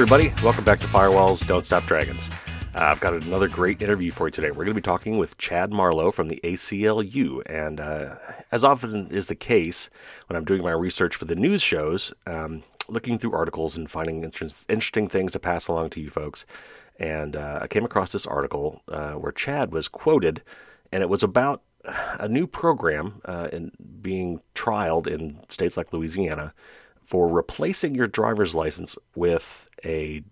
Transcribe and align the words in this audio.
everybody. 0.00 0.32
Welcome 0.42 0.64
back 0.64 0.80
to 0.80 0.86
Firewalls 0.86 1.46
Don't 1.46 1.62
Stop 1.62 1.84
Dragons. 1.84 2.30
Uh, 2.74 2.84
I've 2.84 3.00
got 3.00 3.12
another 3.12 3.48
great 3.48 3.82
interview 3.82 4.10
for 4.10 4.28
you 4.28 4.30
today. 4.30 4.48
We're 4.48 4.64
going 4.64 4.68
to 4.68 4.74
be 4.74 4.80
talking 4.80 5.18
with 5.18 5.36
Chad 5.36 5.74
Marlow 5.74 6.10
from 6.10 6.28
the 6.28 6.40
ACLU. 6.42 7.42
And 7.44 7.78
uh, 7.80 8.14
as 8.50 8.64
often 8.64 9.08
is 9.10 9.26
the 9.26 9.34
case 9.34 9.90
when 10.26 10.38
I'm 10.38 10.46
doing 10.46 10.62
my 10.62 10.70
research 10.70 11.14
for 11.16 11.26
the 11.26 11.34
news 11.34 11.60
shows, 11.60 12.14
um, 12.26 12.62
looking 12.88 13.18
through 13.18 13.34
articles 13.34 13.76
and 13.76 13.90
finding 13.90 14.24
inter- 14.24 14.48
interesting 14.70 15.06
things 15.06 15.32
to 15.32 15.38
pass 15.38 15.68
along 15.68 15.90
to 15.90 16.00
you 16.00 16.08
folks. 16.08 16.46
And 16.98 17.36
uh, 17.36 17.58
I 17.60 17.66
came 17.66 17.84
across 17.84 18.10
this 18.10 18.24
article 18.24 18.80
uh, 18.88 19.12
where 19.16 19.32
Chad 19.32 19.70
was 19.70 19.86
quoted, 19.86 20.42
and 20.90 21.02
it 21.02 21.10
was 21.10 21.22
about 21.22 21.60
a 22.18 22.26
new 22.26 22.46
program 22.46 23.20
uh, 23.26 23.48
in 23.52 23.72
being 24.00 24.40
trialed 24.54 25.06
in 25.06 25.40
states 25.50 25.76
like 25.76 25.92
Louisiana 25.92 26.54
for 27.10 27.26
replacing 27.26 27.94
your 27.96 28.06
driver's 28.06 28.54
license 28.54 28.96
with 29.16 29.66
a 29.84 30.22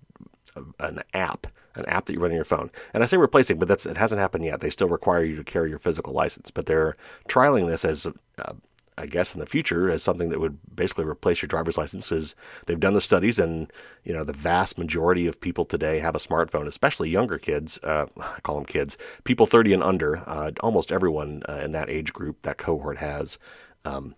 an 0.80 1.00
app, 1.14 1.46
an 1.74 1.86
app 1.86 2.06
that 2.06 2.12
you 2.12 2.18
run 2.18 2.30
on 2.30 2.36
your 2.36 2.44
phone. 2.44 2.70
And 2.92 3.02
I 3.02 3.06
say 3.06 3.16
replacing, 3.16 3.58
but 3.58 3.68
that's 3.68 3.86
it 3.86 3.96
hasn't 3.96 4.20
happened 4.20 4.44
yet. 4.44 4.60
They 4.60 4.70
still 4.70 4.88
require 4.88 5.24
you 5.24 5.36
to 5.36 5.44
carry 5.44 5.70
your 5.70 5.78
physical 5.78 6.12
license, 6.12 6.50
but 6.50 6.66
they're 6.66 6.96
trialing 7.28 7.68
this 7.68 7.84
as 7.84 8.06
uh, 8.06 8.52
I 8.98 9.06
guess 9.06 9.34
in 9.34 9.40
the 9.40 9.46
future 9.46 9.90
as 9.90 10.02
something 10.02 10.28
that 10.30 10.40
would 10.40 10.58
basically 10.74 11.04
replace 11.04 11.40
your 11.40 11.46
driver's 11.46 11.78
license 11.78 12.08
because 12.08 12.34
they've 12.66 12.80
done 12.80 12.94
the 12.94 13.00
studies 13.00 13.38
and 13.38 13.72
you 14.04 14.12
know 14.12 14.24
the 14.24 14.32
vast 14.32 14.76
majority 14.76 15.26
of 15.26 15.40
people 15.40 15.64
today 15.64 16.00
have 16.00 16.16
a 16.16 16.18
smartphone, 16.18 16.66
especially 16.66 17.08
younger 17.08 17.38
kids. 17.38 17.78
Uh, 17.82 18.06
I 18.20 18.40
call 18.40 18.56
them 18.56 18.64
kids, 18.64 18.96
people 19.24 19.46
30 19.46 19.74
and 19.74 19.82
under. 19.82 20.28
Uh, 20.28 20.50
almost 20.60 20.90
everyone 20.90 21.42
uh, 21.48 21.60
in 21.62 21.70
that 21.72 21.88
age 21.88 22.12
group, 22.12 22.42
that 22.42 22.58
cohort 22.58 22.98
has. 22.98 23.38
Um, 23.84 24.16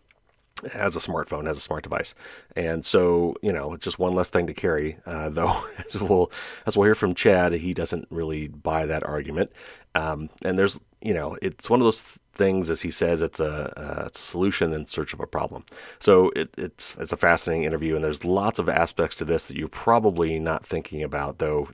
has 0.72 0.96
a 0.96 0.98
smartphone, 0.98 1.46
has 1.46 1.56
a 1.56 1.60
smart 1.60 1.82
device, 1.82 2.14
and 2.56 2.84
so 2.84 3.34
you 3.42 3.52
know 3.52 3.76
just 3.76 3.98
one 3.98 4.14
less 4.14 4.30
thing 4.30 4.46
to 4.46 4.54
carry. 4.54 4.98
Uh, 5.06 5.28
though, 5.40 5.64
as 5.84 6.00
we'll 6.00 6.30
as 6.66 6.76
we'll 6.76 6.86
hear 6.86 6.94
from 6.94 7.14
Chad, 7.14 7.52
he 7.52 7.74
doesn't 7.74 8.06
really 8.10 8.48
buy 8.48 8.86
that 8.86 9.04
argument. 9.04 9.52
Um, 9.94 10.30
and 10.44 10.58
there's 10.58 10.80
you 11.00 11.14
know 11.14 11.36
it's 11.42 11.68
one 11.68 11.80
of 11.80 11.84
those 11.84 12.18
things, 12.32 12.70
as 12.70 12.80
he 12.82 12.90
says, 12.90 13.20
it's 13.20 13.40
a 13.40 13.78
uh, 13.78 14.04
it's 14.06 14.20
a 14.20 14.22
solution 14.22 14.72
in 14.72 14.86
search 14.86 15.12
of 15.12 15.20
a 15.20 15.26
problem. 15.26 15.64
So 15.98 16.30
it, 16.36 16.50
it's 16.56 16.96
it's 16.98 17.12
a 17.12 17.16
fascinating 17.16 17.64
interview, 17.64 17.94
and 17.94 18.04
there's 18.04 18.24
lots 18.24 18.58
of 18.58 18.68
aspects 18.68 19.16
to 19.16 19.24
this 19.24 19.48
that 19.48 19.56
you're 19.56 19.68
probably 19.68 20.38
not 20.38 20.66
thinking 20.66 21.02
about, 21.02 21.38
though. 21.38 21.68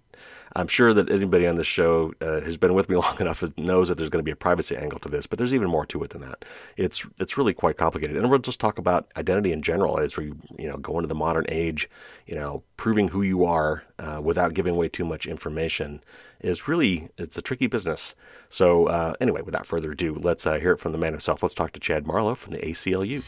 I'm 0.56 0.68
sure 0.68 0.94
that 0.94 1.10
anybody 1.10 1.46
on 1.46 1.56
this 1.56 1.66
show 1.66 2.14
uh, 2.22 2.40
has 2.40 2.56
been 2.56 2.72
with 2.72 2.88
me 2.88 2.96
long 3.06 3.20
enough 3.20 3.44
knows 3.58 3.88
that 3.88 3.98
there's 3.98 4.08
going 4.08 4.20
to 4.20 4.24
be 4.24 4.30
a 4.30 4.36
privacy 4.36 4.74
angle 4.74 4.98
to 5.00 5.08
this, 5.08 5.26
but 5.26 5.38
there's 5.38 5.52
even 5.52 5.68
more 5.68 5.84
to 5.86 6.02
it 6.02 6.10
than 6.10 6.22
that. 6.22 6.44
It's 6.76 7.04
it's 7.18 7.36
really 7.36 7.52
quite 7.52 7.76
complicated, 7.76 8.16
and 8.16 8.30
we'll 8.30 8.38
just 8.38 8.58
talk 8.58 8.78
about 8.78 9.06
identity 9.16 9.52
in 9.52 9.60
general 9.60 9.98
as 9.98 10.16
we 10.16 10.32
you 10.58 10.66
know 10.66 10.78
go 10.78 10.96
into 10.96 11.08
the 11.08 11.14
modern 11.14 11.44
age. 11.48 11.90
You 12.26 12.36
know, 12.36 12.62
proving 12.78 13.08
who 13.08 13.20
you 13.22 13.44
are 13.44 13.84
uh, 13.98 14.20
without 14.22 14.54
giving 14.54 14.74
away 14.74 14.88
too 14.88 15.04
much 15.04 15.26
information 15.26 16.02
is 16.40 16.66
really 16.66 17.10
it's 17.18 17.36
a 17.36 17.42
tricky 17.42 17.66
business. 17.66 18.14
So 18.48 18.86
uh, 18.86 19.12
anyway, 19.20 19.42
without 19.42 19.66
further 19.66 19.92
ado, 19.92 20.14
let's 20.14 20.46
uh, 20.46 20.54
hear 20.54 20.72
it 20.72 20.80
from 20.80 20.92
the 20.92 20.98
man 20.98 21.12
himself. 21.12 21.42
Let's 21.42 21.54
talk 21.54 21.72
to 21.72 21.80
Chad 21.80 22.06
Marlow 22.06 22.34
from 22.34 22.54
the 22.54 22.60
ACLU. 22.60 23.22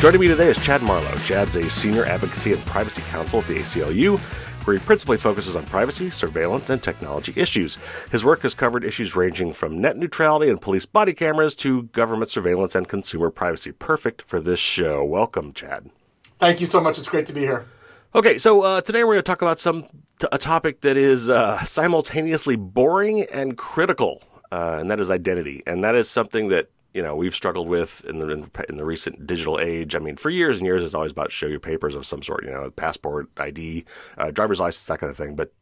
Joining 0.00 0.20
me 0.20 0.28
today 0.28 0.46
is 0.46 0.64
Chad 0.64 0.80
Marlow. 0.80 1.12
Chad's 1.16 1.56
a 1.56 1.68
senior 1.68 2.04
advocacy 2.04 2.52
and 2.52 2.64
privacy 2.66 3.02
counsel 3.10 3.40
at 3.40 3.48
the 3.48 3.56
ACLU, 3.56 4.16
where 4.64 4.76
he 4.76 4.84
principally 4.84 5.16
focuses 5.16 5.56
on 5.56 5.66
privacy, 5.66 6.08
surveillance, 6.08 6.70
and 6.70 6.80
technology 6.80 7.32
issues. 7.34 7.78
His 8.12 8.24
work 8.24 8.42
has 8.42 8.54
covered 8.54 8.84
issues 8.84 9.16
ranging 9.16 9.52
from 9.52 9.80
net 9.80 9.96
neutrality 9.96 10.50
and 10.50 10.60
police 10.60 10.86
body 10.86 11.12
cameras 11.14 11.56
to 11.56 11.82
government 11.82 12.30
surveillance 12.30 12.76
and 12.76 12.88
consumer 12.88 13.28
privacy. 13.28 13.72
Perfect 13.72 14.22
for 14.22 14.40
this 14.40 14.60
show. 14.60 15.04
Welcome, 15.04 15.52
Chad. 15.52 15.90
Thank 16.38 16.60
you 16.60 16.66
so 16.66 16.80
much. 16.80 16.96
It's 16.98 17.08
great 17.08 17.26
to 17.26 17.32
be 17.32 17.40
here. 17.40 17.66
Okay, 18.14 18.38
so 18.38 18.62
uh, 18.62 18.80
today 18.80 19.02
we're 19.02 19.14
going 19.14 19.24
to 19.24 19.28
talk 19.28 19.42
about 19.42 19.58
some 19.58 19.82
t- 20.20 20.28
a 20.30 20.38
topic 20.38 20.82
that 20.82 20.96
is 20.96 21.28
uh, 21.28 21.64
simultaneously 21.64 22.54
boring 22.54 23.22
and 23.24 23.58
critical, 23.58 24.22
uh, 24.52 24.76
and 24.78 24.92
that 24.92 25.00
is 25.00 25.10
identity. 25.10 25.64
And 25.66 25.82
that 25.82 25.96
is 25.96 26.08
something 26.08 26.50
that 26.50 26.70
you 26.98 27.04
know 27.04 27.14
we've 27.14 27.34
struggled 27.34 27.68
with 27.68 28.04
in 28.08 28.18
the 28.18 28.28
in 28.68 28.76
the 28.76 28.84
recent 28.84 29.24
digital 29.24 29.60
age. 29.60 29.94
I 29.94 30.00
mean, 30.00 30.16
for 30.16 30.30
years 30.30 30.58
and 30.58 30.66
years, 30.66 30.82
it's 30.82 30.94
always 30.94 31.12
about 31.12 31.30
show 31.30 31.46
your 31.46 31.60
papers 31.60 31.94
of 31.94 32.04
some 32.04 32.24
sort, 32.24 32.44
you 32.44 32.50
know, 32.50 32.72
passport, 32.72 33.28
ID, 33.36 33.84
uh, 34.16 34.32
driver's 34.32 34.58
license, 34.58 34.84
that 34.86 34.98
kind 34.98 35.08
of 35.08 35.16
thing. 35.16 35.36
But 35.36 35.52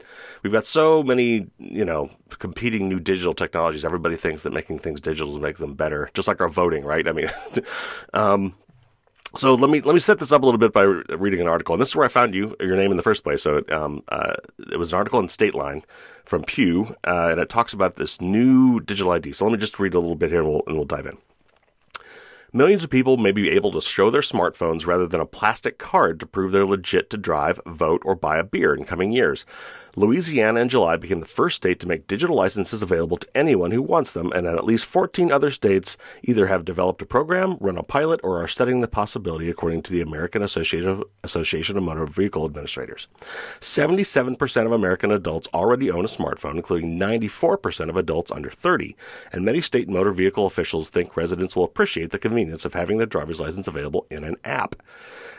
we've 0.43 0.53
got 0.53 0.65
so 0.65 1.03
many, 1.03 1.49
you 1.59 1.85
know, 1.85 2.09
competing 2.39 2.89
new 2.89 3.01
digital 3.01 3.35
technologies. 3.35 3.85
Everybody 3.85 4.17
thinks 4.17 4.45
that 4.45 4.55
making 4.55 4.79
things 4.79 4.99
digital 4.99 5.31
will 5.31 5.41
make 5.43 5.59
them 5.59 5.75
better, 5.75 6.09
just 6.15 6.27
like 6.27 6.41
our 6.41 6.49
voting, 6.49 6.87
right? 6.87 7.07
I 7.07 7.13
mean, 7.13 7.31
um, 8.15 8.55
so 9.35 9.55
let 9.55 9.69
me 9.69 9.83
let 9.83 9.93
me 9.93 10.01
set 10.01 10.19
this 10.19 10.33
up 10.33 10.43
a 10.43 10.47
little 10.47 10.59
bit 10.59 10.73
by 10.73 10.85
reading 10.85 11.43
an 11.43 11.49
article, 11.49 11.75
and 11.75 11.83
this 11.83 11.91
is 11.91 11.97
where 11.97 12.07
I 12.07 12.09
found 12.09 12.35
you 12.35 12.57
your 12.61 12.77
name 12.77 12.91
in 12.93 12.97
the 12.97 13.03
first 13.03 13.25
place. 13.25 13.43
So 13.43 13.59
it, 13.59 13.71
um, 13.71 14.03
uh, 14.09 14.37
it 14.73 14.79
was 14.79 14.91
an 14.91 14.97
article 14.97 15.21
in 15.21 15.27
Stateline 15.27 15.83
from 16.25 16.45
Pew, 16.45 16.97
uh, 17.07 17.29
and 17.33 17.41
it 17.41 17.51
talks 17.51 17.75
about 17.75 17.97
this 17.97 18.23
new 18.23 18.81
digital 18.81 19.13
ID. 19.13 19.33
So 19.33 19.45
let 19.45 19.53
me 19.53 19.59
just 19.59 19.79
read 19.79 19.93
a 19.93 20.01
little 20.01 20.17
bit 20.17 20.31
here, 20.31 20.41
and 20.41 20.49
we'll 20.49 20.63
and 20.67 20.77
we'll 20.77 20.87
dive 20.87 21.05
in. 21.05 21.19
Millions 22.57 22.83
of 22.83 22.89
people 22.89 23.19
may 23.19 23.33
be 23.33 23.51
able 23.51 23.71
to 23.71 23.83
show 23.83 24.09
their 24.09 24.23
smartphones 24.23 24.87
rather 24.87 25.07
than 25.07 25.21
a 25.21 25.27
plastic 25.27 25.77
card 25.77 26.19
to 26.19 26.25
prove 26.25 26.53
they're 26.53 26.65
legit 26.65 27.11
to 27.11 27.19
drive, 27.19 27.61
vote, 27.67 28.01
or 28.03 28.15
buy 28.15 28.39
a 28.39 28.43
beer 28.43 28.73
in 28.75 28.87
coming 28.87 29.13
years. 29.13 29.45
Louisiana 29.99 30.61
in 30.61 30.69
July 30.69 30.97
became 30.97 31.21
the 31.21 31.27
first 31.27 31.57
state 31.57 31.81
to 31.81 31.89
make 31.89 32.07
digital 32.07 32.37
licenses 32.37 32.83
available 32.83 33.17
to 33.17 33.27
anyone 33.35 33.71
who 33.71 33.81
wants 33.81 34.13
them, 34.13 34.31
and 34.31 34.47
at 34.47 34.67
least 34.67 34.85
14 34.85 35.33
other 35.33 35.51
states 35.51 35.97
either 36.23 36.49
have 36.49 36.67
developed 36.67 37.01
a 37.01 37.07
program, 37.07 37.57
run 37.61 37.79
a 37.79 37.83
pilot, 37.83 38.21
or 38.23 38.43
are 38.43 38.47
studying 38.47 38.83
the 38.83 38.89
possibility, 38.89 39.49
according 39.49 39.81
to 39.81 39.91
the 39.91 40.03
American 40.03 40.43
Association 40.43 41.79
of 41.79 41.83
Motor 41.83 42.05
Vehicle 42.05 42.45
Administrators. 42.45 43.09
77% 43.61 44.67
of 44.67 44.73
American 44.73 45.11
adults 45.11 45.49
already 45.55 45.91
own 45.91 46.05
a 46.05 46.09
smartphone, 46.09 46.57
including 46.57 46.99
94% 46.99 47.89
of 47.89 47.97
adults 47.97 48.31
under 48.31 48.51
30, 48.51 48.95
and 49.33 49.47
many 49.47 49.63
state 49.63 49.89
motor 49.89 50.13
vehicle 50.13 50.45
officials 50.45 50.91
think 50.91 51.17
residents 51.17 51.57
will 51.57 51.65
appreciate 51.65 52.11
the 52.11 52.19
convenience 52.19 52.67
of 52.67 52.75
having 52.75 52.99
their 52.99 53.07
driver's 53.07 53.41
license 53.41 53.67
available 53.67 54.07
in 54.11 54.25
an 54.25 54.37
app. 54.45 54.77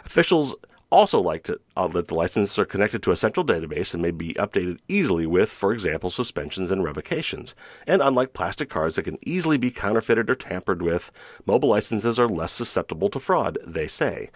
Officials 0.03 0.56
also 0.90 1.20
like 1.20 1.44
to, 1.44 1.59
uh, 1.75 1.88
the 1.88 2.14
licenses 2.14 2.58
are 2.58 2.66
connected 2.66 3.03
to 3.03 3.12
a 3.12 3.18
central 3.18 3.46
database 3.46 3.94
and 3.94 4.02
may 4.02 4.12
be 4.12 4.34
updated 4.36 4.80
easily 4.88 5.25
with, 5.25 5.50
for 5.50 5.74
example, 5.74 6.09
suspensions 6.09 6.72
and 6.72 6.84
revocations. 6.84 7.56
And 7.86 8.02
unlike 8.02 8.34
plastic 8.34 8.70
cards 8.70 8.96
that 8.96 9.03
can 9.03 9.18
easily 9.22 9.58
be 9.58 9.72
counterfeited 9.72 10.30
or 10.30 10.36
tampered 10.36 10.81
with, 10.81 11.12
mobile 11.46 11.70
licenses 11.70 12.18
are 12.18 12.30
less 12.30 12.52
susceptible 12.52 13.09
to 13.09 13.20
fraud, 13.20 13.58
they 13.66 13.88
say. 13.88 14.30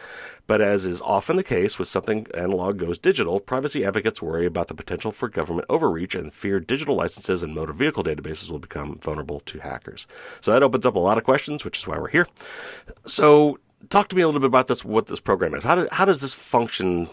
But 0.45 0.61
as 0.61 0.85
is 0.85 1.01
often 1.01 1.37
the 1.37 1.43
case 1.43 1.79
with 1.79 1.87
something 1.87 2.27
analog 2.33 2.79
goes 2.79 2.97
digital, 2.97 3.39
privacy 3.39 3.85
advocates 3.85 4.21
worry 4.21 4.45
about 4.45 4.67
the 4.67 4.73
potential 4.73 5.11
for 5.11 5.29
government 5.29 5.67
overreach 5.69 6.15
and 6.15 6.33
fear 6.33 6.59
digital 6.59 6.95
licenses 6.95 7.43
and 7.43 7.55
motor 7.55 7.73
vehicle 7.73 8.03
databases 8.03 8.51
will 8.51 8.59
become 8.59 8.99
vulnerable 8.99 9.39
to 9.41 9.59
hackers. 9.59 10.05
So 10.41 10.51
that 10.51 10.63
opens 10.63 10.85
up 10.85 10.95
a 10.95 10.99
lot 10.99 11.17
of 11.17 11.23
questions, 11.23 11.63
which 11.63 11.77
is 11.77 11.87
why 11.87 11.97
we're 11.97 12.09
here. 12.09 12.27
So 13.05 13.59
talk 13.89 14.09
to 14.09 14.15
me 14.15 14.21
a 14.21 14.27
little 14.27 14.41
bit 14.41 14.47
about 14.47 14.67
this. 14.67 14.85
What 14.85 15.07
this 15.07 15.19
program 15.19 15.53
is? 15.55 15.63
How 15.63 15.75
do, 15.75 15.87
how 15.91 16.05
does 16.05 16.21
this 16.21 16.33
function? 16.33 17.09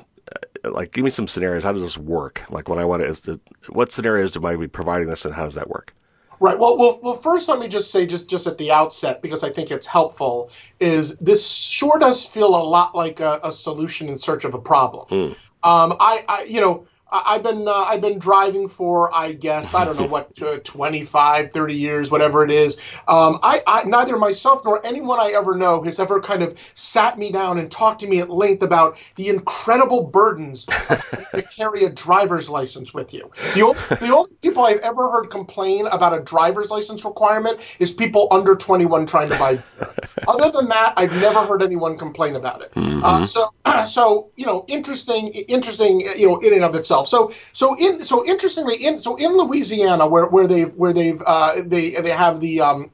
Uh, 0.65 0.71
like, 0.71 0.93
give 0.93 1.05
me 1.05 1.11
some 1.11 1.29
scenarios. 1.29 1.65
How 1.65 1.73
does 1.73 1.83
this 1.83 1.99
work? 1.99 2.43
Like, 2.51 2.69
when 2.69 2.79
I 2.79 2.84
want 2.84 3.03
to, 3.03 3.41
what 3.69 3.93
scenarios 3.93 4.31
do 4.31 4.45
I 4.47 4.56
be 4.56 4.69
providing 4.69 5.09
this, 5.09 5.25
and 5.25 5.34
how 5.34 5.45
does 5.45 5.55
that 5.55 5.69
work? 5.69 5.95
Right. 6.41 6.59
Well, 6.59 6.79
well, 6.79 7.01
well. 7.03 7.17
First, 7.17 7.49
let 7.49 7.59
me 7.59 7.67
just 7.67 7.91
say, 7.91 8.06
just 8.06 8.31
just 8.31 8.47
at 8.47 8.59
the 8.59 8.71
outset, 8.71 9.23
because 9.23 9.43
I 9.43 9.51
think 9.51 9.73
it's 9.73 9.87
helpful, 9.87 10.51
is 10.79 11.17
this 11.19 11.49
sure 11.51 11.99
does 11.99 12.25
feel 12.25 12.49
a 12.49 12.62
lot 12.62 12.95
like 12.95 13.19
a, 13.19 13.41
a 13.43 13.50
solution 13.50 14.09
in 14.09 14.19
search 14.19 14.45
of 14.45 14.55
a 14.55 14.61
problem. 14.61 15.09
Mm. 15.09 15.31
Um, 15.65 15.97
I, 15.99 16.25
I, 16.29 16.43
you 16.45 16.61
know, 16.61 16.87
I've 17.10 17.42
been 17.42 17.66
uh, 17.66 17.72
I've 17.72 18.00
been 18.00 18.19
driving 18.19 18.69
for 18.69 19.14
I 19.14 19.32
guess 19.32 19.75
I 19.75 19.84
don't 19.84 19.99
know 19.99 20.06
what 20.06 20.31
uh, 20.43 20.58
25 20.58 21.50
30 21.50 21.75
years 21.75 22.10
whatever 22.10 22.44
it 22.44 22.50
is 22.50 22.76
um, 23.06 23.38
I, 23.43 23.62
I, 23.66 23.84
neither 23.84 24.16
myself 24.19 24.62
nor 24.64 24.84
anyone 24.84 25.19
I 25.19 25.32
ever 25.32 25.56
know 25.56 25.82
has 25.82 25.99
ever 25.99 26.20
kind 26.20 26.43
of 26.43 26.58
sat 26.75 27.19
me 27.19 27.32
down 27.32 27.58
and 27.58 27.70
talked 27.70 28.00
to 28.00 28.06
me 28.06 28.20
at 28.20 28.28
length 28.28 28.62
about 28.62 28.99
the 29.16 29.28
incredible 29.28 30.05
burdens 30.05 30.66
to 30.66 31.43
carry 31.56 31.84
a 31.84 31.90
driver's 31.90 32.50
license 32.50 32.93
with 32.93 33.14
you 33.14 33.31
the 33.54 33.62
only, 33.62 33.81
the 33.88 34.14
only 34.14 34.32
people 34.43 34.64
I've 34.64 34.81
ever 34.81 35.11
heard 35.11 35.31
complain 35.31 35.87
about 35.87 36.12
a 36.12 36.20
driver's 36.20 36.70
license 36.70 37.04
requirement 37.04 37.61
is 37.78 37.90
people 37.90 38.28
under 38.31 38.54
21 38.54 39.06
trying 39.06 39.28
to 39.28 39.38
buy 39.38 39.56
beer. 39.56 39.94
other 40.28 40.50
than 40.50 40.69
that 40.69 40.93
I've 40.96 41.12
never 41.12 41.46
heard 41.46 41.62
anyone 41.62 41.96
complain 41.96 42.37
about 42.37 42.61
it 42.62 42.75
mm-hmm. 42.75 43.02
uh, 43.02 43.25
so 43.25 43.49
so 43.87 44.31
you 44.37 44.44
know 44.44 44.66
interesting 44.69 45.28
interesting 45.28 46.00
you 46.00 46.28
know 46.28 46.38
in 46.40 46.52
and 46.52 46.64
of 46.64 46.75
itself 46.75 46.98
So 47.05 47.33
so 47.53 47.77
in 47.77 48.05
so 48.05 48.25
interestingly 48.27 48.77
in 48.77 49.03
so 49.03 49.17
in 49.17 49.37
Louisiana 49.37 50.06
where 50.06 50.27
where 50.27 50.47
they've 50.47 50.73
where 50.75 50.93
they've 50.93 51.23
uh, 51.25 51.62
they 51.65 51.91
they 51.91 52.11
have 52.11 52.41
the 52.41 52.61
um, 52.61 52.91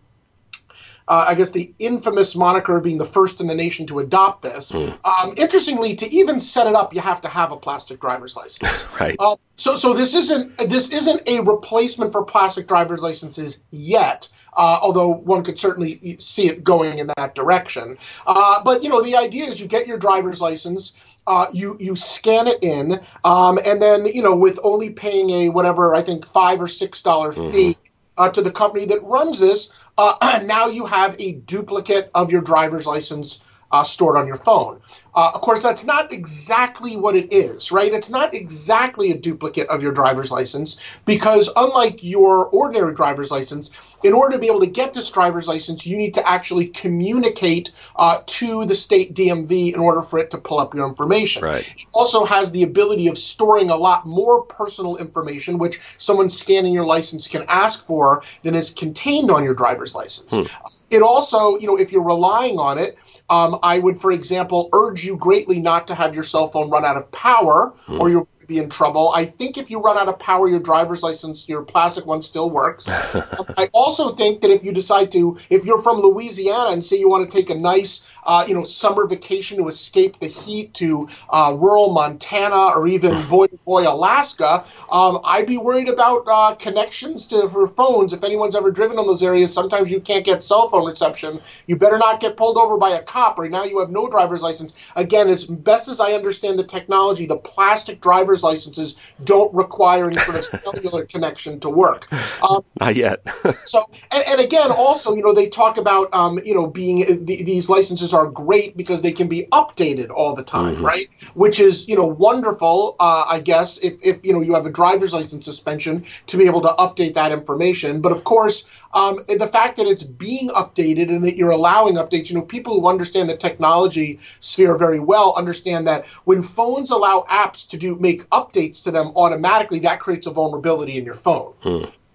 uh, 1.07 1.27
I 1.29 1.35
guess 1.35 1.51
the 1.51 1.73
infamous 1.79 2.35
moniker 2.35 2.79
of 2.79 2.83
being 2.83 2.99
the 2.99 3.05
first 3.05 3.41
in 3.41 3.47
the 3.47 3.55
nation 3.55 3.87
to 3.89 3.99
adopt 3.99 4.43
this. 4.43 4.73
Mm. 4.73 4.99
Um, 5.05 5.35
interestingly, 5.37 5.95
to 5.97 6.11
even 6.11 6.41
set 6.41 6.67
it 6.67 6.75
up, 6.75 6.95
you 6.95 7.01
have 7.01 7.21
to 7.23 7.29
have 7.29 7.53
a 7.53 7.57
plastic 7.57 8.01
driver's 8.01 8.37
license. 8.37 8.87
right. 9.01 9.17
Uh, 9.19 9.37
so, 9.57 9.77
so 9.77 9.93
this 9.93 10.15
isn't 10.15 10.57
this 10.57 10.91
isn't 10.91 11.23
a 11.29 11.41
replacement 11.41 12.13
for 12.13 12.25
plastic 12.25 12.67
driver's 12.67 13.01
licenses 13.01 13.61
yet. 13.71 14.29
Uh, 14.57 14.79
although 14.81 15.09
one 15.09 15.43
could 15.43 15.59
certainly 15.59 16.17
see 16.21 16.49
it 16.49 16.63
going 16.63 16.99
in 16.99 17.11
that 17.17 17.35
direction. 17.35 17.99
Uh, 18.27 18.63
but 18.63 18.85
you 18.85 18.89
know, 18.89 19.03
the 19.03 19.17
idea 19.17 19.45
is 19.45 19.61
you 19.61 19.67
get 19.67 19.87
your 19.87 19.99
driver's 19.99 20.41
license. 20.41 20.95
Uh, 21.27 21.47
you 21.53 21.77
you 21.81 21.97
scan 21.97 22.47
it 22.47 22.63
in, 22.63 23.01
um, 23.25 23.59
and 23.65 23.81
then 23.81 24.05
you 24.07 24.23
know 24.23 24.37
with 24.37 24.59
only 24.63 24.91
paying 24.91 25.31
a 25.31 25.49
whatever 25.49 25.95
I 25.95 26.03
think 26.03 26.27
five 26.27 26.61
or 26.61 26.69
six 26.69 27.01
dollar 27.01 27.33
fee 27.33 27.77
uh, 28.17 28.31
to 28.31 28.43
the 28.43 28.51
company 28.51 28.87
that 28.87 29.03
runs 29.03 29.41
this, 29.41 29.73
uh, 29.99 30.41
now 30.45 30.67
you 30.67 30.85
have 30.85 31.17
a 31.19 31.33
duplicate 31.33 32.11
of 32.15 32.31
your 32.31 32.43
driver's 32.43 32.87
license 32.87 33.43
uh, 33.75 33.83
stored 33.83 34.17
on 34.17 34.25
your 34.29 34.37
phone. 34.37 34.81
Uh, 35.17 35.33
of 35.35 35.41
course, 35.41 35.63
that's 35.63 35.85
not 35.85 36.13
exactly 36.13 36.97
what 36.97 37.17
it 37.17 37.33
is, 37.33 37.73
right? 37.73 37.93
It's 37.93 38.09
not 38.09 38.33
exactly 38.33 39.11
a 39.11 39.19
duplicate 39.19 39.69
of 39.69 39.83
your 39.83 39.91
driver's 39.91 40.31
license 40.31 40.79
because, 41.05 41.51
unlike 41.57 42.03
your 42.03 42.47
ordinary 42.51 42.95
driver's 42.95 43.33
license, 43.33 43.73
in 44.05 44.13
order 44.13 44.35
to 44.37 44.39
be 44.39 44.47
able 44.47 44.61
to 44.61 44.67
get 44.67 44.93
this 44.95 45.11
driver's 45.11 45.49
license, 45.49 45.87
you 45.87 45.97
need 45.97 46.15
to 46.15 46.29
actually 46.29 46.69
communicate 46.69 47.73
uh, 47.97 48.23
to 48.27 48.65
the 48.67 48.75
state 48.75 49.15
DMV 49.15 49.75
in 49.75 49.81
order 49.81 50.03
for 50.03 50.19
it 50.21 50.31
to 50.31 50.39
pull 50.39 50.59
up 50.59 50.75
your 50.75 50.87
information. 50.87 51.43
Right. 51.43 51.67
It 51.67 51.87
also 51.95 52.25
has 52.25 52.53
the 52.53 52.63
ability 52.63 53.09
of 53.09 53.19
storing 53.19 53.71
a 53.71 53.77
lot 53.77 54.07
more 54.07 54.43
personal 54.43 54.97
information, 54.99 55.59
which 55.59 55.81
someone 55.99 56.31
scanning 56.31 56.73
your 56.73 56.85
license 56.85 57.27
can 57.27 57.45
ask 57.49 57.85
for, 57.85 58.23
than 58.43 58.55
is 58.55 58.71
contained 58.71 59.31
on 59.31 59.43
your 59.43 59.55
driver's 59.55 59.95
license. 59.95 60.51
It 60.91 61.03
also, 61.03 61.59
you 61.59 61.67
know, 61.67 61.77
if 61.77 61.91
you're 61.91 62.03
relying 62.03 62.59
on 62.59 62.79
it, 62.79 62.97
um, 63.31 63.59
I 63.63 63.79
would, 63.79 63.99
for 63.99 64.13
example, 64.13 64.69
urge 64.73 65.05
you 65.05 65.17
greatly 65.17 65.61
not 65.61 65.87
to 65.89 65.95
have 65.95 66.15
your 66.15 66.25
cell 66.25 66.49
phone 66.49 66.71
run 66.71 66.85
out 66.85 66.97
of 66.97 67.11
power, 67.11 67.73
or 68.01 68.27
be 68.47 68.59
in 68.59 68.69
trouble. 68.69 69.13
I 69.15 69.27
think 69.27 69.59
if 69.59 69.71
you 69.71 69.81
run 69.81 69.99
out 69.99 70.09
of 70.09 70.19
power, 70.19 70.49
your 70.49 70.61
driver's 70.61 71.03
license, 71.03 71.49
your 71.49 71.63
plastic 71.63 72.07
one 72.07 72.23
still 72.23 72.51
works. 72.51 72.89
I 72.89 73.69
also 73.73 74.15
think 74.15 74.43
that 74.43 74.51
if 74.51 74.65
you 74.65 74.73
decide 74.73 75.13
to, 75.13 75.37
if 75.51 75.65
you're 75.65 75.83
from 75.83 75.99
Louisiana 75.99 76.71
and 76.71 76.85
say 76.85 76.97
you 76.97 77.09
want 77.09 77.29
to 77.29 77.37
take 77.37 77.51
a 77.51 77.55
nice, 77.55 78.03
uh, 78.25 78.45
you 78.47 78.55
know, 78.55 78.65
summer 78.65 79.07
vacation 79.07 79.59
to 79.59 79.69
escape 79.69 80.19
the 80.21 80.27
heat 80.27 80.75
to 80.75 81.09
uh, 81.31 81.57
rural 81.59 81.93
Montana 81.93 82.73
or 82.75 82.89
even 82.89 83.27
boy 83.29 83.47
boy 83.65 83.83
Alaska, 83.83 84.65
um, 84.91 85.21
I'd 85.25 85.47
be 85.47 85.59
worried 85.59 85.89
about 85.89 86.25
uh, 86.27 86.55
connections 86.57 87.27
to 87.29 87.49
for 87.49 87.67
phones. 87.67 88.13
If 88.13 88.25
anyone's 88.25 88.57
ever 88.57 88.71
driven 88.71 88.99
in 88.99 89.07
those 89.07 89.23
areas, 89.23 89.53
sometimes 89.53 89.91
you 89.91 90.01
can't 90.01 90.25
get 90.25 90.43
cell 90.43 90.69
phone 90.69 90.87
reception. 90.87 91.41
You 91.67 91.77
better 91.77 91.99
not 91.99 92.21
get 92.21 92.37
pulled 92.37 92.57
over 92.57 92.79
by 92.79 92.91
a 92.91 93.03
cop, 93.03 93.39
Right 93.39 93.51
now 93.51 93.65
you 93.65 93.79
have 93.81 93.91
no 93.91 94.09
driver's 94.09 94.43
license. 94.43 94.75
Again, 94.97 95.29
as 95.29 95.45
best 95.45 95.89
as 95.89 96.01
I 96.01 96.13
understand 96.13 96.59
the 96.59 96.65
technology, 96.65 97.27
the 97.27 97.37
plastic 97.37 98.01
driver's 98.01 98.34
licenses 98.43 98.97
don't 99.25 99.55
require 99.55 100.07
any 100.07 100.19
sort 100.21 100.39
of 100.39 100.45
cellular 100.45 101.05
connection 101.07 101.61
to 101.61 101.71
work. 101.71 102.13
Um, 102.43 102.65
Not 102.81 102.97
yet. 102.97 103.23
so, 103.65 103.89
and, 104.11 104.25
and 104.27 104.41
again, 104.41 104.71
also, 104.71 105.15
you 105.15 105.23
know, 105.23 105.35
they 105.35 105.49
talk 105.49 105.77
about, 105.77 106.13
um, 106.15 106.39
you 106.45 106.55
know, 106.55 106.67
being 106.67 107.25
the, 107.25 107.43
these 107.43 107.69
licenses 107.69 108.13
are 108.13 108.27
great 108.27 108.77
because 108.77 109.03
they 109.03 109.13
can 109.13 109.29
be 109.29 109.47
updated 109.53 110.11
all 110.11 110.35
the 110.35 110.45
time, 110.45 110.85
right? 110.85 111.09
Which 111.35 111.61
is, 111.61 111.89
you 111.89 111.97
know, 111.97 112.07
wonderful. 112.07 112.97
Uh, 113.01 113.25
I 113.29 113.41
guess 113.41 113.79
if, 113.79 113.95
if 114.03 114.25
you 114.25 114.33
know 114.33 114.41
you 114.41 114.55
have 114.55 114.67
a 114.67 114.71
driver's 114.71 115.13
license 115.13 115.45
suspension 115.45 116.05
to 116.27 116.37
be 116.37 116.47
able 116.47 116.61
to 116.63 116.75
update 116.79 117.15
that 117.15 117.33
information. 117.33 118.01
But 118.01 118.13
of 118.13 118.25
course, 118.25 118.65
um, 118.95 119.21
the 119.29 119.47
fact 119.47 119.77
that 119.77 119.87
it's 119.87 120.03
being 120.03 120.49
updated 120.51 121.09
and 121.09 121.25
that 121.25 121.37
you're 121.37 121.51
allowing 121.51 121.95
updates, 121.95 122.31
you 122.31 122.37
know, 122.37 122.43
people 122.43 122.81
who 122.81 122.89
understand 122.89 123.29
the 123.29 123.37
technology 123.37 124.21
sphere 124.41 124.77
very 124.77 125.01
well 125.01 125.35
understand 125.37 125.87
that 125.87 126.07
when 126.25 126.43
phones 126.43 126.91
allow 126.91 127.27
apps 127.31 127.67
to 127.69 127.77
do 127.77 127.97
make 127.97 128.24
updates 128.31 128.83
to 128.85 128.91
them 128.91 129.09
automatically, 129.17 129.79
that 129.81 130.01
creates 130.01 130.27
a 130.27 130.31
vulnerability 130.31 130.99
in 130.99 131.05
your 131.05 131.15
phone. 131.15 131.55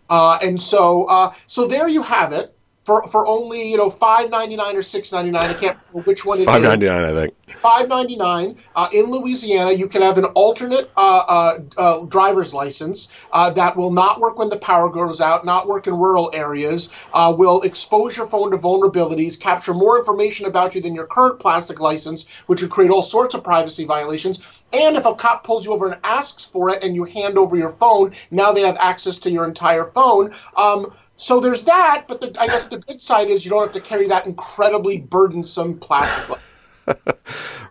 Uh, 0.09 0.39
and 0.41 0.59
so, 0.59 1.03
uh, 1.05 1.33
so 1.47 1.67
there 1.67 1.87
you 1.87 2.01
have 2.01 2.33
it 2.33 2.55
for 2.89 3.07
for 3.07 3.27
only 3.27 3.69
you 3.69 3.77
know 3.77 3.89
five 3.89 4.31
ninety 4.31 4.55
nine 4.55 4.75
or 4.75 4.81
six 4.81 5.11
ninety 5.11 5.29
nine. 5.29 5.51
I 5.51 5.53
can't 5.53 5.77
remember 5.89 6.09
which 6.09 6.25
one 6.25 6.39
it 6.39 6.41
is. 6.41 6.47
Five 6.47 6.63
ninety 6.63 6.87
nine, 6.87 7.03
I 7.03 7.13
think. 7.13 7.35
Five 7.47 7.87
ninety 7.87 8.15
nine 8.15 8.57
uh, 8.75 8.89
in 8.91 9.05
Louisiana. 9.11 9.71
You 9.71 9.87
can 9.87 10.01
have 10.01 10.17
an 10.17 10.25
alternate 10.25 10.89
uh, 10.97 11.23
uh, 11.27 11.59
uh, 11.77 12.05
driver's 12.05 12.51
license 12.51 13.09
uh, 13.31 13.51
that 13.51 13.77
will 13.77 13.91
not 13.91 14.19
work 14.19 14.39
when 14.39 14.49
the 14.49 14.57
power 14.57 14.89
goes 14.89 15.21
out, 15.21 15.45
not 15.45 15.67
work 15.67 15.85
in 15.85 15.93
rural 15.93 16.31
areas. 16.33 16.89
Uh, 17.13 17.35
will 17.37 17.61
expose 17.61 18.17
your 18.17 18.25
phone 18.25 18.49
to 18.49 18.57
vulnerabilities, 18.57 19.39
capture 19.39 19.75
more 19.75 19.99
information 19.99 20.47
about 20.47 20.73
you 20.73 20.81
than 20.81 20.95
your 20.95 21.05
current 21.05 21.39
plastic 21.39 21.79
license, 21.79 22.27
which 22.47 22.63
would 22.63 22.71
create 22.71 22.89
all 22.89 23.03
sorts 23.03 23.35
of 23.35 23.43
privacy 23.43 23.85
violations. 23.85 24.39
And 24.73 24.95
if 24.95 25.05
a 25.05 25.15
cop 25.15 25.43
pulls 25.43 25.65
you 25.65 25.73
over 25.73 25.91
and 25.91 25.99
asks 26.03 26.45
for 26.45 26.69
it, 26.69 26.83
and 26.83 26.95
you 26.95 27.03
hand 27.03 27.37
over 27.37 27.55
your 27.55 27.71
phone, 27.71 28.13
now 28.31 28.51
they 28.51 28.61
have 28.61 28.77
access 28.79 29.17
to 29.19 29.31
your 29.31 29.45
entire 29.45 29.85
phone. 29.85 30.33
Um, 30.55 30.93
so 31.17 31.39
there's 31.39 31.63
that, 31.65 32.05
but 32.07 32.21
the, 32.21 32.35
I 32.39 32.47
guess 32.47 32.67
the 32.67 32.77
good 32.77 33.01
side 33.01 33.27
is 33.27 33.43
you 33.43 33.51
don't 33.51 33.61
have 33.61 33.71
to 33.73 33.81
carry 33.81 34.07
that 34.07 34.25
incredibly 34.25 34.99
burdensome 34.99 35.79
plastic. 35.79 36.39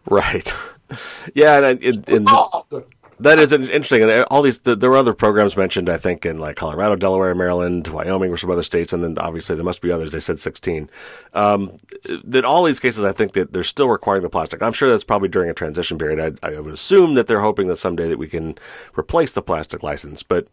Right. 0.09 0.53
Yeah, 1.35 1.59
and, 1.59 1.83
and, 1.83 2.09
and 2.09 2.27
good. 2.71 2.87
That 3.21 3.39
is 3.39 3.53
interesting. 3.53 4.03
And 4.03 4.25
all 4.31 4.43
these, 4.43 4.61
the, 4.61 4.77
there 4.77 4.91
were 4.91 4.97
other 4.97 5.15
programs 5.15 5.57
mentioned, 5.57 5.89
I 5.89 5.97
think, 5.97 6.25
in 6.25 6.39
like 6.39 6.57
Colorado, 6.57 6.97
Delaware, 6.97 7.35
Maryland, 7.35 7.89
Wyoming, 7.89 8.33
or 8.33 8.37
some 8.37 8.51
other 8.51 8.63
states, 8.63 8.93
and 8.93 9.03
then 9.03 9.19
obviously 9.19 9.57
there 9.57 9.65
must 9.65 9.83
be 9.83 9.91
others. 9.91 10.13
They 10.13 10.21
said 10.21 10.39
16. 10.41 10.89
Um, 11.35 11.79
that 12.25 12.45
all 12.45 12.65
these 12.65 12.81
cases, 12.81 13.05
I 13.05 13.13
think 13.13 13.33
that 13.33 13.53
they're 13.53 13.65
still 13.65 13.89
requiring 13.89 14.23
the 14.23 14.31
plastic. 14.31 14.63
I'm 14.63 14.73
sure 14.73 14.89
that's 14.91 15.05
probably 15.05 15.29
during 15.29 15.51
a 15.51 15.55
transition 15.55 15.99
period. 15.99 16.39
I, 16.43 16.49
I 16.49 16.61
would 16.61 16.75
assume 16.75 17.15
that 17.15 17.27
they're 17.27 17.41
hoping 17.41 17.69
that 17.69 17.77
someday 17.77 18.09
that 18.09 18.19
we 18.19 18.29
can 18.29 18.57
replace 18.97 19.33
the 19.33 19.43
plastic 19.43 19.83
license, 19.83 20.23
but 20.23 20.49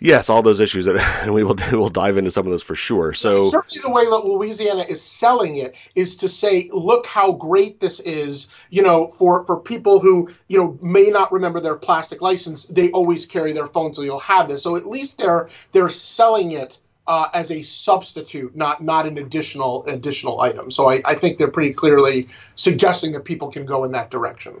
yes, 0.00 0.28
all 0.28 0.42
those 0.42 0.60
issues 0.60 0.84
that, 0.86 0.96
and 1.22 1.34
we 1.34 1.44
will 1.44 1.56
we'll 1.72 1.88
dive 1.88 2.16
into 2.16 2.30
some 2.30 2.46
of 2.46 2.50
those 2.50 2.62
for 2.62 2.74
sure. 2.74 3.12
So 3.12 3.44
certainly 3.44 3.80
the 3.82 3.90
way 3.90 4.04
that 4.04 4.24
Louisiana 4.24 4.84
is 4.88 5.02
selling 5.02 5.56
it 5.56 5.74
is 5.94 6.16
to 6.16 6.28
say, 6.28 6.68
look 6.72 7.06
how 7.06 7.32
great 7.32 7.80
this 7.80 8.00
is. 8.00 8.48
You 8.70 8.82
know, 8.82 9.08
for 9.18 9.44
for 9.46 9.58
people 9.60 10.00
who 10.00 10.30
you 10.48 10.58
know 10.58 10.78
may 10.82 11.08
not 11.08 11.32
remember 11.32 11.60
their 11.66 11.74
plastic 11.74 12.22
license, 12.22 12.64
they 12.64 12.90
always 12.92 13.26
carry 13.26 13.52
their 13.52 13.66
phone, 13.66 13.92
so 13.92 14.02
you'll 14.02 14.20
have 14.20 14.48
this. 14.48 14.62
So 14.62 14.76
at 14.76 14.86
least 14.86 15.18
they're 15.18 15.48
they're 15.72 15.88
selling 15.88 16.52
it. 16.52 16.78
Uh, 17.08 17.28
as 17.34 17.52
a 17.52 17.62
substitute, 17.62 18.56
not 18.56 18.82
not 18.82 19.06
an 19.06 19.16
additional 19.18 19.86
additional 19.86 20.40
item. 20.40 20.72
So 20.72 20.90
I, 20.90 21.00
I 21.04 21.14
think 21.14 21.38
they're 21.38 21.56
pretty 21.58 21.72
clearly 21.72 22.28
suggesting 22.56 23.12
that 23.12 23.24
people 23.24 23.48
can 23.48 23.64
go 23.64 23.84
in 23.84 23.92
that 23.92 24.10
direction. 24.10 24.54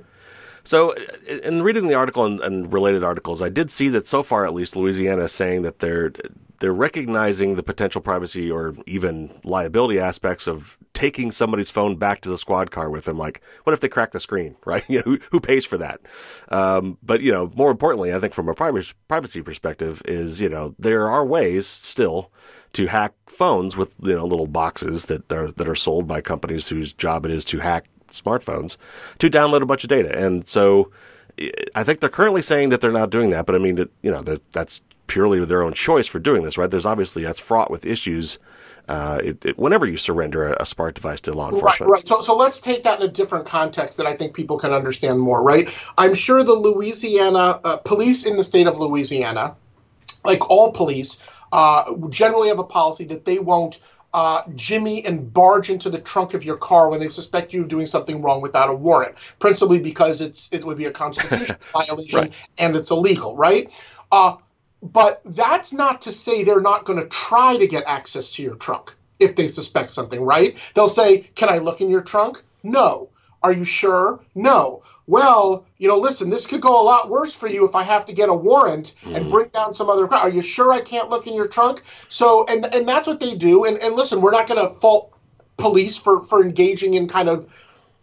So, 0.66 0.94
in 1.44 1.62
reading 1.62 1.86
the 1.86 1.94
article 1.94 2.26
and, 2.26 2.40
and, 2.40 2.72
related 2.72 3.04
articles, 3.04 3.40
I 3.40 3.48
did 3.48 3.70
see 3.70 3.88
that 3.90 4.08
so 4.08 4.24
far, 4.24 4.44
at 4.44 4.52
least, 4.52 4.74
Louisiana 4.74 5.24
is 5.24 5.32
saying 5.32 5.62
that 5.62 5.78
they're 5.78 6.12
they're 6.58 6.74
recognizing 6.74 7.54
the 7.54 7.62
potential 7.62 8.00
privacy 8.00 8.50
or 8.50 8.74
even 8.86 9.38
liability 9.44 10.00
aspects 10.00 10.48
of 10.48 10.76
taking 10.92 11.30
somebody's 11.30 11.70
phone 11.70 11.96
back 11.96 12.22
to 12.22 12.30
the 12.30 12.38
squad 12.38 12.70
car 12.70 12.90
with 12.90 13.04
them. 13.04 13.18
Like, 13.18 13.42
what 13.64 13.74
if 13.74 13.80
they 13.80 13.88
crack 13.88 14.12
the 14.12 14.18
screen, 14.18 14.56
right? 14.64 14.84
You 14.88 14.98
know, 14.98 15.02
who, 15.04 15.18
who 15.30 15.40
pays 15.40 15.64
for 15.64 15.78
that? 15.78 16.00
Um, 16.48 16.98
but 17.00 17.20
you 17.20 17.30
know, 17.30 17.52
more 17.54 17.70
importantly, 17.70 18.12
I 18.12 18.18
think 18.18 18.34
from 18.34 18.48
a 18.48 18.54
privacy 18.54 19.42
perspective, 19.42 20.02
is 20.04 20.40
you 20.40 20.48
know 20.48 20.74
there 20.80 21.08
are 21.08 21.24
ways 21.24 21.68
still 21.68 22.32
to 22.72 22.86
hack 22.86 23.14
phones 23.26 23.76
with 23.76 23.94
you 24.02 24.16
know 24.16 24.26
little 24.26 24.48
boxes 24.48 25.06
that 25.06 25.30
are 25.32 25.52
that 25.52 25.68
are 25.68 25.76
sold 25.76 26.08
by 26.08 26.20
companies 26.20 26.68
whose 26.68 26.92
job 26.92 27.24
it 27.24 27.30
is 27.30 27.44
to 27.44 27.60
hack 27.60 27.86
smartphones 28.20 28.76
to 29.18 29.28
download 29.28 29.62
a 29.62 29.66
bunch 29.66 29.84
of 29.84 29.88
data. 29.88 30.16
And 30.16 30.46
so 30.46 30.90
I 31.74 31.84
think 31.84 32.00
they're 32.00 32.08
currently 32.08 32.42
saying 32.42 32.70
that 32.70 32.80
they're 32.80 32.92
not 32.92 33.10
doing 33.10 33.30
that, 33.30 33.46
but 33.46 33.54
I 33.54 33.58
mean, 33.58 33.76
you 34.02 34.10
know, 34.10 34.22
that's 34.52 34.80
purely 35.06 35.44
their 35.44 35.62
own 35.62 35.72
choice 35.72 36.06
for 36.06 36.18
doing 36.18 36.42
this, 36.42 36.58
right? 36.58 36.70
There's 36.70 36.86
obviously 36.86 37.22
that's 37.22 37.40
fraught 37.40 37.70
with 37.70 37.86
issues. 37.86 38.38
Uh, 38.88 39.20
it, 39.22 39.44
it, 39.44 39.58
whenever 39.58 39.84
you 39.84 39.96
surrender 39.96 40.52
a, 40.52 40.62
a, 40.62 40.66
smart 40.66 40.94
device 40.94 41.20
to 41.20 41.32
law 41.32 41.50
enforcement, 41.50 41.90
right? 41.90 41.98
Right. 41.98 42.08
So, 42.08 42.20
so 42.20 42.36
let's 42.36 42.60
take 42.60 42.84
that 42.84 43.00
in 43.00 43.08
a 43.08 43.10
different 43.10 43.44
context 43.44 43.98
that 43.98 44.06
I 44.06 44.16
think 44.16 44.32
people 44.32 44.58
can 44.58 44.72
understand 44.72 45.18
more, 45.18 45.42
right? 45.42 45.68
I'm 45.98 46.14
sure 46.14 46.44
the 46.44 46.52
Louisiana 46.52 47.60
uh, 47.64 47.78
police 47.78 48.24
in 48.24 48.36
the 48.36 48.44
state 48.44 48.68
of 48.68 48.78
Louisiana, 48.78 49.56
like 50.24 50.48
all 50.48 50.70
police, 50.70 51.18
uh, 51.52 51.96
generally 52.10 52.48
have 52.48 52.60
a 52.60 52.64
policy 52.64 53.04
that 53.06 53.24
they 53.24 53.40
won't 53.40 53.80
uh, 54.16 54.42
Jimmy 54.54 55.04
and 55.04 55.30
barge 55.30 55.68
into 55.68 55.90
the 55.90 56.00
trunk 56.00 56.32
of 56.32 56.42
your 56.42 56.56
car 56.56 56.88
when 56.88 56.98
they 56.98 57.06
suspect 57.06 57.52
you 57.52 57.60
of 57.60 57.68
doing 57.68 57.84
something 57.84 58.22
wrong 58.22 58.40
without 58.40 58.70
a 58.70 58.74
warrant, 58.74 59.14
principally 59.40 59.78
because 59.78 60.22
it's 60.22 60.48
it 60.52 60.64
would 60.64 60.78
be 60.78 60.86
a 60.86 60.90
constitutional 60.90 61.58
violation 61.74 62.20
right. 62.20 62.32
and 62.56 62.74
it's 62.74 62.90
illegal, 62.90 63.36
right? 63.36 63.70
Uh, 64.10 64.36
but 64.82 65.20
that's 65.26 65.70
not 65.74 66.00
to 66.00 66.12
say 66.12 66.44
they're 66.44 66.62
not 66.62 66.86
going 66.86 66.98
to 66.98 67.06
try 67.08 67.58
to 67.58 67.66
get 67.66 67.84
access 67.86 68.32
to 68.32 68.42
your 68.42 68.54
trunk 68.54 68.96
if 69.20 69.36
they 69.36 69.48
suspect 69.48 69.92
something, 69.92 70.22
right? 70.22 70.58
They'll 70.74 70.88
say, 70.88 71.18
"Can 71.34 71.50
I 71.50 71.58
look 71.58 71.82
in 71.82 71.90
your 71.90 72.02
trunk?" 72.02 72.42
No. 72.62 73.10
Are 73.42 73.52
you 73.52 73.64
sure? 73.64 74.20
No. 74.34 74.82
Well, 75.08 75.66
you 75.78 75.86
know, 75.86 75.98
listen, 75.98 76.30
this 76.30 76.46
could 76.46 76.60
go 76.60 76.80
a 76.80 76.82
lot 76.82 77.10
worse 77.10 77.34
for 77.34 77.46
you 77.46 77.64
if 77.64 77.76
I 77.76 77.84
have 77.84 78.04
to 78.06 78.12
get 78.12 78.28
a 78.28 78.34
warrant 78.34 78.94
and 79.04 79.16
mm-hmm. 79.16 79.30
bring 79.30 79.48
down 79.48 79.72
some 79.72 79.88
other. 79.88 80.12
Are 80.12 80.28
you 80.28 80.42
sure 80.42 80.72
I 80.72 80.80
can't 80.80 81.10
look 81.10 81.26
in 81.26 81.34
your 81.34 81.46
trunk? 81.46 81.82
So, 82.08 82.44
and 82.46 82.66
and 82.74 82.88
that's 82.88 83.06
what 83.06 83.20
they 83.20 83.34
do. 83.36 83.64
And 83.64 83.78
and 83.78 83.94
listen, 83.94 84.20
we're 84.20 84.32
not 84.32 84.48
going 84.48 84.66
to 84.66 84.74
fault 84.74 85.12
police 85.58 85.96
for 85.96 86.24
for 86.24 86.42
engaging 86.42 86.94
in 86.94 87.06
kind 87.06 87.28
of 87.28 87.48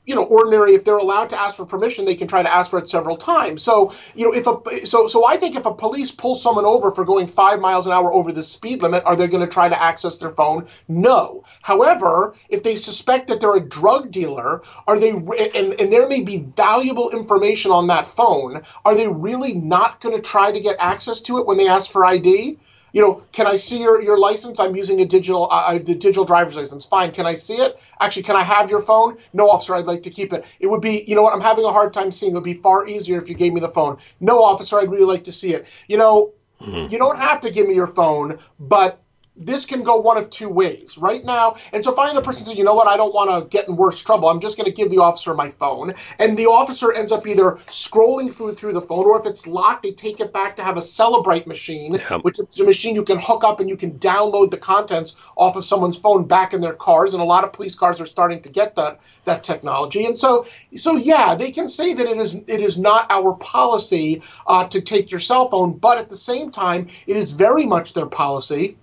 you 0.06 0.16
know 0.16 0.24
ordinary 0.24 0.76
if 0.76 0.84
they're 0.84 0.98
allowed 0.98 1.30
to 1.30 1.40
ask 1.40 1.56
for 1.56 1.66
permission 1.66 2.06
they 2.06 2.16
can 2.16 2.28
try 2.28 2.44
to 2.44 2.54
ask 2.54 2.72
for 2.72 2.80
it 2.80 2.88
several 2.88 3.16
times. 3.16 3.62
So 3.62 3.94
you 4.16 4.26
know 4.26 4.34
if 4.34 4.48
a 4.48 4.86
so 4.86 5.08
so 5.08 5.26
i 5.26 5.38
think 5.38 5.56
if 5.56 5.66
a 5.66 5.74
police 5.74 6.12
pulls 6.12 6.42
someone 6.42 6.66
over 6.66 6.92
for 6.92 7.06
going 7.06 7.28
five 7.28 7.60
miles 7.60 7.88
an 7.88 7.94
hour 7.94 8.14
over 8.14 8.32
the 8.32 8.44
speed 8.44 8.82
limit 8.82 9.04
are 9.06 9.16
they 9.16 9.28
going 9.28 9.46
to 9.46 9.52
try 9.52 9.70
to 9.70 9.82
access 9.82 10.18
their 10.18 10.30
phone? 10.30 10.68
No. 10.88 11.44
However 11.62 12.36
if 12.50 12.64
they 12.64 12.76
suspect 12.76 13.28
that 13.30 13.40
they're 13.40 13.56
a 13.56 13.60
drug 13.62 14.12
dealer 14.12 14.62
are 14.88 15.00
they 15.00 15.12
and, 15.12 15.80
and 15.80 15.94
there 15.94 16.08
may 16.08 16.22
be 16.22 16.46
valuable 16.56 17.12
information 17.12 17.72
on 17.72 17.88
that 17.88 18.08
phone 18.08 18.62
are 18.86 18.96
they 18.96 19.08
really 19.08 19.54
not 19.54 20.02
going 20.02 20.16
to 20.16 20.22
try 20.22 20.52
to 20.52 20.60
get 20.60 20.76
access 20.80 21.22
to 21.22 21.38
it 21.38 21.46
when 21.46 21.58
they 21.58 21.68
ask 21.68 21.92
for 21.92 22.06
id 22.06 22.58
you 22.94 23.02
know, 23.02 23.24
can 23.32 23.48
I 23.48 23.58
see 23.58 23.82
your, 23.82 24.02
your 24.02 24.18
license? 24.18 24.60
I'm 24.60 24.76
using 24.76 25.02
a 25.02 25.06
digital 25.06 25.50
uh, 25.52 25.74
the 25.74 25.96
digital 25.96 26.24
driver's 26.24 26.56
license. 26.56 26.86
Fine. 26.86 27.12
Can 27.12 27.26
I 27.26 27.34
see 27.34 27.56
it? 27.56 27.78
Actually, 28.00 28.24
can 28.24 28.36
I 28.36 28.44
have 28.44 28.70
your 28.70 28.82
phone? 28.82 29.18
No, 29.34 29.50
officer. 29.50 29.76
I'd 29.76 29.86
like 29.86 30.04
to 30.04 30.10
keep 30.10 30.32
it. 30.32 30.46
It 30.60 30.68
would 30.68 30.82
be, 30.82 31.04
you 31.06 31.16
know 31.16 31.24
what? 31.24 31.34
I'm 31.34 31.42
having 31.42 31.66
a 31.66 31.72
hard 31.72 31.92
time 31.92 32.12
seeing. 32.12 32.32
It 32.32 32.36
would 32.36 32.44
be 32.44 32.54
far 32.54 32.88
easier 32.88 33.18
if 33.18 33.28
you 33.28 33.36
gave 33.36 33.52
me 33.52 33.60
the 33.60 33.68
phone. 33.68 33.98
No, 34.20 34.42
officer. 34.44 34.78
I'd 34.78 34.92
really 34.92 35.06
like 35.06 35.26
to 35.26 35.34
see 35.34 35.54
it. 35.54 35.66
You 35.88 35.98
know, 35.98 36.34
mm-hmm. 36.62 36.92
you 36.92 36.98
don't 37.00 37.18
have 37.18 37.42
to 37.42 37.52
give 37.52 37.68
me 37.68 37.74
your 37.74 37.88
phone, 37.88 38.40
but 38.60 39.03
this 39.36 39.66
can 39.66 39.84
go 39.84 40.00
one 40.00 40.18
of 40.18 40.30
two 40.30 40.50
ways 40.50 40.98
right 40.98 41.24
now. 41.26 41.56
And 41.72 41.84
so 41.84 41.94
finally 41.94 42.16
the 42.16 42.26
person 42.26 42.46
says, 42.46 42.56
you 42.56 42.64
know 42.64 42.76
what, 42.76 42.88
I 42.88 42.98
don't 42.98 43.14
want 43.14 43.32
to 43.32 43.50
get 43.50 43.68
in 43.68 43.76
worse 43.76 44.02
trouble. 44.02 44.30
I'm 44.30 44.40
just 44.40 44.58
going 44.58 44.66
to 44.66 44.72
give 44.72 44.92
the 44.92 45.00
officer 45.00 45.34
my 45.34 45.50
phone. 45.50 45.96
And 46.20 46.38
the 46.38 46.46
officer 46.46 46.94
ends 46.94 47.12
up 47.12 47.26
either 47.26 47.54
scrolling 47.68 48.34
through 48.34 48.54
through 48.54 48.74
the 48.74 48.82
phone, 48.82 49.06
or 49.06 49.20
if 49.20 49.26
it's 49.26 49.48
locked, 49.48 49.84
they 49.84 49.92
take 49.92 50.20
it 50.20 50.32
back 50.32 50.56
to 50.58 50.64
have 50.64 50.78
a 50.78 50.82
Cellebrite 50.82 51.48
machine, 51.48 51.98
which 52.22 52.40
is 52.40 52.60
a 52.60 52.64
machine 52.64 52.96
you 52.96 53.04
can 53.04 53.18
hook 53.20 53.44
up 53.44 53.60
and 53.60 53.70
you 53.70 53.76
can 53.76 53.98
download 54.00 54.52
the 54.52 54.58
contents 54.58 55.16
off 55.36 55.56
of 55.56 55.66
someone's 55.66 55.98
phone 55.98 56.26
back 56.26 56.54
in 56.54 56.62
their 56.62 56.74
cars. 56.74 57.14
And 57.14 57.22
a 57.22 57.26
lot 57.26 57.44
of 57.44 57.54
police 57.54 57.76
cars 57.76 58.00
are 58.00 58.06
starting 58.06 58.42
to 58.42 58.50
get 58.50 58.76
that 58.76 59.00
that 59.26 59.44
technology. 59.44 60.06
And 60.06 60.18
so 60.18 60.46
so 60.76 60.96
yeah, 60.96 61.34
they 61.34 61.52
can 61.52 61.70
say 61.70 61.94
that 61.94 62.06
it 62.06 62.18
is 62.18 62.36
it 62.36 62.62
is 62.62 62.78
not 62.78 63.08
our 63.10 63.34
policy 63.36 64.22
uh, 64.46 64.68
to 64.68 64.80
take 64.82 65.10
your 65.10 65.20
cell 65.20 65.50
phone, 65.50 65.78
but 65.78 65.98
at 65.98 66.10
the 66.10 66.18
same 66.18 66.52
time, 66.52 66.88
it 67.08 67.18
is 67.18 67.32
very 67.32 67.66
much 67.66 67.94
their 67.94 68.06
policy 68.06 68.78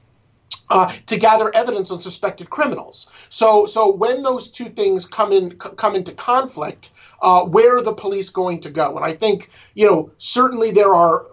uh, 0.71 0.93
to 1.07 1.19
gather 1.19 1.55
evidence 1.55 1.91
on 1.91 2.00
suspected 2.00 2.50
criminals. 2.50 3.09
So, 3.29 3.67
so 3.67 3.93
when 3.93 4.23
those 4.23 4.50
two 4.50 4.67
things 4.67 5.05
come 5.05 5.33
in 5.33 5.50
c- 5.61 5.71
come 5.77 5.95
into 5.95 6.12
conflict, 6.12 6.93
uh, 7.23 7.45
where 7.45 7.77
are 7.77 7.83
the 7.83 7.95
police 7.95 8.31
going 8.31 8.61
to 8.62 8.71
go? 8.71 8.97
And 8.97 9.05
I 9.05 9.12
think 9.12 9.50
you 9.75 9.87
know 9.87 10.12
certainly 10.19 10.71
there 10.73 10.95
are 10.95 11.27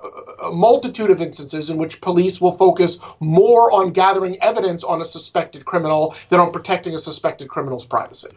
a 0.43 0.51
multitude 0.51 1.09
of 1.09 1.21
instances 1.21 1.69
in 1.69 1.77
which 1.77 2.01
police 2.01 2.41
will 2.41 2.51
focus 2.51 2.99
more 3.19 3.71
on 3.71 3.91
gathering 3.91 4.41
evidence 4.41 4.83
on 4.83 5.01
a 5.01 5.05
suspected 5.05 5.65
criminal 5.65 6.15
than 6.29 6.39
on 6.39 6.51
protecting 6.51 6.95
a 6.95 6.99
suspected 6.99 7.49
criminal's 7.49 7.85
privacy. 7.85 8.29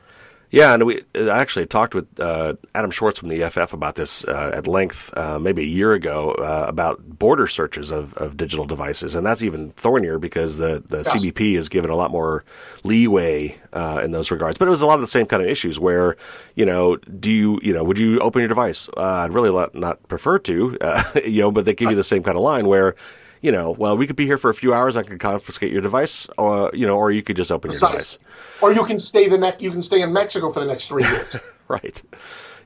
Yeah, 0.50 0.74
and 0.74 0.84
we 0.84 1.02
I 1.14 1.38
actually 1.38 1.66
talked 1.66 1.94
with 1.94 2.18
uh, 2.18 2.54
Adam 2.74 2.90
Schwartz 2.90 3.20
from 3.20 3.28
the 3.28 3.42
EFF 3.42 3.72
about 3.72 3.94
this 3.94 4.24
uh, 4.24 4.50
at 4.52 4.66
length, 4.66 5.16
uh, 5.16 5.38
maybe 5.38 5.62
a 5.62 5.66
year 5.66 5.92
ago, 5.92 6.32
uh, 6.32 6.64
about 6.66 7.18
border 7.18 7.46
searches 7.46 7.92
of, 7.92 8.14
of 8.14 8.36
digital 8.36 8.64
devices, 8.64 9.14
and 9.14 9.24
that's 9.24 9.42
even 9.42 9.70
thornier 9.72 10.18
because 10.18 10.56
the 10.56 10.82
the 10.84 10.98
yes. 10.98 11.16
CBP 11.16 11.56
is 11.56 11.68
given 11.68 11.88
a 11.88 11.94
lot 11.94 12.10
more 12.10 12.44
leeway 12.82 13.58
uh, 13.72 14.00
in 14.02 14.10
those 14.10 14.32
regards. 14.32 14.58
But 14.58 14.66
it 14.66 14.72
was 14.72 14.82
a 14.82 14.86
lot 14.86 14.94
of 14.94 15.02
the 15.02 15.06
same 15.06 15.26
kind 15.26 15.40
of 15.40 15.48
issues 15.48 15.78
where, 15.78 16.16
you 16.56 16.66
know, 16.66 16.96
do 16.96 17.30
you 17.30 17.60
you 17.62 17.72
know 17.72 17.84
would 17.84 17.98
you 17.98 18.18
open 18.18 18.40
your 18.40 18.48
device? 18.48 18.88
Uh, 18.96 19.02
I'd 19.02 19.32
really 19.32 19.68
not 19.74 20.02
prefer 20.08 20.40
to, 20.40 20.76
you 21.24 21.42
know, 21.42 21.52
but 21.52 21.64
they 21.64 21.74
give 21.74 21.90
you 21.90 21.96
the 21.96 22.02
same 22.02 22.24
kind 22.24 22.36
of 22.36 22.42
line 22.42 22.66
where 22.66 22.96
you 23.40 23.50
know, 23.50 23.70
well, 23.70 23.96
we 23.96 24.06
could 24.06 24.16
be 24.16 24.26
here 24.26 24.38
for 24.38 24.50
a 24.50 24.54
few 24.54 24.74
hours. 24.74 24.96
I 24.96 25.02
could 25.02 25.18
confiscate 25.18 25.72
your 25.72 25.80
device, 25.80 26.28
or 26.36 26.70
you 26.74 26.86
know, 26.86 26.96
or 26.96 27.10
you 27.10 27.22
could 27.22 27.36
just 27.36 27.50
open 27.50 27.70
your 27.70 27.80
device, 27.80 28.18
or 28.60 28.72
you 28.72 28.84
can 28.84 28.98
stay 28.98 29.28
the 29.28 29.38
next. 29.38 29.62
You 29.62 29.70
can 29.70 29.82
stay 29.82 30.02
in 30.02 30.12
Mexico 30.12 30.50
for 30.50 30.60
the 30.60 30.66
next 30.66 30.88
three 30.88 31.04
years. 31.04 31.36
right. 31.68 32.02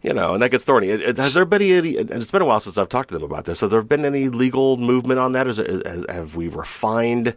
You 0.02 0.12
know, 0.12 0.34
and 0.34 0.42
that 0.42 0.50
gets 0.50 0.64
thorny. 0.64 0.88
Has 0.88 1.32
there 1.32 1.46
been 1.46 1.62
any? 1.62 1.96
And 1.96 2.10
it's 2.10 2.30
been 2.30 2.42
a 2.42 2.44
while 2.44 2.60
since 2.60 2.76
I've 2.76 2.90
talked 2.90 3.08
to 3.08 3.14
them 3.14 3.22
about 3.22 3.46
this. 3.46 3.60
Have 3.60 3.70
there 3.70 3.82
been 3.82 4.04
any 4.04 4.28
legal 4.28 4.76
movement 4.76 5.18
on 5.18 5.32
that? 5.32 5.46
Is 5.46 5.58
it, 5.58 6.10
have 6.10 6.36
we 6.36 6.48
refined? 6.48 7.34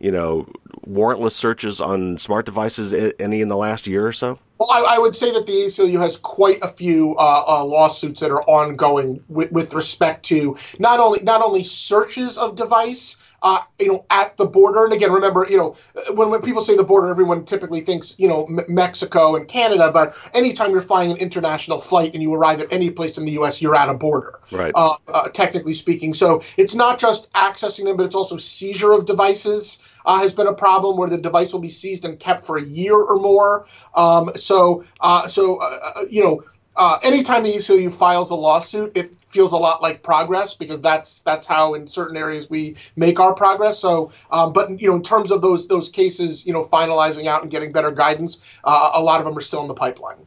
You 0.00 0.10
know, 0.10 0.48
warrantless 0.86 1.32
searches 1.32 1.80
on 1.80 2.18
smart 2.18 2.46
devices 2.46 2.92
any 3.18 3.40
in 3.40 3.48
the 3.48 3.56
last 3.56 3.86
year 3.86 4.06
or 4.06 4.12
so? 4.12 4.38
Well, 4.58 4.70
I, 4.72 4.96
I, 4.96 4.98
would 4.98 5.16
say 5.16 5.32
that 5.32 5.46
the 5.46 5.52
ACLU 5.52 5.98
has 6.00 6.18
quite 6.18 6.58
a 6.60 6.68
few 6.68 7.16
uh, 7.16 7.44
uh, 7.46 7.64
lawsuits 7.64 8.20
that 8.20 8.30
are 8.30 8.42
ongoing 8.42 9.24
with, 9.28 9.50
with, 9.52 9.72
respect 9.72 10.22
to 10.26 10.54
not 10.78 11.00
only 11.00 11.20
not 11.22 11.40
only 11.40 11.64
searches 11.64 12.36
of 12.36 12.56
device, 12.56 13.16
uh, 13.42 13.60
you 13.78 13.88
know, 13.88 14.04
at 14.10 14.36
the 14.36 14.44
border. 14.44 14.84
And 14.84 14.92
again, 14.92 15.12
remember, 15.12 15.46
you 15.48 15.56
know, 15.56 15.76
when, 16.12 16.28
when 16.28 16.42
people 16.42 16.60
say 16.60 16.76
the 16.76 16.84
border, 16.84 17.08
everyone 17.08 17.46
typically 17.46 17.80
thinks, 17.80 18.14
you 18.18 18.28
know, 18.28 18.44
M- 18.46 18.60
Mexico 18.68 19.34
and 19.34 19.48
Canada. 19.48 19.90
But 19.90 20.14
anytime 20.34 20.72
you're 20.72 20.82
flying 20.82 21.10
an 21.10 21.16
international 21.16 21.80
flight 21.80 22.12
and 22.12 22.22
you 22.22 22.34
arrive 22.34 22.60
at 22.60 22.70
any 22.70 22.90
place 22.90 23.16
in 23.16 23.24
the 23.24 23.32
U.S., 23.32 23.62
you're 23.62 23.76
at 23.76 23.88
a 23.88 23.94
border, 23.94 24.40
right? 24.52 24.72
Uh, 24.74 24.96
uh, 25.08 25.28
technically 25.30 25.72
speaking. 25.72 26.12
So 26.12 26.42
it's 26.58 26.74
not 26.74 26.98
just 26.98 27.32
accessing 27.32 27.84
them, 27.84 27.96
but 27.96 28.04
it's 28.04 28.16
also 28.16 28.36
seizure 28.36 28.92
of 28.92 29.06
devices 29.06 29.78
uh, 30.04 30.20
has 30.20 30.34
been 30.34 30.46
a 30.46 30.54
problem 30.54 30.96
where 30.96 31.08
the 31.08 31.18
device 31.18 31.52
will 31.52 31.60
be 31.60 31.70
seized 31.70 32.04
and 32.04 32.18
kept 32.18 32.44
for 32.44 32.56
a 32.58 32.62
year 32.62 32.94
or 32.94 33.16
more. 33.16 33.66
Um, 33.94 34.30
so, 34.36 34.84
uh, 35.00 35.28
so 35.28 35.56
uh, 35.56 35.92
uh 35.96 36.04
you 36.10 36.22
know, 36.22 36.44
uh, 36.76 36.98
anytime 37.02 37.42
the 37.42 37.52
ACLU 37.52 37.92
files 37.92 38.30
a 38.30 38.34
lawsuit, 38.34 38.96
it 38.96 39.14
feels 39.30 39.52
a 39.52 39.56
lot 39.56 39.80
like 39.80 40.02
progress 40.02 40.54
because 40.54 40.80
that's 40.80 41.20
that's 41.20 41.46
how 41.46 41.74
in 41.74 41.86
certain 41.86 42.16
areas 42.16 42.50
we 42.50 42.76
make 42.96 43.20
our 43.20 43.34
progress. 43.34 43.78
So, 43.78 44.12
um, 44.30 44.52
but 44.52 44.80
you 44.80 44.88
know, 44.88 44.96
in 44.96 45.02
terms 45.02 45.30
of 45.30 45.42
those 45.42 45.68
those 45.68 45.88
cases, 45.88 46.46
you 46.46 46.52
know, 46.52 46.64
finalizing 46.64 47.26
out 47.26 47.42
and 47.42 47.50
getting 47.50 47.72
better 47.72 47.90
guidance, 47.90 48.40
uh, 48.64 48.90
a 48.94 49.02
lot 49.02 49.20
of 49.20 49.26
them 49.26 49.36
are 49.36 49.42
still 49.42 49.62
in 49.62 49.68
the 49.68 49.74
pipeline. 49.74 50.18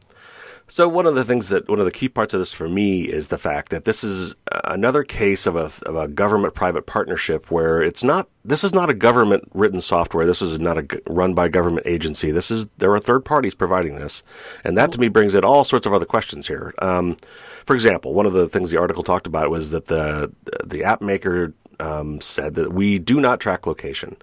So 0.66 0.88
one 0.88 1.04
of 1.04 1.14
the 1.14 1.24
things 1.24 1.50
that 1.50 1.68
one 1.68 1.78
of 1.78 1.84
the 1.84 1.90
key 1.90 2.08
parts 2.08 2.32
of 2.32 2.40
this 2.40 2.52
for 2.52 2.68
me 2.68 3.02
is 3.02 3.28
the 3.28 3.36
fact 3.36 3.68
that 3.68 3.84
this 3.84 4.02
is 4.02 4.34
another 4.64 5.04
case 5.04 5.46
of 5.46 5.56
a 5.56 5.70
of 5.84 5.94
a 5.94 6.08
government 6.08 6.54
private 6.54 6.86
partnership 6.86 7.50
where 7.50 7.82
it's 7.82 8.02
not 8.02 8.28
this 8.44 8.64
is 8.64 8.72
not 8.72 8.88
a 8.88 8.94
government 8.94 9.44
written 9.52 9.82
software. 9.82 10.24
This 10.24 10.40
is 10.40 10.58
not 10.58 10.78
a 10.78 11.02
run 11.06 11.34
by 11.34 11.48
government 11.48 11.86
agency. 11.86 12.30
This 12.30 12.50
is 12.50 12.68
there 12.78 12.92
are 12.94 12.98
third 12.98 13.26
parties 13.26 13.54
providing 13.54 13.96
this, 13.96 14.22
and 14.64 14.76
that 14.78 14.90
to 14.92 15.00
me 15.00 15.08
brings 15.08 15.34
in 15.34 15.44
all 15.44 15.64
sorts 15.64 15.86
of 15.86 15.92
other 15.92 16.06
questions 16.06 16.48
here. 16.48 16.72
Um, 16.78 17.18
for 17.66 17.74
example, 17.74 18.14
one 18.14 18.26
of 18.26 18.32
the 18.32 18.48
things 18.48 18.70
the 18.70 18.80
article 18.80 19.02
talked 19.02 19.26
about 19.26 19.50
was 19.50 19.68
that 19.70 19.86
the 19.86 20.32
the 20.64 20.82
app 20.82 21.02
maker 21.02 21.52
um, 21.78 22.22
said 22.22 22.54
that 22.54 22.72
we 22.72 22.98
do 22.98 23.20
not 23.20 23.38
track 23.38 23.66
location 23.66 24.16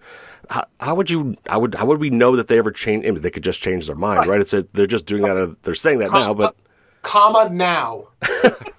how, 0.52 0.66
how, 0.80 0.96
would 0.96 1.10
you 1.10 1.36
how 1.48 1.60
would 1.60 1.76
how 1.76 1.86
would 1.86 2.00
we 2.00 2.10
know 2.10 2.36
that 2.36 2.48
they 2.48 2.58
ever 2.58 2.72
change 2.72 3.06
I 3.06 3.12
mean, 3.12 3.22
they 3.22 3.32
could 3.32 3.44
just 3.44 3.62
change 3.62 3.88
their 3.88 3.96
mind 3.96 4.20
right, 4.20 4.30
right? 4.30 4.42
it's 4.42 4.54
a, 4.54 4.68
they're 4.74 4.86
just 4.86 5.06
doing 5.06 5.24
that 5.24 5.58
they're 5.64 5.76
saying 5.76 6.00
that 6.00 6.10
comma, 6.10 6.26
now 6.26 6.34
but 6.34 6.56
comma 7.02 7.50
now. 7.50 8.08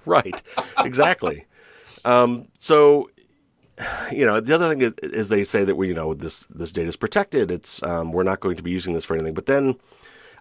Right. 0.05 0.43
Exactly. 0.85 1.47
Um, 2.05 2.49
so 2.59 3.11
you 4.11 4.27
know 4.27 4.41
the 4.41 4.55
other 4.55 4.75
thing 4.75 4.95
is 5.03 5.29
they 5.29 5.45
say 5.45 5.65
that 5.65 5.77
we 5.77 5.89
you 5.89 5.95
know 5.95 6.15
this 6.15 6.47
this 6.51 6.73
data 6.73 6.89
is 6.89 6.97
protected. 6.97 7.51
It's 7.51 7.83
um, 7.83 8.13
we're 8.13 8.25
not 8.25 8.41
going 8.41 8.57
to 8.57 8.63
be 8.63 8.71
using 8.71 8.95
this 8.95 9.05
for 9.05 9.15
anything. 9.15 9.35
But 9.35 9.47
then 9.47 9.71
uh, 9.71 9.75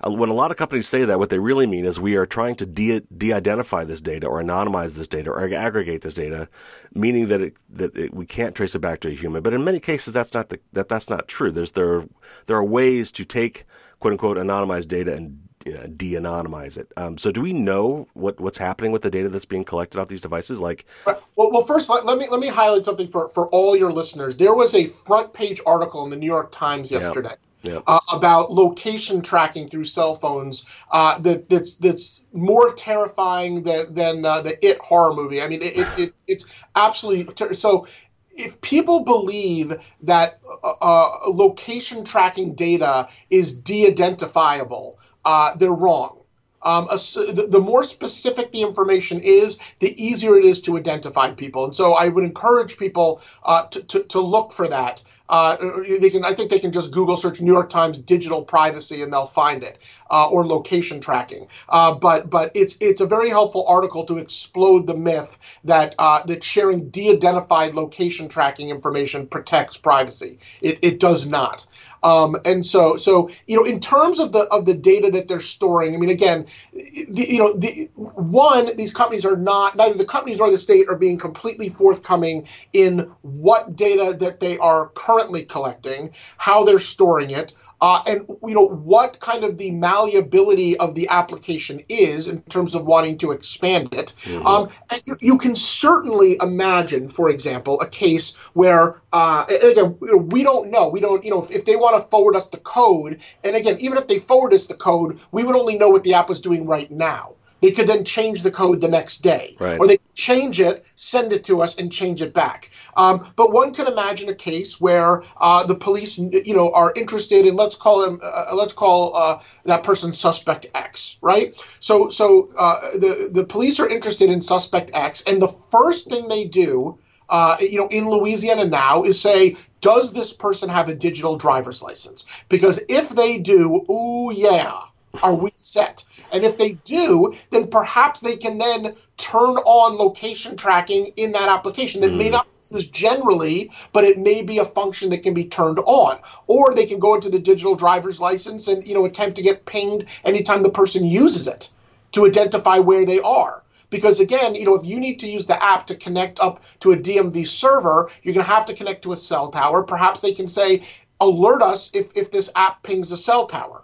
when 0.04 0.30
a 0.30 0.34
lot 0.34 0.52
of 0.52 0.58
companies 0.58 0.88
say 0.88 1.06
that, 1.06 1.20
what 1.20 1.30
they 1.30 1.40
really 1.40 1.68
mean 1.68 1.86
is 1.86 2.00
we 2.00 2.16
are 2.16 2.26
trying 2.26 2.56
to 2.56 2.66
de- 2.66 3.02
de-identify 3.16 3.84
this 3.84 4.02
data 4.02 4.28
or 4.28 4.42
anonymize 4.42 4.96
this 4.96 5.08
data 5.08 5.30
or 5.30 5.54
aggregate 5.54 6.02
this 6.02 6.16
data, 6.16 6.48
meaning 6.94 7.28
that 7.28 7.42
it, 7.42 7.58
that 7.70 7.96
it, 7.96 8.14
we 8.14 8.26
can't 8.26 8.56
trace 8.56 8.74
it 8.74 8.80
back 8.80 9.00
to 9.02 9.10
a 9.10 9.12
human. 9.12 9.44
But 9.44 9.54
in 9.54 9.64
many 9.64 9.80
cases, 9.80 10.14
that's 10.14 10.34
not 10.34 10.50
the, 10.50 10.60
that 10.74 10.90
that's 10.90 11.10
not 11.10 11.28
true. 11.28 11.52
There's 11.52 11.74
there 11.74 11.94
are, 11.94 12.06
there 12.48 12.58
are 12.58 12.64
ways 12.64 13.12
to 13.14 13.26
take 13.26 13.66
quote 14.00 14.14
unquote 14.14 14.38
anonymized 14.38 14.88
data 14.88 15.14
and 15.14 15.48
you 15.66 15.76
know, 15.76 15.86
de-anonymize 15.86 16.76
it. 16.78 16.92
Um, 16.98 17.20
so, 17.20 17.32
do 17.32 17.42
we 17.42 17.54
know 17.54 18.08
what 18.14 18.40
what's 18.40 18.58
happening 18.58 18.92
with 18.92 19.04
the 19.04 19.12
data 19.12 19.30
that's 19.30 19.46
being 19.46 19.64
collected 19.64 20.00
off 20.00 20.08
these 20.08 20.22
devices? 20.22 20.60
Like, 20.60 20.86
well, 21.06 21.52
well 21.52 21.64
first 21.64 21.90
let, 21.90 22.06
let 22.06 22.18
me 22.18 22.28
let 22.32 22.40
me 22.40 22.48
highlight 22.48 22.86
something 22.86 23.08
for 23.08 23.30
for 23.30 23.48
all 23.50 23.76
your 23.76 23.92
listeners. 23.92 24.36
There 24.38 24.56
was 24.56 24.74
a 24.74 24.86
front 24.86 25.34
page 25.34 25.62
article 25.68 26.04
in 26.04 26.10
the 26.10 26.16
New 26.16 26.26
York 26.26 26.52
Times 26.52 26.90
yesterday. 26.90 27.30
Yeah 27.30 27.48
Uh, 27.88 28.00
about 28.12 28.52
location 28.52 29.22
tracking 29.22 29.68
through 29.68 29.84
cell 29.84 30.16
phones 30.16 30.66
uh, 30.92 31.20
that, 31.20 31.50
that's 31.50 31.76
that's 31.76 32.22
more 32.34 32.74
terrifying 32.74 33.64
than 33.64 33.94
than 33.94 34.26
uh, 34.26 34.42
the 34.42 34.58
It 34.66 34.80
horror 34.82 35.14
movie. 35.14 35.42
I 35.42 35.48
mean, 35.48 35.62
it, 35.62 35.76
it, 35.78 35.94
it 35.98 36.14
it's 36.28 36.46
absolutely 36.76 37.34
ter- 37.34 37.54
so. 37.54 37.88
If 38.34 38.62
people 38.62 39.04
believe 39.04 39.74
that 40.04 40.40
uh, 40.64 40.72
uh, 40.82 41.10
location 41.28 42.06
tracking 42.06 42.56
data 42.56 43.10
is 43.30 43.58
de-identifiable, 43.58 45.00
uh, 45.26 45.56
they're 45.58 45.70
wrong. 45.72 46.21
Um, 46.64 46.88
a, 46.90 46.96
the, 46.96 47.48
the, 47.50 47.60
more 47.60 47.84
specific 47.84 48.52
the 48.52 48.62
information 48.62 49.20
is, 49.22 49.60
the 49.80 50.02
easier 50.02 50.38
it 50.38 50.46
is 50.46 50.62
to 50.62 50.78
identify 50.78 51.34
people. 51.34 51.66
And 51.66 51.76
so 51.76 51.94
I 51.94 52.08
would 52.08 52.24
encourage 52.24 52.78
people 52.78 53.22
uh, 53.44 53.68
to, 53.68 53.82
to, 53.84 54.04
to, 54.04 54.20
look 54.20 54.54
for 54.54 54.68
that. 54.68 55.04
Uh, 55.28 55.56
they 56.00 56.10
can, 56.10 56.26
I 56.26 56.34
think 56.34 56.52
they 56.52 56.60
can 56.60 56.74
just 56.74 56.92
Google 56.92 57.16
search 57.16 57.40
New 57.40 57.54
York 57.54 57.70
Times 57.70 58.00
digital 58.02 58.44
privacy 58.44 59.02
and 59.02 59.14
they'll 59.14 59.26
find 59.26 59.64
it, 59.64 59.80
uh, 60.10 60.28
or 60.28 60.46
location 60.46 61.00
tracking. 61.00 61.48
Uh, 61.70 61.96
but 61.96 62.30
but 62.30 62.52
it's 62.54 62.78
it's 62.82 63.00
a 63.00 63.06
very 63.06 63.30
helpful 63.30 63.66
article 63.66 64.04
to 64.06 64.18
explode 64.18 64.88
the 64.88 64.94
myth 64.94 65.40
that 65.64 65.96
uh, 66.00 66.22
that 66.26 66.44
sharing 66.44 66.90
de-identified 66.90 67.74
location 67.76 68.28
tracking 68.28 68.70
information 68.70 69.26
protects 69.26 69.78
privacy. 69.78 70.38
It 70.62 70.80
it 70.82 71.00
does 71.00 71.26
not. 71.26 71.66
Um, 72.04 72.36
and 72.46 72.66
so, 72.66 72.98
so 72.98 73.30
you 73.48 73.56
know, 73.56 73.64
in 73.64 73.80
terms 73.80 74.20
of 74.20 74.32
the 74.32 74.46
of 74.52 74.66
the 74.66 74.74
data 74.74 75.12
that 75.12 75.28
they're 75.28 75.40
storing, 75.40 75.94
I 75.94 75.98
mean, 75.98 76.10
again, 76.10 76.48
the, 76.74 77.26
you 77.30 77.40
know, 77.40 77.54
the 77.54 77.90
one 77.96 78.76
these 78.76 78.92
companies 78.92 79.26
are 79.26 79.36
not 79.38 79.76
neither 79.76 79.96
the 79.96 80.06
companies 80.06 80.40
nor 80.40 80.50
the 80.50 80.58
state 80.58 80.88
are 80.90 80.96
being 80.96 81.18
completely 81.18 81.70
forthcoming 81.70 82.48
in 82.74 83.12
what 83.22 83.76
data 83.76 84.16
that 84.20 84.40
they 84.40 84.58
are 84.58 84.90
currently 84.96 85.44
collecting, 85.44 86.12
how 86.38 86.64
they're 86.64 86.80
storing 86.80 87.30
it, 87.30 87.54
uh, 87.82 88.04
and 88.06 88.28
you 88.46 88.54
know 88.54 88.68
what 88.68 89.20
kind 89.20 89.44
of 89.44 89.58
the 89.58 89.72
malleability 89.72 90.78
of 90.78 90.94
the 90.94 91.08
application 91.10 91.82
is 91.90 92.28
in 92.30 92.42
terms 92.44 92.76
of 92.76 92.86
wanting 92.86 93.18
to 93.18 93.32
expand 93.32 93.94
it. 93.94 94.14
Mm-hmm. 94.24 94.46
Um, 94.46 94.70
and 94.92 95.02
you, 95.06 95.16
you, 95.20 95.38
can 95.38 95.56
certainly 95.56 96.38
imagine, 96.40 97.10
for 97.10 97.30
example, 97.30 97.82
a 97.82 97.90
case 97.90 98.36
where 98.54 99.02
uh, 99.12 99.46
again 99.50 99.98
we 100.00 100.44
don't 100.44 100.70
know. 100.70 100.90
We 100.90 101.00
don't 101.00 101.24
you 101.24 101.32
know 101.32 101.44
if, 101.44 101.50
if 101.50 101.66
they 101.66 101.76
want 101.76 102.02
to 102.02 102.08
forward 102.10 102.36
us 102.36 102.48
the 102.50 102.60
code, 102.60 103.20
and 103.44 103.56
again 103.56 103.78
even 103.80 103.98
if 103.98 104.08
they 104.08 104.20
forward 104.20 104.54
us 104.54 104.68
the 104.68 104.76
code, 104.76 105.20
we 105.32 105.44
would 105.44 105.56
only 105.56 105.78
know 105.78 105.90
what 105.90 106.04
the 106.04 106.14
app 106.14 106.30
was 106.30 106.40
doing 106.40 106.68
right 106.68 106.90
now. 106.92 107.34
They 107.62 107.72
could 107.72 107.88
then 107.88 108.04
change 108.04 108.42
the 108.42 108.52
code 108.52 108.82
the 108.82 108.88
next 108.88 109.20
day, 109.20 109.56
right. 109.60 109.80
or 109.80 109.88
they 109.88 110.00
change 110.16 110.60
it, 110.60 110.84
send 110.96 111.32
it 111.32 111.44
to 111.46 111.62
us, 111.62 111.76
and 111.76 111.92
change 111.92 112.22
it 112.22 112.34
back. 112.34 112.72
Um, 112.98 113.32
but 113.36 113.54
one 113.54 113.72
can 113.72 113.88
imagine 113.88 114.30
a 114.30 114.36
case 114.36 114.82
where 114.82 115.24
uh, 115.38 115.66
the 115.68 115.76
police, 115.76 116.18
you 116.18 116.56
know, 116.56 116.72
are 116.74 116.92
interested 116.96 117.46
in 117.46 117.56
let's 117.56 117.76
call 117.76 118.02
them, 118.02 118.20
uh, 118.24 118.54
let's 118.56 118.74
call 118.74 119.16
uh, 119.16 119.42
that 119.66 119.84
person 119.84 120.12
suspect 120.12 120.66
X, 120.74 121.18
right? 121.22 121.56
So, 121.80 122.10
so 122.10 122.50
uh, 122.58 122.80
the 122.94 123.30
the 123.32 123.46
police 123.46 123.80
are 123.80 123.88
interested 123.88 124.30
in 124.30 124.42
suspect 124.42 124.92
X, 124.94 125.22
and 125.28 125.42
the 125.42 125.54
first 125.72 126.10
thing 126.10 126.28
they 126.28 126.46
do. 126.46 126.98
Uh, 127.30 127.56
you 127.62 127.78
know, 127.78 127.88
in 127.88 128.10
Louisiana 128.10 128.66
now 128.66 129.04
is 129.04 129.22
say, 129.22 129.56
does 129.80 130.12
this 130.12 130.34
person 130.34 130.68
have 130.68 130.90
a 130.90 130.94
digital 130.94 131.38
driver's 131.38 131.82
license? 131.82 132.26
Because 132.50 132.82
if 132.90 133.08
they 133.08 133.38
do, 133.38 133.86
ooh 133.90 134.34
yeah, 134.34 134.82
are 135.24 135.36
we 135.36 135.52
set? 135.56 136.04
And 136.32 136.44
if 136.44 136.58
they 136.58 136.72
do, 136.84 137.34
then 137.50 137.68
perhaps 137.68 138.22
they 138.22 138.38
can 138.38 138.58
then 138.58 138.96
turn 139.18 139.58
on 139.58 139.98
location 139.98 140.56
tracking 140.56 141.12
in 141.18 141.32
that 141.34 141.50
application 141.50 142.02
that 142.02 142.12
mm. 142.12 142.18
may 142.18 142.30
not 142.30 142.46
be 142.46 142.76
used 142.76 142.94
generally, 142.94 143.72
but 143.94 144.04
it 144.04 144.18
may 144.18 144.42
be 144.42 144.58
a 144.58 144.66
function 144.66 145.10
that 145.10 145.24
can 145.24 145.34
be 145.34 145.46
turned 145.46 145.80
on. 145.80 146.20
Or 146.48 146.74
they 146.74 146.86
can 146.86 147.00
go 147.00 147.16
into 147.16 147.30
the 147.30 147.40
digital 147.40 147.76
driver's 147.76 148.20
license 148.20 148.68
and 148.68 148.88
you 148.88 148.94
know 148.94 149.06
attempt 149.06 149.36
to 149.38 149.42
get 149.42 149.66
pinged 149.66 150.06
anytime 150.24 150.64
the 150.64 150.70
person 150.70 151.06
uses 151.06 151.48
it 151.48 151.70
to 152.14 152.26
identify 152.26 152.80
where 152.80 153.06
they 153.06 153.20
are. 153.20 153.64
Because 153.90 154.22
again, 154.22 154.56
you 154.56 154.66
know, 154.66 154.76
if 154.76 154.86
you 154.86 155.00
need 155.00 155.20
to 155.20 155.28
use 155.28 155.46
the 155.46 155.62
app 155.62 155.86
to 155.88 155.96
connect 155.96 156.40
up 156.40 156.64
to 156.80 156.94
a 156.94 156.98
DMV 156.98 157.46
server, 157.46 158.10
you're 158.24 158.34
going 158.34 158.46
to 158.46 158.52
have 158.52 158.66
to 158.68 158.74
connect 158.74 159.02
to 159.04 159.12
a 159.12 159.18
cell 159.18 159.52
tower. 159.52 159.84
Perhaps 159.84 160.22
they 160.22 160.34
can 160.34 160.48
say, 160.48 160.84
alert 161.20 161.62
us 161.62 161.92
if, 161.94 162.08
if 162.16 162.32
this 162.32 162.50
app 162.56 162.82
pings 162.84 163.12
a 163.12 163.18
cell 163.18 163.46
tower 163.48 163.84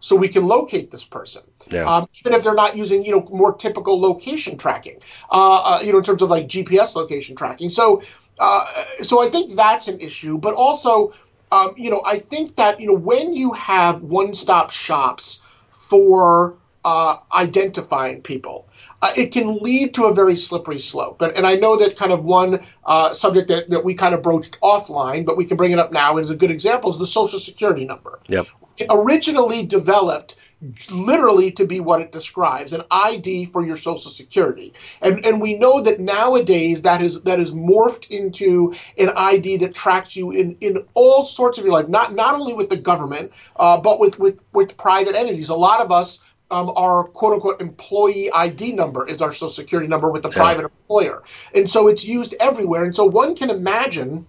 so 0.00 0.14
we 0.14 0.28
can 0.28 0.46
locate 0.46 0.90
this 0.90 1.04
person. 1.04 1.42
Yeah. 1.70 1.84
Um, 1.84 2.08
even 2.20 2.34
if 2.34 2.44
they're 2.44 2.54
not 2.54 2.76
using, 2.76 3.04
you 3.04 3.12
know, 3.12 3.28
more 3.30 3.54
typical 3.54 4.00
location 4.00 4.56
tracking, 4.56 5.00
uh, 5.30 5.56
uh, 5.56 5.80
you 5.82 5.92
know, 5.92 5.98
in 5.98 6.04
terms 6.04 6.22
of 6.22 6.30
like 6.30 6.46
GPS 6.46 6.94
location 6.94 7.36
tracking. 7.36 7.70
So, 7.70 8.02
uh, 8.38 8.84
so 9.02 9.22
I 9.22 9.28
think 9.28 9.54
that's 9.54 9.88
an 9.88 10.00
issue. 10.00 10.38
But 10.38 10.54
also, 10.54 11.12
um, 11.50 11.74
you 11.76 11.90
know, 11.90 12.02
I 12.04 12.18
think 12.18 12.56
that 12.56 12.80
you 12.80 12.88
know 12.88 12.94
when 12.94 13.34
you 13.34 13.52
have 13.52 14.02
one-stop 14.02 14.70
shops 14.70 15.40
for 15.70 16.56
uh, 16.84 17.18
identifying 17.32 18.22
people. 18.22 18.68
Uh, 19.02 19.10
it 19.16 19.32
can 19.32 19.58
lead 19.58 19.92
to 19.92 20.04
a 20.04 20.14
very 20.14 20.36
slippery 20.36 20.78
slope. 20.78 21.20
And, 21.20 21.32
and 21.32 21.44
I 21.44 21.56
know 21.56 21.76
that 21.76 21.96
kind 21.96 22.12
of 22.12 22.24
one 22.24 22.64
uh, 22.84 23.12
subject 23.12 23.48
that, 23.48 23.68
that 23.70 23.84
we 23.84 23.94
kind 23.94 24.14
of 24.14 24.22
broached 24.22 24.56
offline, 24.62 25.26
but 25.26 25.36
we 25.36 25.44
can 25.44 25.56
bring 25.56 25.72
it 25.72 25.80
up 25.80 25.90
now 25.90 26.16
is 26.16 26.30
a 26.30 26.36
good 26.36 26.52
example 26.52 26.88
is 26.90 26.98
the 26.98 27.06
social 27.06 27.40
security 27.40 27.84
number. 27.84 28.20
Yep 28.28 28.46
originally 28.90 29.64
developed 29.64 30.36
literally 30.90 31.52
to 31.52 31.66
be 31.66 31.80
what 31.80 32.00
it 32.00 32.12
describes 32.12 32.72
an 32.72 32.82
ID 32.90 33.46
for 33.46 33.64
your 33.64 33.76
social 33.76 34.10
security. 34.10 34.72
And 35.02 35.24
and 35.26 35.40
we 35.40 35.58
know 35.58 35.82
that 35.82 36.00
nowadays 36.00 36.82
that 36.82 37.02
is 37.02 37.20
that 37.22 37.38
is 37.38 37.52
morphed 37.52 38.08
into 38.08 38.74
an 38.96 39.10
ID 39.10 39.58
that 39.58 39.74
tracks 39.74 40.16
you 40.16 40.30
in 40.30 40.56
in 40.60 40.86
all 40.94 41.24
sorts 41.24 41.58
of 41.58 41.64
your 41.64 41.74
life 41.74 41.88
not 41.88 42.14
not 42.14 42.34
only 42.34 42.54
with 42.54 42.70
the 42.70 42.76
government 42.76 43.32
uh, 43.56 43.80
but 43.80 44.00
with 44.00 44.18
with 44.18 44.40
with 44.52 44.76
private 44.76 45.14
entities. 45.14 45.50
A 45.50 45.54
lot 45.54 45.80
of 45.80 45.92
us 45.92 46.20
um, 46.50 46.72
our 46.76 47.04
quote 47.04 47.34
unquote 47.34 47.60
employee 47.60 48.30
ID 48.32 48.72
number 48.72 49.06
is 49.06 49.20
our 49.20 49.32
social 49.32 49.48
security 49.48 49.88
number 49.88 50.10
with 50.10 50.22
the 50.22 50.30
yeah. 50.30 50.36
private 50.36 50.64
employer. 50.64 51.22
And 51.54 51.70
so 51.70 51.88
it's 51.88 52.04
used 52.04 52.34
everywhere. 52.40 52.84
And 52.84 52.94
so 52.94 53.04
one 53.04 53.34
can 53.34 53.50
imagine 53.50 54.26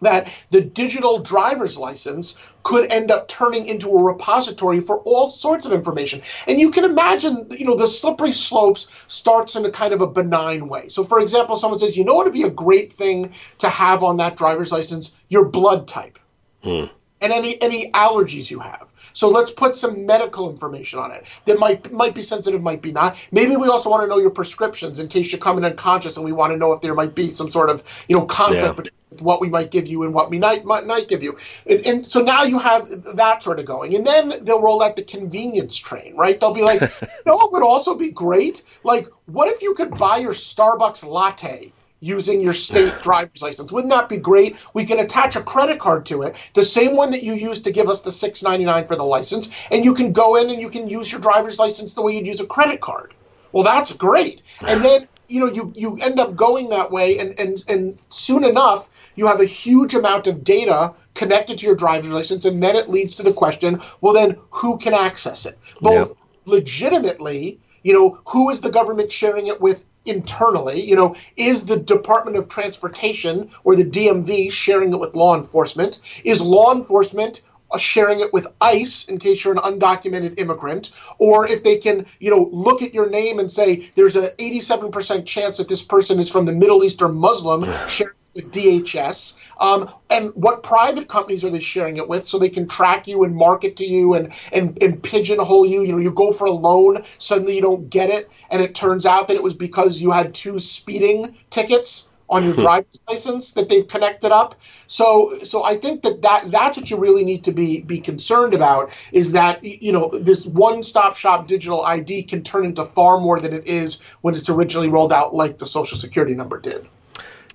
that 0.00 0.32
the 0.50 0.60
digital 0.60 1.18
driver's 1.18 1.78
license 1.78 2.36
could 2.62 2.90
end 2.92 3.10
up 3.10 3.28
turning 3.28 3.66
into 3.66 3.88
a 3.90 4.02
repository 4.02 4.80
for 4.80 4.98
all 5.00 5.26
sorts 5.26 5.66
of 5.66 5.72
information. 5.72 6.20
And 6.46 6.60
you 6.60 6.70
can 6.70 6.84
imagine, 6.84 7.46
you 7.50 7.64
know, 7.64 7.76
the 7.76 7.86
slippery 7.86 8.32
slopes 8.32 8.88
starts 9.06 9.56
in 9.56 9.64
a 9.64 9.70
kind 9.70 9.94
of 9.94 10.00
a 10.00 10.06
benign 10.06 10.68
way. 10.68 10.88
So, 10.88 11.02
for 11.02 11.20
example, 11.20 11.56
someone 11.56 11.80
says, 11.80 11.96
you 11.96 12.04
know 12.04 12.14
what 12.14 12.26
would 12.26 12.34
be 12.34 12.42
a 12.42 12.50
great 12.50 12.92
thing 12.92 13.32
to 13.58 13.68
have 13.68 14.02
on 14.02 14.16
that 14.18 14.36
driver's 14.36 14.72
license? 14.72 15.12
Your 15.28 15.44
blood 15.44 15.88
type. 15.88 16.18
Hmm. 16.62 16.86
And 17.22 17.34
any 17.34 17.60
any 17.60 17.90
allergies 17.90 18.50
you 18.50 18.60
have. 18.60 18.88
So 19.12 19.28
let's 19.28 19.50
put 19.50 19.76
some 19.76 20.06
medical 20.06 20.50
information 20.50 20.98
on 20.98 21.12
it 21.12 21.26
that 21.44 21.58
might 21.58 21.92
might 21.92 22.14
be 22.14 22.22
sensitive, 22.22 22.62
might 22.62 22.80
be 22.80 22.92
not. 22.92 23.16
Maybe 23.30 23.56
we 23.56 23.68
also 23.68 23.90
want 23.90 24.02
to 24.02 24.08
know 24.08 24.18
your 24.18 24.30
prescriptions 24.30 24.98
in 25.00 25.08
case 25.08 25.30
you 25.30 25.38
come 25.38 25.58
in 25.58 25.64
unconscious, 25.64 26.16
and 26.16 26.24
we 26.24 26.32
want 26.32 26.52
to 26.52 26.56
know 26.56 26.72
if 26.72 26.80
there 26.80 26.94
might 26.94 27.14
be 27.14 27.28
some 27.28 27.50
sort 27.50 27.68
of 27.68 27.82
you 28.08 28.16
know 28.16 28.24
conflict 28.24 28.64
yeah. 28.64 28.72
between 28.72 28.99
what 29.18 29.40
we 29.40 29.48
might 29.48 29.70
give 29.70 29.88
you 29.88 30.04
and 30.04 30.14
what 30.14 30.30
we 30.30 30.38
might 30.38 30.64
might, 30.64 30.86
might 30.86 31.08
give 31.08 31.22
you. 31.22 31.36
And, 31.66 31.86
and, 31.86 32.08
so 32.08 32.20
now 32.20 32.44
you 32.44 32.58
have 32.58 32.88
that 33.16 33.42
sort 33.42 33.58
of 33.58 33.66
going, 33.66 33.94
and 33.94 34.06
then 34.06 34.44
they'll 34.44 34.62
roll 34.62 34.82
out 34.82 34.96
the 34.96 35.02
convenience 35.02 35.76
train, 35.76 36.16
right? 36.16 36.38
They'll 36.38 36.54
be 36.54 36.62
like, 36.62 36.80
no, 37.26 37.40
it 37.40 37.52
would 37.52 37.62
also 37.62 37.96
be 37.96 38.10
great. 38.10 38.62
Like, 38.84 39.08
what 39.26 39.48
if 39.48 39.62
you 39.62 39.74
could 39.74 39.96
buy 39.96 40.18
your 40.18 40.32
Starbucks 40.32 41.06
latte? 41.06 41.72
using 42.00 42.40
your 42.40 42.54
state 42.54 42.94
driver's 43.02 43.42
license. 43.42 43.70
Wouldn't 43.70 43.92
that 43.92 44.08
be 44.08 44.16
great? 44.16 44.56
We 44.74 44.86
can 44.86 44.98
attach 44.98 45.36
a 45.36 45.42
credit 45.42 45.78
card 45.78 46.06
to 46.06 46.22
it, 46.22 46.36
the 46.54 46.64
same 46.64 46.96
one 46.96 47.10
that 47.10 47.22
you 47.22 47.34
used 47.34 47.64
to 47.64 47.72
give 47.72 47.88
us 47.88 48.02
the 48.02 48.12
six 48.12 48.42
ninety 48.42 48.64
nine 48.64 48.86
for 48.86 48.96
the 48.96 49.04
license, 49.04 49.50
and 49.70 49.84
you 49.84 49.94
can 49.94 50.12
go 50.12 50.36
in 50.36 50.50
and 50.50 50.60
you 50.60 50.70
can 50.70 50.88
use 50.88 51.12
your 51.12 51.20
driver's 51.20 51.58
license 51.58 51.94
the 51.94 52.02
way 52.02 52.16
you'd 52.16 52.26
use 52.26 52.40
a 52.40 52.46
credit 52.46 52.80
card. 52.80 53.14
Well, 53.52 53.64
that's 53.64 53.92
great. 53.92 54.42
And 54.66 54.84
then 54.84 55.08
you 55.28 55.40
know 55.40 55.46
you 55.46 55.72
you 55.76 55.96
end 56.00 56.18
up 56.18 56.34
going 56.36 56.70
that 56.70 56.90
way, 56.90 57.18
and 57.18 57.38
and 57.38 57.64
and 57.68 57.98
soon 58.08 58.44
enough 58.44 58.88
you 59.20 59.26
have 59.26 59.40
a 59.40 59.44
huge 59.44 59.94
amount 59.94 60.26
of 60.26 60.42
data 60.42 60.94
connected 61.12 61.58
to 61.58 61.66
your 61.66 61.76
driver's 61.76 62.10
license, 62.10 62.46
and 62.46 62.62
then 62.62 62.74
it 62.74 62.88
leads 62.88 63.16
to 63.16 63.22
the 63.22 63.34
question: 63.34 63.78
well, 64.00 64.14
then 64.14 64.38
who 64.50 64.78
can 64.78 64.94
access 64.94 65.44
it? 65.44 65.58
Both 65.82 66.08
yep. 66.08 66.16
legitimately. 66.46 67.60
You 67.82 67.92
know, 67.92 68.18
who 68.26 68.48
is 68.48 68.62
the 68.62 68.70
government 68.70 69.12
sharing 69.12 69.46
it 69.46 69.60
with 69.60 69.84
internally? 70.06 70.80
You 70.80 70.96
know, 70.96 71.16
is 71.36 71.64
the 71.64 71.76
Department 71.76 72.38
of 72.38 72.48
Transportation 72.48 73.50
or 73.62 73.76
the 73.76 73.84
DMV 73.84 74.50
sharing 74.50 74.92
it 74.94 75.00
with 75.00 75.14
law 75.14 75.36
enforcement? 75.36 76.00
Is 76.24 76.40
law 76.40 76.74
enforcement 76.74 77.42
uh, 77.70 77.78
sharing 77.78 78.20
it 78.20 78.32
with 78.32 78.46
ICE 78.60 79.04
in 79.04 79.18
case 79.18 79.44
you're 79.44 79.52
an 79.52 79.60
undocumented 79.60 80.40
immigrant, 80.40 80.90
or 81.18 81.46
if 81.46 81.62
they 81.62 81.76
can, 81.76 82.06
you 82.18 82.30
know, 82.30 82.48
look 82.52 82.82
at 82.82 82.94
your 82.94 83.08
name 83.08 83.38
and 83.38 83.50
say 83.50 83.90
there's 83.94 84.16
a 84.16 84.30
87% 84.36 85.26
chance 85.26 85.58
that 85.58 85.68
this 85.68 85.82
person 85.82 86.18
is 86.18 86.30
from 86.30 86.46
the 86.46 86.52
Middle 86.52 86.82
East 86.82 87.02
or 87.02 87.08
Muslim, 87.08 87.64
sharing 87.88 88.14
with 88.34 88.52
DHS, 88.52 89.34
um, 89.58 89.92
and 90.08 90.30
what 90.34 90.62
private 90.62 91.08
companies 91.08 91.44
are 91.44 91.50
they 91.50 91.60
sharing 91.60 91.96
it 91.96 92.08
with 92.08 92.26
so 92.26 92.38
they 92.38 92.48
can 92.48 92.68
track 92.68 93.08
you 93.08 93.24
and 93.24 93.34
market 93.34 93.76
to 93.76 93.84
you 93.84 94.14
and, 94.14 94.32
and, 94.52 94.80
and 94.82 95.02
pigeonhole 95.02 95.66
you? 95.66 95.82
You 95.82 95.92
know, 95.92 95.98
you 95.98 96.12
go 96.12 96.32
for 96.32 96.46
a 96.46 96.52
loan, 96.52 97.02
suddenly 97.18 97.56
you 97.56 97.62
don't 97.62 97.90
get 97.90 98.10
it, 98.10 98.30
and 98.50 98.62
it 98.62 98.74
turns 98.74 99.06
out 99.06 99.28
that 99.28 99.36
it 99.36 99.42
was 99.42 99.54
because 99.54 100.00
you 100.00 100.10
had 100.10 100.34
two 100.34 100.58
speeding 100.58 101.34
tickets 101.50 102.08
on 102.30 102.44
your 102.44 102.54
hmm. 102.54 102.60
driver's 102.60 103.04
license 103.08 103.52
that 103.54 103.68
they've 103.68 103.86
connected 103.86 104.30
up. 104.30 104.54
So, 104.86 105.30
so 105.42 105.64
I 105.64 105.76
think 105.76 106.02
that, 106.02 106.22
that 106.22 106.50
that's 106.50 106.78
what 106.78 106.90
you 106.90 106.96
really 106.96 107.24
need 107.24 107.44
to 107.44 107.52
be 107.52 107.82
be 107.82 108.00
concerned 108.00 108.54
about 108.54 108.92
is 109.12 109.32
that 109.32 109.62
you 109.64 109.92
know 109.92 110.10
this 110.12 110.46
one-stop 110.46 111.16
shop 111.16 111.48
digital 111.48 111.84
ID 111.84 112.22
can 112.22 112.42
turn 112.42 112.64
into 112.64 112.84
far 112.84 113.20
more 113.20 113.40
than 113.40 113.52
it 113.52 113.66
is 113.66 114.00
when 114.20 114.34
it's 114.34 114.48
originally 114.48 114.88
rolled 114.88 115.12
out, 115.12 115.34
like 115.34 115.58
the 115.58 115.66
Social 115.66 115.98
Security 115.98 116.34
number 116.34 116.60
did. 116.60 116.86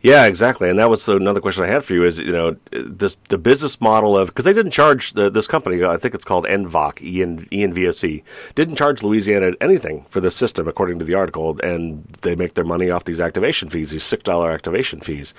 Yeah, 0.05 0.25
exactly. 0.25 0.69
And 0.69 0.77
that 0.77 0.87
was 0.87 1.09
another 1.09 1.41
question 1.41 1.63
I 1.63 1.67
had 1.67 1.83
for 1.83 1.95
you 1.95 2.03
is, 2.03 2.19
you 2.19 2.31
know, 2.31 2.55
this 2.71 3.15
the 3.29 3.39
business 3.39 3.81
model 3.81 4.15
of 4.15 4.27
because 4.27 4.45
they 4.45 4.53
didn't 4.53 4.71
charge 4.71 5.13
the, 5.13 5.31
this 5.31 5.47
company, 5.47 5.83
I 5.83 5.97
think 5.97 6.13
it's 6.13 6.23
called 6.23 6.45
NVOC, 6.45 7.01
EN, 7.01 7.47
ENVOC, 7.51 8.21
didn't 8.53 8.75
charge 8.75 9.01
Louisiana 9.01 9.53
anything 9.59 10.05
for 10.07 10.21
this 10.21 10.35
system 10.35 10.67
according 10.67 10.99
to 10.99 11.05
the 11.05 11.15
article, 11.15 11.59
and 11.63 12.03
they 12.21 12.35
make 12.35 12.53
their 12.53 12.63
money 12.63 12.91
off 12.91 13.05
these 13.05 13.19
activation 13.19 13.71
fees, 13.71 13.89
these 13.89 14.03
six 14.03 14.21
dollar 14.21 14.51
activation 14.51 14.99
fees. 14.99 15.33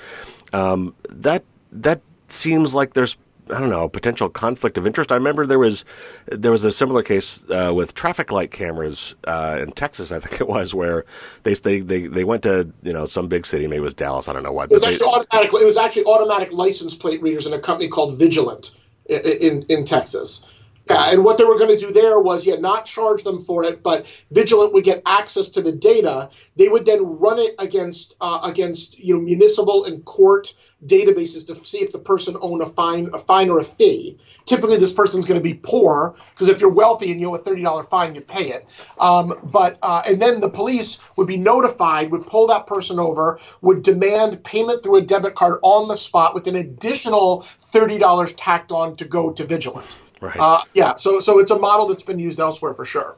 Um, 0.53 0.97
that 1.09 1.45
that 1.71 2.01
seems 2.27 2.75
like 2.75 2.95
there's 2.95 3.17
I 3.49 3.61
don't 3.61 3.71
know, 3.71 3.89
potential 3.89 4.29
conflict 4.29 4.77
of 4.77 4.87
interest. 4.87 5.13
I 5.13 5.15
remember 5.15 5.47
there 5.47 5.59
was 5.59 5.85
there 6.27 6.51
was 6.51 6.65
a 6.65 6.73
similar 6.73 7.03
case 7.03 7.45
uh, 7.49 7.73
with 7.75 7.95
traffic 7.95 8.33
light 8.33 8.51
cameras 8.51 9.15
uh, 9.25 9.59
in 9.61 9.71
Texas, 9.73 10.11
I 10.11 10.19
think 10.21 10.41
it 10.41 10.49
was, 10.49 10.75
where 10.75 11.05
they, 11.45 11.55
they 11.55 11.81
they 11.81 12.07
they 12.09 12.25
went 12.25 12.43
to 12.43 12.73
you 12.83 12.93
know 12.93 13.05
some 13.05 13.29
big 13.29 13.47
city, 13.47 13.67
maybe 13.67 13.79
it 13.79 13.83
was 13.83 13.95
Dallas, 13.95 14.29
I 14.29 14.33
don't 14.33 14.43
know 14.43 14.53
what. 14.53 14.71
It 14.71 14.75
was 14.75 14.85
actually 14.85 15.07
they, 15.07 15.13
automatic. 15.13 15.55
It 15.55 15.67
was 15.67 15.77
actually 15.77 16.05
automatic 16.05 16.53
license 16.53 16.95
plate 16.95 17.23
readers 17.23 17.47
in 17.47 17.53
a 17.53 17.61
company 17.61 17.89
called 17.89 18.19
Vigilant 18.19 18.73
in 19.07 19.21
in, 19.21 19.67
in 19.69 19.85
Texas. 19.85 20.45
Yeah, 20.89 21.11
and 21.11 21.25
what 21.25 21.37
they 21.37 21.43
were 21.43 21.59
going 21.59 21.77
to 21.77 21.85
do 21.85 21.93
there 21.93 22.21
was, 22.21 22.47
yeah, 22.47 22.55
not 22.57 22.85
charge 22.85 23.25
them 23.25 23.43
for 23.43 23.65
it, 23.65 23.83
but 23.83 24.07
Vigilant 24.31 24.73
would 24.73 24.85
get 24.85 25.03
access 25.05 25.49
to 25.49 25.61
the 25.61 25.73
data. 25.73 26.31
They 26.55 26.69
would 26.69 26.87
then 26.87 27.05
run 27.19 27.41
it 27.41 27.57
against 27.59 28.15
uh, 28.21 28.39
against 28.45 28.97
you 28.97 29.15
know 29.15 29.21
municipal 29.21 29.85
and 29.85 30.05
court 30.05 30.55
databases 30.87 31.45
to 31.49 31.57
see 31.65 31.79
if 31.79 31.91
the 31.91 31.99
person 31.99 32.37
owned 32.41 32.63
a 32.63 32.67
fine, 32.67 33.11
a 33.13 33.19
fine 33.19 33.51
or 33.51 33.59
a 33.59 33.65
fee. 33.65 34.17
Typically, 34.45 34.77
this 34.77 34.93
person's 34.93 35.25
going 35.25 35.41
to 35.41 35.43
be 35.43 35.55
poor 35.55 36.15
because 36.31 36.47
if 36.47 36.61
you're 36.61 36.71
wealthy 36.71 37.11
and 37.11 37.21
you 37.21 37.31
owe 37.31 37.35
a 37.35 37.39
thirty 37.39 37.63
dollar 37.63 37.83
fine, 37.83 38.15
you 38.15 38.21
pay 38.21 38.53
it. 38.53 38.65
Um, 39.01 39.35
but 39.43 39.79
uh, 39.83 40.03
and 40.07 40.23
then 40.23 40.39
the 40.39 40.51
police 40.51 41.01
would 41.17 41.27
be 41.27 41.37
notified, 41.37 42.13
would 42.13 42.27
pull 42.29 42.47
that 42.47 42.69
person 42.69 43.01
over, 43.01 43.41
would 43.61 43.83
demand 43.83 44.45
payment 44.45 44.85
through 44.85 44.97
a 44.97 45.03
debit 45.03 45.35
card 45.35 45.59
on 45.63 45.89
the 45.89 45.97
spot 45.97 46.33
with 46.33 46.47
an 46.47 46.55
additional 46.55 47.43
thirty 47.43 47.99
dollars 47.99 48.35
tacked 48.35 48.71
on 48.71 48.95
to 48.95 49.05
go 49.05 49.33
to 49.33 49.45
Vigilant. 49.45 49.97
Right. 50.21 50.37
Uh, 50.39 50.63
yeah. 50.73 50.95
So 50.95 51.21
so 51.21 51.39
it's 51.39 51.51
a 51.51 51.59
model 51.59 51.87
that's 51.87 52.03
been 52.03 52.19
used 52.19 52.41
elsewhere 52.41 52.75
for 52.75 52.85
sure. 52.85 53.17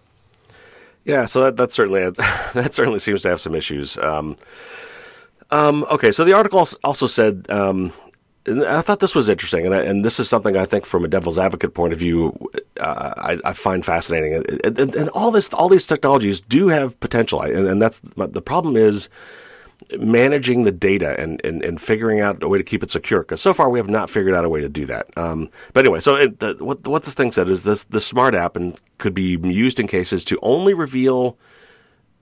Yeah. 1.05 1.27
So 1.27 1.43
that 1.43 1.57
that 1.57 1.73
certainly 1.73 2.11
that 2.55 2.75
certainly 2.75 2.99
seems 2.99 3.23
to 3.23 3.29
have 3.29 3.41
some 3.41 3.55
issues. 3.55 3.97
Um, 3.99 4.37
um, 5.51 5.85
okay, 5.91 6.13
so 6.13 6.25
the 6.25 6.35
article 6.35 6.67
also 6.85 7.07
said, 7.07 7.47
um, 7.49 7.93
I 8.47 8.83
thought 8.83 9.01
this 9.01 9.15
was 9.15 9.29
interesting, 9.29 9.67
and, 9.67 9.75
I, 9.75 9.83
and, 9.83 10.05
this 10.05 10.21
is 10.21 10.29
something 10.29 10.57
I 10.57 10.65
think 10.65 10.87
from 10.87 11.05
a 11.05 11.09
devil's 11.09 11.39
advocate 11.39 11.75
point 11.75 11.93
of 11.93 11.99
view, 11.99 12.39
uh, 12.79 13.13
I, 13.17 13.39
I, 13.45 13.53
find 13.53 13.85
fascinating. 13.85 14.35
And, 14.35 14.79
and, 14.79 14.95
and, 14.95 15.09
all 15.11 15.31
this, 15.31 15.53
all 15.53 15.69
these 15.69 15.87
technologies 15.87 16.41
do 16.41 16.69
have 16.69 16.99
potential, 17.01 17.41
and, 17.41 17.67
and 17.67 17.81
that's 17.81 18.01
the 18.17 18.43
problem 18.43 18.77
is 18.77 19.09
managing 19.99 20.65
the 20.65 20.73
data 20.73 21.19
and, 21.19 21.41
and, 21.45 21.65
and 21.65 21.81
figuring 21.81 22.21
out 22.21 22.43
a 22.43 22.49
way 22.49 22.59
to 22.59 22.65
keep 22.65 22.83
it 22.83 22.91
secure. 22.91 23.21
Because 23.21 23.41
so 23.41 23.55
far 23.55 23.71
we 23.71 23.79
have 23.79 23.89
not 23.89 24.11
figured 24.11 24.35
out 24.35 24.45
a 24.45 24.49
way 24.49 24.61
to 24.61 24.69
do 24.69 24.87
that. 24.87 25.07
Um, 25.17 25.51
but 25.73 25.85
anyway, 25.85 26.01
so 26.01 26.17
it, 26.17 26.41
the, 26.41 26.57
what 26.61 26.87
what 26.87 27.05
this 27.05 27.15
thing 27.15 27.31
said 27.33 27.49
is 27.49 27.63
this 27.63 27.85
the 27.85 28.01
smart 28.01 28.35
app 28.35 28.57
and 28.57 28.79
could 28.99 29.15
be 29.15 29.39
used 29.43 29.79
in 29.79 29.87
cases 29.87 30.25
to 30.27 30.39
only 30.43 30.75
reveal 30.75 31.37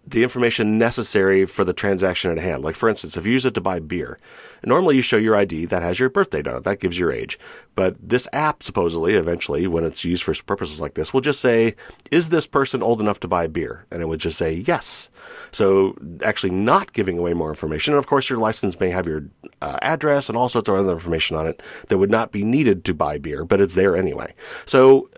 the 0.07 0.23
information 0.23 0.79
necessary 0.79 1.47
for 1.47 1.65
the 1.65 1.73
transaction 1.73 2.31
at 2.31 2.39
hand. 2.39 2.63
Like, 2.63 2.77
for 2.77 2.89
instance, 2.89 3.17
if 3.17 3.27
you 3.27 3.33
use 3.33 3.45
it 3.45 3.55
to 3.55 3.61
buy 3.61 3.81
beer, 3.81 4.19
normally 4.65 4.95
you 4.95 5.03
show 5.03 5.17
your 5.17 5.35
ID 5.35 5.67
that 5.67 5.83
has 5.83 5.99
your 5.99 6.09
birthday 6.09 6.41
on 6.41 6.59
it. 6.59 6.65
That 6.65 6.79
gives 6.79 6.97
your 6.97 7.11
age. 7.11 7.39
But 7.75 7.97
this 8.01 8.29
app, 8.33 8.63
supposedly, 8.63 9.15
eventually, 9.15 9.67
when 9.67 9.85
it's 9.85 10.05
used 10.05 10.23
for 10.23 10.35
purposes 10.45 10.81
like 10.81 10.95
this, 10.95 11.13
will 11.13 11.21
just 11.21 11.41
say, 11.41 11.75
is 12.13 12.29
this 12.29 12.47
person 12.47 12.83
old 12.83 13.01
enough 13.01 13.19
to 13.21 13.29
buy 13.29 13.49
beer? 13.49 13.85
And 13.91 14.01
it 14.01 14.07
would 14.07 14.21
just 14.21 14.39
say 14.39 14.53
yes. 14.53 15.11
So 15.51 15.97
actually 16.23 16.53
not 16.53 16.93
giving 16.93 17.19
away 17.19 17.35
more 17.35 17.51
information. 17.51 17.95
And 17.95 17.99
of 17.99 18.07
course, 18.07 18.31
your 18.31 18.39
license 18.39 18.79
may 18.79 18.91
have 18.91 19.07
your 19.07 19.25
uh, 19.61 19.79
address 19.83 20.29
and 20.29 20.39
all 20.39 20.49
sorts 20.49 20.69
of 20.69 20.77
other 20.77 20.93
information 20.93 21.37
on 21.37 21.49
it 21.49 21.61
that 21.89 21.99
would 21.99 22.11
not 22.11 22.31
be 22.31 22.45
needed 22.45 22.85
to 22.85 22.95
buy 22.95 23.19
beer, 23.19 23.45
but 23.45 23.61
it's 23.61 23.75
there 23.75 23.97
anyway. 23.97 24.35
So 24.67 25.11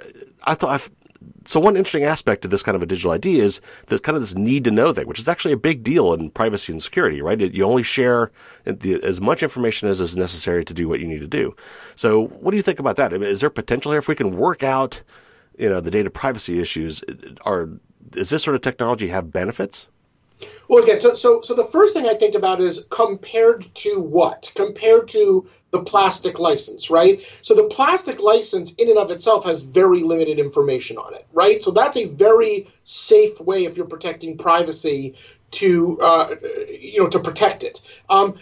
I 0.45 0.55
thought, 0.55 0.89
so 1.49 1.59
one 1.59 1.79
interesting 1.79 2.05
aspect 2.05 2.45
of 2.45 2.51
this 2.51 2.63
kind 2.63 2.77
of 2.77 2.83
a 2.83 2.87
digital 2.87 3.13
ID 3.13 3.41
is 3.41 3.63
this 3.87 4.01
kind 4.01 4.15
of 4.15 4.23
this 4.23 4.35
need 4.35 4.65
to 4.65 4.71
know 4.71 4.93
thing, 4.93 5.07
which 5.07 5.19
is 5.19 5.29
actually 5.29 5.55
a 5.55 5.57
big 5.57 5.83
deal 5.83 6.13
in 6.13 6.29
privacy 6.31 6.73
and 6.73 6.83
security, 6.83 7.23
right? 7.23 7.41
You 7.41 7.65
only 7.65 7.83
share 7.83 8.31
as 8.67 9.19
much 9.19 9.43
information 9.43 9.89
as 9.89 10.03
is 10.03 10.15
necessary 10.15 10.63
to 10.63 10.75
do 10.75 10.91
what 10.91 11.01
you 11.01 11.07
need 11.07 11.21
to 11.21 11.27
do. 11.27 11.57
So 11.97 12.27
what 12.27 12.51
do 12.51 12.59
you 12.59 12.63
think 12.63 12.79
about 12.79 12.97
that? 12.97 13.15
Is 13.15 13.41
there 13.41 13.49
potential 13.49 13.93
here 13.93 13.99
if 13.99 14.09
we 14.09 14.15
can 14.15 14.37
work 14.37 14.63
out, 14.63 15.03
you 15.59 15.71
know, 15.71 15.81
the 15.81 15.91
data 15.91 16.11
privacy 16.11 16.61
issues? 16.61 17.03
Are 17.47 17.71
does 18.11 18.29
this 18.29 18.43
sort 18.43 18.55
of 18.55 18.61
technology 18.61 19.09
have 19.09 19.33
benefits? 19.33 19.89
Well, 20.69 20.83
again, 20.85 21.01
so, 21.01 21.15
so 21.15 21.41
so 21.41 21.55
the 21.55 21.65
first 21.65 21.95
thing 21.95 22.07
I 22.07 22.15
think 22.15 22.35
about 22.35 22.61
is 22.61 22.85
compared 22.91 23.63
to 23.77 24.01
what? 24.01 24.53
Compared 24.55 25.09
to 25.09 25.47
the 25.71 25.83
plastic 25.83 26.39
license, 26.39 26.91
right? 26.91 27.21
So 27.43 27.55
the 27.55 27.65
plastic 27.65 28.21
license, 28.21 28.75
in 28.75 28.89
and 28.89 28.99
of 28.99 29.11
itself, 29.11 29.45
has 29.45 29.63
very 29.63 30.03
limited 30.03 30.39
information 30.39 30.99
on 30.99 31.15
it, 31.15 31.27
right? 31.33 31.63
So 31.65 31.71
that's 31.71 31.97
a 31.97 32.05
very 32.05 32.69
safe 32.85 33.41
way 33.41 33.65
if 33.65 33.77
you're 33.77 33.87
protecting 33.87 34.37
privacy 34.37 35.15
to 35.53 35.99
uh, 36.01 36.35
you 36.69 37.03
know 37.03 37.09
to 37.09 37.21
protect 37.21 37.65
it. 37.65 37.83
Um, 38.09 38.39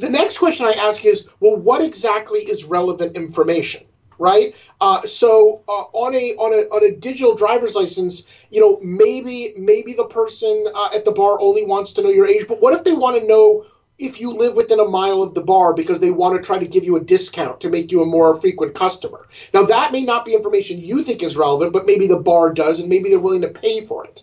the 0.00 0.10
next 0.10 0.38
question 0.38 0.66
I 0.66 0.72
ask 0.72 1.04
is, 1.04 1.28
well, 1.40 1.56
what 1.56 1.82
exactly 1.82 2.40
is 2.40 2.64
relevant 2.64 3.16
information? 3.16 3.84
Right? 4.20 4.54
Uh, 4.80 5.02
so 5.02 5.64
uh, 5.66 5.86
on 5.92 6.14
a 6.14 6.34
on 6.36 6.52
a 6.52 6.68
on 6.74 6.84
a 6.84 6.94
digital 6.94 7.34
driver's 7.34 7.74
license, 7.74 8.28
you 8.50 8.60
know, 8.60 8.78
maybe 8.82 9.54
maybe 9.56 9.94
the 9.94 10.04
person 10.04 10.66
uh, 10.74 10.90
at 10.94 11.04
the 11.04 11.12
bar 11.12 11.40
only 11.40 11.64
wants 11.64 11.92
to 11.94 12.02
know 12.02 12.10
your 12.10 12.28
age, 12.28 12.46
but 12.46 12.60
what 12.60 12.74
if 12.74 12.84
they 12.84 12.92
want 12.92 13.18
to 13.18 13.26
know 13.26 13.64
if 13.98 14.20
you 14.20 14.30
live 14.30 14.54
within 14.54 14.80
a 14.80 14.84
mile 14.84 15.22
of 15.22 15.34
the 15.34 15.42
bar 15.42 15.74
because 15.74 16.00
they 16.00 16.10
want 16.10 16.36
to 16.36 16.42
try 16.42 16.58
to 16.58 16.66
give 16.66 16.84
you 16.84 16.96
a 16.96 17.00
discount 17.00 17.60
to 17.60 17.68
make 17.68 17.90
you 17.90 18.02
a 18.02 18.06
more 18.06 18.34
frequent 18.34 18.74
customer? 18.74 19.26
Now 19.52 19.64
that 19.64 19.90
may 19.90 20.04
not 20.04 20.24
be 20.24 20.34
information 20.34 20.80
you 20.80 21.02
think 21.02 21.22
is 21.22 21.36
relevant, 21.36 21.72
but 21.72 21.86
maybe 21.86 22.06
the 22.06 22.20
bar 22.20 22.52
does, 22.52 22.80
and 22.80 22.88
maybe 22.88 23.08
they're 23.08 23.18
willing 23.18 23.42
to 23.42 23.48
pay 23.48 23.86
for 23.86 24.04
it. 24.04 24.22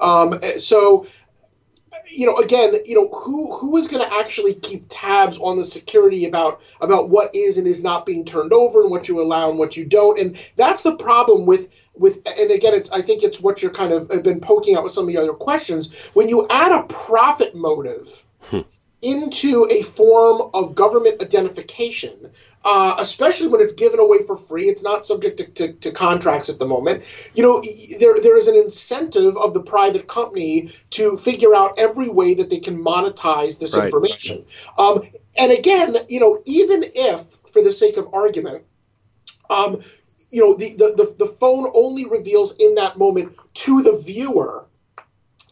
Um, 0.00 0.38
so 0.58 1.06
you 2.16 2.26
know, 2.26 2.36
again, 2.36 2.74
you 2.84 2.94
know, 2.94 3.08
who 3.08 3.52
who 3.56 3.76
is 3.76 3.86
going 3.86 4.02
to 4.02 4.16
actually 4.16 4.54
keep 4.54 4.86
tabs 4.88 5.38
on 5.38 5.56
the 5.56 5.64
security 5.64 6.24
about 6.24 6.60
about 6.80 7.10
what 7.10 7.34
is 7.34 7.58
and 7.58 7.66
is 7.66 7.82
not 7.82 8.06
being 8.06 8.24
turned 8.24 8.52
over 8.52 8.80
and 8.80 8.90
what 8.90 9.08
you 9.08 9.20
allow 9.20 9.50
and 9.50 9.58
what 9.58 9.76
you 9.76 9.84
don't, 9.84 10.18
and 10.18 10.38
that's 10.56 10.82
the 10.82 10.96
problem 10.96 11.46
with 11.46 11.68
with. 11.94 12.26
And 12.38 12.50
again, 12.50 12.74
it's 12.74 12.90
I 12.90 13.02
think 13.02 13.22
it's 13.22 13.40
what 13.40 13.62
you're 13.62 13.70
kind 13.70 13.92
of 13.92 14.08
been 14.22 14.40
poking 14.40 14.76
out 14.76 14.84
with 14.84 14.92
some 14.92 15.04
of 15.04 15.08
the 15.08 15.18
other 15.18 15.34
questions 15.34 15.94
when 16.14 16.28
you 16.28 16.46
add 16.48 16.72
a 16.72 16.84
profit 16.84 17.54
motive. 17.54 18.24
Hmm. 18.40 18.60
Into 19.02 19.66
a 19.70 19.82
form 19.82 20.50
of 20.54 20.74
government 20.74 21.22
identification, 21.22 22.30
uh, 22.64 22.96
especially 22.98 23.48
when 23.48 23.60
it's 23.60 23.74
given 23.74 24.00
away 24.00 24.24
for 24.26 24.36
free. 24.36 24.68
It's 24.68 24.82
not 24.82 25.04
subject 25.04 25.36
to, 25.36 25.46
to, 25.48 25.72
to, 25.74 25.90
contracts 25.92 26.48
at 26.48 26.58
the 26.58 26.66
moment. 26.66 27.04
You 27.34 27.42
know, 27.42 27.62
there 28.00 28.16
there 28.22 28.38
is 28.38 28.48
an 28.48 28.56
incentive 28.56 29.36
of 29.36 29.52
the 29.52 29.62
private 29.62 30.08
company 30.08 30.70
to 30.90 31.18
figure 31.18 31.54
out 31.54 31.78
every 31.78 32.08
way 32.08 32.34
that 32.34 32.48
they 32.48 32.58
can 32.58 32.82
monetize 32.82 33.58
this 33.58 33.76
right. 33.76 33.84
information. 33.84 34.46
Um, 34.78 35.02
and 35.38 35.52
again, 35.52 35.98
you 36.08 36.18
know, 36.18 36.42
even 36.46 36.84
if, 36.94 37.38
for 37.52 37.62
the 37.62 37.72
sake 37.72 37.98
of 37.98 38.08
argument, 38.14 38.64
um, 39.50 39.82
you 40.30 40.40
know, 40.40 40.54
the, 40.54 40.70
the, 40.70 40.94
the, 40.96 41.26
the 41.26 41.32
phone 41.32 41.70
only 41.74 42.06
reveals 42.06 42.56
in 42.56 42.74
that 42.76 42.98
moment 42.98 43.36
to 43.54 43.82
the 43.82 43.98
viewer 43.98 44.66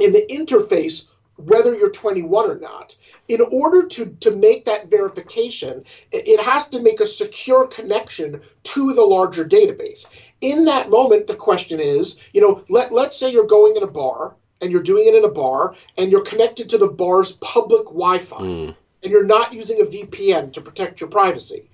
in 0.01 0.13
the 0.13 0.27
interface 0.31 1.11
whether 1.37 1.75
you're 1.75 1.91
21 1.91 2.51
or 2.51 2.59
not 2.59 2.97
in 3.29 3.41
order 3.41 3.87
to, 3.87 4.07
to 4.21 4.37
make 4.37 4.65
that 4.65 4.91
verification, 4.91 5.85
it 6.13 6.41
has 6.41 6.69
to 6.69 6.83
make 6.83 7.01
a 7.01 7.07
secure 7.07 7.67
connection 7.67 8.41
to 8.65 8.93
the 8.93 9.03
larger 9.03 9.45
database. 9.45 10.07
In 10.41 10.65
that 10.67 10.91
moment, 10.91 11.27
the 11.27 11.37
question 11.37 11.81
is, 11.81 12.29
you 12.33 12.41
know, 12.41 12.63
let, 12.69 12.93
let's 12.93 13.19
say 13.19 13.31
you're 13.33 13.47
going 13.47 13.77
in 13.77 13.83
a 13.83 13.89
bar 13.89 14.35
and 14.61 14.71
you're 14.71 14.83
doing 14.83 15.07
it 15.07 15.15
in 15.15 15.25
a 15.25 15.29
bar 15.29 15.75
and 15.97 16.11
you're 16.11 16.25
connected 16.25 16.69
to 16.71 16.79
the 16.79 16.89
bar's 16.89 17.33
public 17.33 17.85
Wi 17.87 18.19
Fi 18.19 18.37
mm. 18.37 18.77
and 19.03 19.13
you're 19.13 19.25
not 19.25 19.53
using 19.53 19.81
a 19.81 19.85
VPN 19.85 20.53
to 20.53 20.61
protect 20.61 21.01
your 21.01 21.11
privacy. 21.11 21.69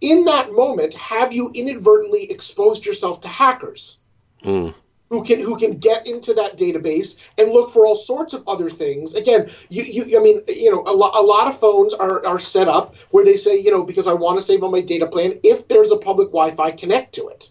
In 0.00 0.24
that 0.24 0.52
moment, 0.52 0.94
have 0.94 1.32
you 1.32 1.50
inadvertently 1.54 2.30
exposed 2.30 2.86
yourself 2.86 3.20
to 3.22 3.28
hackers? 3.28 3.98
Mm 4.42 4.74
who 5.10 5.24
can 5.24 5.40
who 5.40 5.58
can 5.58 5.72
get 5.72 6.06
into 6.06 6.32
that 6.34 6.56
database 6.56 7.20
and 7.36 7.50
look 7.50 7.72
for 7.72 7.84
all 7.84 7.96
sorts 7.96 8.32
of 8.32 8.44
other 8.46 8.70
things. 8.70 9.14
Again, 9.14 9.50
you, 9.68 9.82
you 9.82 10.18
I 10.18 10.22
mean, 10.22 10.40
you 10.48 10.70
know, 10.70 10.82
a, 10.86 10.94
lo- 10.94 11.10
a 11.14 11.22
lot 11.22 11.48
of 11.48 11.58
phones 11.58 11.92
are, 11.92 12.24
are 12.24 12.38
set 12.38 12.68
up 12.68 12.96
where 13.10 13.24
they 13.24 13.36
say, 13.36 13.58
you 13.58 13.72
know, 13.72 13.82
because 13.82 14.06
I 14.06 14.12
want 14.12 14.38
to 14.38 14.42
save 14.42 14.62
on 14.62 14.70
my 14.70 14.80
data 14.80 15.06
plan, 15.06 15.38
if 15.42 15.66
there's 15.66 15.90
a 15.90 15.96
public 15.96 16.28
Wi-Fi, 16.28 16.70
connect 16.72 17.14
to 17.16 17.28
it. 17.28 17.50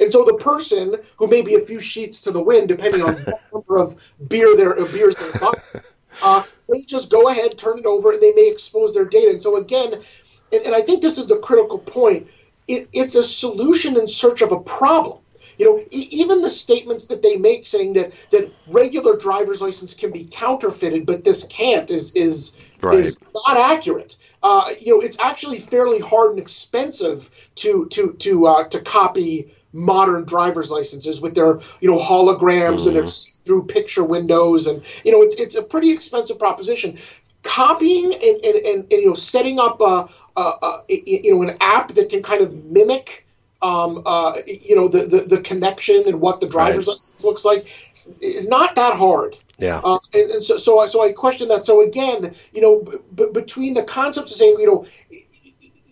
And 0.00 0.12
so 0.12 0.22
the 0.24 0.34
person 0.34 0.96
who 1.16 1.26
may 1.26 1.42
be 1.42 1.54
a 1.54 1.60
few 1.60 1.80
sheets 1.80 2.20
to 2.22 2.30
the 2.30 2.42
wind, 2.42 2.68
depending 2.68 3.02
on 3.02 3.14
what 3.14 3.40
number 3.52 3.78
of 3.78 4.00
beer 4.28 4.54
their 4.54 4.74
beers 4.86 5.16
they're 5.16 5.32
buying, 5.32 5.54
uh, 6.22 6.42
may 6.68 6.82
just 6.82 7.10
go 7.10 7.28
ahead, 7.30 7.56
turn 7.56 7.78
it 7.78 7.86
over, 7.86 8.12
and 8.12 8.20
they 8.20 8.32
may 8.34 8.50
expose 8.50 8.92
their 8.92 9.06
data. 9.06 9.30
And 9.30 9.42
so 9.42 9.56
again, 9.56 9.94
and, 10.52 10.62
and 10.66 10.74
I 10.74 10.82
think 10.82 11.02
this 11.02 11.16
is 11.16 11.26
the 11.26 11.38
critical 11.38 11.78
point. 11.78 12.28
It, 12.68 12.86
it's 12.92 13.14
a 13.14 13.22
solution 13.22 13.96
in 13.96 14.06
search 14.06 14.42
of 14.42 14.52
a 14.52 14.60
problem 14.60 15.20
You 15.58 15.66
know, 15.66 15.78
e- 15.90 16.08
even 16.10 16.40
the 16.40 16.50
statements 16.50 17.06
that 17.06 17.22
they 17.22 17.36
make 17.36 17.66
saying 17.66 17.94
that 17.94 18.12
that 18.30 18.52
regular 18.66 19.16
driver's 19.16 19.60
license 19.60 19.94
can 19.94 20.10
be 20.12 20.28
counterfeited, 20.30 21.06
but 21.06 21.24
this 21.24 21.44
can't 21.44 21.90
is 21.90 22.12
is 22.14 22.56
right. 22.80 22.98
is 22.98 23.20
not 23.34 23.56
accurate. 23.56 24.16
Uh, 24.42 24.70
you 24.78 24.94
know, 24.94 25.00
it's 25.00 25.18
actually 25.18 25.58
fairly 25.58 25.98
hard 25.98 26.30
and 26.30 26.38
expensive 26.38 27.30
to 27.56 27.86
to 27.86 28.12
to 28.14 28.46
uh, 28.46 28.68
to 28.68 28.80
copy 28.80 29.52
modern 29.72 30.24
driver's 30.24 30.70
licenses 30.70 31.20
with 31.20 31.34
their 31.34 31.58
you 31.80 31.90
know 31.90 31.98
holograms 31.98 32.80
mm. 32.80 32.86
and 32.86 32.96
their 32.96 33.02
mm-hmm. 33.02 33.42
through 33.44 33.64
picture 33.64 34.04
windows 34.04 34.66
and 34.66 34.82
you 35.04 35.12
know 35.12 35.22
it's 35.22 35.36
it's 35.36 35.56
a 35.56 35.62
pretty 35.62 35.90
expensive 35.90 36.38
proposition 36.38 36.98
copying 37.42 38.12
and, 38.12 38.44
and, 38.44 38.56
and, 38.66 38.82
and 38.84 38.92
you 38.92 39.06
know 39.06 39.14
setting 39.14 39.58
up 39.58 39.80
a, 39.80 40.08
a, 40.36 40.40
a, 40.40 40.82
you 40.88 41.34
know 41.34 41.42
an 41.42 41.56
app 41.60 41.88
that 41.94 42.08
can 42.08 42.22
kind 42.22 42.40
of 42.40 42.52
mimic 42.64 43.26
um, 43.60 44.02
uh, 44.06 44.34
you 44.46 44.76
know 44.76 44.88
the, 44.88 45.06
the, 45.06 45.36
the 45.36 45.40
connection 45.42 46.04
and 46.06 46.20
what 46.20 46.40
the 46.40 46.48
driver's 46.48 46.86
right. 46.86 46.92
license 46.92 47.24
looks 47.24 47.44
like 47.44 47.66
is 48.20 48.48
not 48.48 48.74
that 48.76 48.94
hard. 48.94 49.36
Yeah. 49.58 49.80
Uh, 49.82 49.98
and, 50.14 50.30
and, 50.30 50.44
so 50.44 50.56
so 50.56 50.78
I, 50.78 50.86
so 50.86 51.02
I 51.02 51.12
question 51.12 51.48
that. 51.48 51.66
So 51.66 51.80
again, 51.82 52.34
you 52.52 52.60
know, 52.60 53.00
b- 53.14 53.30
between 53.32 53.74
the 53.74 53.82
concepts 53.82 54.32
of 54.32 54.38
saying 54.38 54.56
you 54.60 54.66
know, 54.66 54.86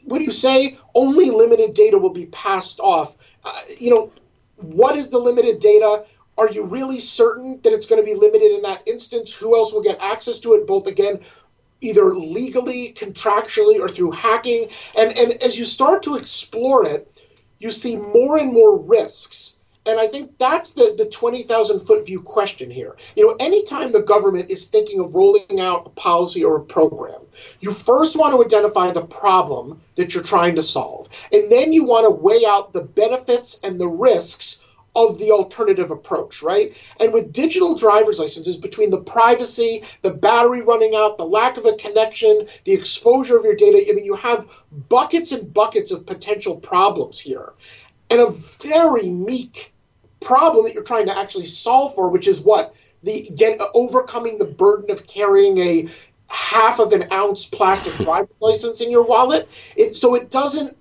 what 0.04 0.18
do 0.18 0.24
you 0.24 0.30
say? 0.30 0.78
Only 0.94 1.30
limited 1.30 1.74
data 1.74 1.98
will 1.98 2.12
be 2.12 2.26
passed 2.26 2.78
off. 2.80 3.16
Uh, 3.44 3.60
you 3.78 3.90
know, 3.90 4.12
what 4.56 4.96
is 4.96 5.10
the 5.10 5.18
limited 5.18 5.58
data? 5.58 6.04
Are 6.38 6.50
you 6.50 6.64
really 6.64 7.00
certain 7.00 7.60
that 7.62 7.72
it's 7.72 7.86
going 7.86 8.00
to 8.00 8.06
be 8.06 8.14
limited 8.14 8.52
in 8.52 8.62
that 8.62 8.82
instance? 8.86 9.34
Who 9.34 9.56
else 9.56 9.72
will 9.72 9.82
get 9.82 10.00
access 10.00 10.38
to 10.40 10.54
it? 10.54 10.66
Both 10.66 10.86
again, 10.86 11.20
either 11.80 12.04
legally, 12.14 12.92
contractually, 12.92 13.80
or 13.80 13.88
through 13.88 14.12
hacking. 14.12 14.68
And 14.96 15.16
and 15.18 15.32
as 15.42 15.58
you 15.58 15.64
start 15.64 16.04
to 16.04 16.14
explore 16.14 16.86
it, 16.86 17.10
you 17.58 17.72
see 17.72 17.96
more 17.96 18.38
and 18.38 18.52
more 18.52 18.76
risks. 18.76 19.56
And 19.86 20.00
I 20.00 20.08
think 20.08 20.36
that's 20.38 20.72
the, 20.72 20.94
the 20.98 21.06
20,000 21.06 21.80
foot 21.80 22.06
view 22.06 22.20
question 22.20 22.70
here. 22.70 22.96
You 23.14 23.26
know, 23.26 23.36
anytime 23.38 23.92
the 23.92 24.02
government 24.02 24.50
is 24.50 24.66
thinking 24.66 24.98
of 24.98 25.14
rolling 25.14 25.60
out 25.60 25.86
a 25.86 25.90
policy 25.90 26.42
or 26.42 26.56
a 26.56 26.64
program, 26.64 27.20
you 27.60 27.70
first 27.70 28.16
want 28.16 28.34
to 28.34 28.44
identify 28.44 28.90
the 28.90 29.06
problem 29.06 29.80
that 29.94 30.12
you're 30.12 30.24
trying 30.24 30.56
to 30.56 30.62
solve. 30.62 31.08
And 31.32 31.52
then 31.52 31.72
you 31.72 31.84
want 31.84 32.04
to 32.04 32.10
weigh 32.10 32.44
out 32.44 32.72
the 32.72 32.82
benefits 32.82 33.60
and 33.62 33.80
the 33.80 33.86
risks 33.86 34.58
of 34.96 35.18
the 35.18 35.30
alternative 35.30 35.90
approach, 35.90 36.42
right? 36.42 36.74
And 36.98 37.12
with 37.12 37.32
digital 37.32 37.76
driver's 37.76 38.18
licenses, 38.18 38.56
between 38.56 38.90
the 38.90 39.02
privacy, 39.02 39.84
the 40.00 40.14
battery 40.14 40.62
running 40.62 40.94
out, 40.96 41.18
the 41.18 41.26
lack 41.26 41.58
of 41.58 41.66
a 41.66 41.76
connection, 41.76 42.48
the 42.64 42.72
exposure 42.72 43.36
of 43.36 43.44
your 43.44 43.54
data, 43.54 43.84
I 43.88 43.94
mean, 43.94 44.06
you 44.06 44.16
have 44.16 44.50
buckets 44.88 45.32
and 45.32 45.52
buckets 45.52 45.92
of 45.92 46.06
potential 46.06 46.56
problems 46.56 47.20
here. 47.20 47.52
And 48.08 48.20
a 48.20 48.30
very 48.30 49.10
meek 49.10 49.74
problem 50.20 50.64
that 50.64 50.72
you're 50.72 50.82
trying 50.82 51.06
to 51.06 51.18
actually 51.18 51.46
solve 51.46 51.94
for, 51.94 52.10
which 52.10 52.26
is 52.26 52.40
what? 52.40 52.74
The 53.02 53.30
get 53.36 53.60
overcoming 53.74 54.38
the 54.38 54.46
burden 54.46 54.90
of 54.90 55.06
carrying 55.06 55.58
a 55.58 55.88
half 56.28 56.80
of 56.80 56.92
an 56.92 57.12
ounce 57.12 57.44
plastic 57.46 57.94
driver's 57.98 58.34
license 58.40 58.80
in 58.80 58.90
your 58.90 59.04
wallet. 59.04 59.48
It, 59.76 59.94
so 59.94 60.14
it 60.14 60.30
doesn't 60.30 60.76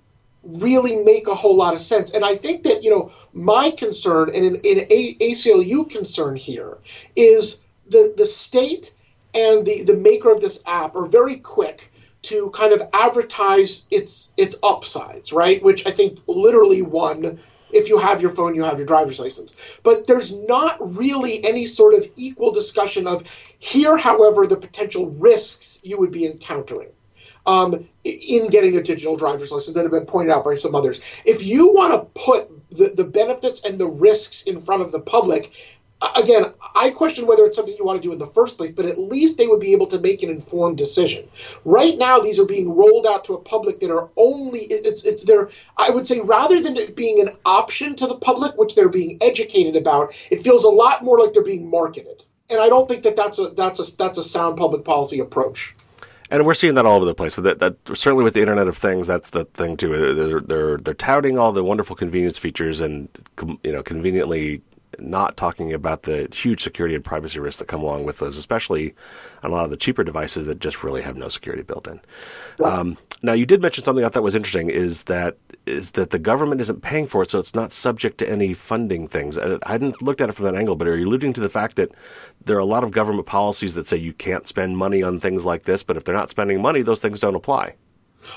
really 0.46 0.96
make 0.96 1.26
a 1.28 1.34
whole 1.34 1.56
lot 1.56 1.74
of 1.74 1.80
sense. 1.80 2.12
And 2.12 2.24
I 2.24 2.36
think 2.36 2.62
that, 2.64 2.82
you 2.82 2.90
know, 2.90 3.12
my 3.32 3.70
concern 3.70 4.30
and 4.34 4.44
an, 4.44 4.56
in 4.56 4.86
a, 4.90 5.14
ACLU 5.16 5.90
concern 5.90 6.36
here 6.36 6.78
is 7.16 7.60
the, 7.88 8.14
the 8.16 8.26
state 8.26 8.94
and 9.34 9.66
the, 9.66 9.82
the 9.82 9.96
maker 9.96 10.30
of 10.30 10.40
this 10.40 10.62
app 10.66 10.94
are 10.94 11.06
very 11.06 11.36
quick 11.36 11.92
to 12.22 12.50
kind 12.50 12.72
of 12.72 12.82
advertise 12.92 13.84
its 13.90 14.32
its 14.36 14.56
upsides, 14.62 15.32
right? 15.32 15.62
Which 15.62 15.86
I 15.86 15.90
think 15.90 16.18
literally 16.26 16.82
one 16.82 17.38
if 17.70 17.88
you 17.88 17.98
have 17.98 18.22
your 18.22 18.30
phone, 18.30 18.54
you 18.54 18.62
have 18.62 18.78
your 18.78 18.86
driver's 18.86 19.20
license. 19.20 19.56
But 19.82 20.06
there's 20.06 20.32
not 20.32 20.96
really 20.96 21.44
any 21.44 21.66
sort 21.66 21.94
of 21.94 22.06
equal 22.16 22.52
discussion 22.52 23.06
of 23.06 23.24
here, 23.58 23.96
however, 23.96 24.46
the 24.46 24.56
potential 24.56 25.10
risks 25.10 25.78
you 25.82 25.98
would 25.98 26.12
be 26.12 26.26
encountering 26.26 26.88
um, 27.46 27.88
in 28.04 28.48
getting 28.48 28.76
a 28.76 28.82
digital 28.82 29.16
driver's 29.16 29.52
license 29.52 29.74
that 29.74 29.82
have 29.82 29.92
been 29.92 30.06
pointed 30.06 30.32
out 30.32 30.44
by 30.44 30.56
some 30.56 30.74
others. 30.74 31.00
If 31.24 31.44
you 31.44 31.72
want 31.72 31.92
to 31.94 32.20
put 32.20 32.50
the, 32.70 32.92
the 32.96 33.04
benefits 33.04 33.60
and 33.62 33.78
the 33.78 33.88
risks 33.88 34.42
in 34.42 34.60
front 34.60 34.82
of 34.82 34.92
the 34.92 35.00
public, 35.00 35.52
again, 36.16 36.52
I 36.74 36.90
question 36.90 37.26
whether 37.26 37.46
it's 37.46 37.56
something 37.56 37.74
you 37.78 37.84
want 37.84 38.02
to 38.02 38.06
do 38.06 38.12
in 38.12 38.18
the 38.18 38.26
first 38.28 38.58
place, 38.58 38.72
but 38.72 38.84
at 38.84 38.98
least 38.98 39.38
they 39.38 39.46
would 39.46 39.60
be 39.60 39.72
able 39.72 39.86
to 39.88 40.00
make 40.00 40.22
an 40.22 40.30
informed 40.30 40.76
decision. 40.76 41.28
Right 41.64 41.96
now, 41.96 42.18
these 42.18 42.38
are 42.38 42.44
being 42.44 42.74
rolled 42.74 43.06
out 43.06 43.24
to 43.24 43.34
a 43.34 43.40
public 43.40 43.80
that 43.80 43.90
are 43.90 44.10
only 44.16 44.60
it's 44.60 45.04
it's 45.04 45.24
there. 45.24 45.50
I 45.78 45.90
would 45.90 46.06
say 46.06 46.20
rather 46.20 46.60
than 46.60 46.76
it 46.76 46.96
being 46.96 47.20
an 47.20 47.30
option 47.44 47.94
to 47.96 48.06
the 48.06 48.18
public, 48.18 48.56
which 48.56 48.74
they're 48.74 48.88
being 48.88 49.18
educated 49.20 49.76
about, 49.76 50.14
it 50.30 50.42
feels 50.42 50.64
a 50.64 50.68
lot 50.68 51.04
more 51.04 51.18
like 51.18 51.32
they're 51.32 51.42
being 51.42 51.70
marketed. 51.70 52.24
And 52.50 52.60
I 52.60 52.68
don't 52.68 52.88
think 52.88 53.02
that 53.04 53.16
that's 53.16 53.38
a 53.38 53.48
that's 53.50 53.80
a 53.80 53.96
that's 53.96 54.18
a 54.18 54.22
sound 54.22 54.58
public 54.58 54.84
policy 54.84 55.20
approach 55.20 55.74
and 56.30 56.44
we're 56.44 56.54
seeing 56.54 56.74
that 56.74 56.86
all 56.86 56.96
over 56.96 57.04
the 57.04 57.14
place. 57.14 57.34
So 57.34 57.42
that, 57.42 57.58
that 57.60 57.76
certainly 57.94 58.24
with 58.24 58.34
the 58.34 58.40
Internet 58.40 58.66
of 58.68 58.76
Things, 58.76 59.06
that's 59.06 59.30
the 59.30 59.44
thing 59.44 59.76
too. 59.76 60.14
They're, 60.14 60.40
they're 60.40 60.76
they're 60.78 60.94
touting 60.94 61.38
all 61.38 61.52
the 61.52 61.64
wonderful 61.64 61.96
convenience 61.96 62.38
features 62.38 62.80
and 62.80 63.08
you 63.62 63.72
know 63.72 63.82
conveniently 63.82 64.62
not 64.98 65.36
talking 65.36 65.72
about 65.72 66.02
the 66.02 66.28
huge 66.32 66.62
security 66.62 66.94
and 66.94 67.04
privacy 67.04 67.38
risks 67.38 67.58
that 67.58 67.68
come 67.68 67.82
along 67.82 68.04
with 68.04 68.18
those, 68.18 68.36
especially 68.36 68.94
on 69.42 69.50
a 69.50 69.54
lot 69.54 69.64
of 69.64 69.70
the 69.70 69.76
cheaper 69.76 70.04
devices 70.04 70.46
that 70.46 70.58
just 70.58 70.82
really 70.82 71.02
have 71.02 71.16
no 71.16 71.28
security 71.28 71.62
built 71.62 71.86
in. 71.86 72.00
Um, 72.64 72.98
now, 73.22 73.32
you 73.32 73.46
did 73.46 73.62
mention 73.62 73.82
something 73.82 74.04
I 74.04 74.08
thought 74.08 74.22
was 74.22 74.34
interesting 74.34 74.68
is 74.68 75.04
that 75.04 75.36
is 75.64 75.92
that 75.92 76.10
the 76.10 76.18
government 76.18 76.60
isn't 76.60 76.82
paying 76.82 77.06
for 77.06 77.22
it, 77.22 77.30
so 77.30 77.38
it's 77.38 77.54
not 77.54 77.72
subject 77.72 78.18
to 78.18 78.28
any 78.28 78.54
funding 78.54 79.08
things. 79.08 79.36
I 79.36 79.58
hadn't 79.66 80.00
looked 80.00 80.20
at 80.20 80.28
it 80.28 80.32
from 80.32 80.44
that 80.44 80.54
angle, 80.54 80.76
but 80.76 80.86
are 80.86 80.96
you 80.96 81.06
alluding 81.06 81.32
to 81.32 81.40
the 81.40 81.48
fact 81.48 81.76
that 81.76 81.90
there 82.44 82.56
are 82.56 82.60
a 82.60 82.66
lot 82.66 82.84
of 82.84 82.92
government 82.92 83.26
policies 83.26 83.74
that 83.74 83.86
say 83.86 83.96
you 83.96 84.12
can't 84.12 84.46
spend 84.46 84.76
money 84.76 85.02
on 85.02 85.18
things 85.18 85.44
like 85.44 85.64
this, 85.64 85.82
but 85.82 85.96
if 85.96 86.04
they're 86.04 86.14
not 86.14 86.30
spending 86.30 86.62
money, 86.62 86.82
those 86.82 87.00
things 87.00 87.18
don't 87.18 87.34
apply? 87.34 87.74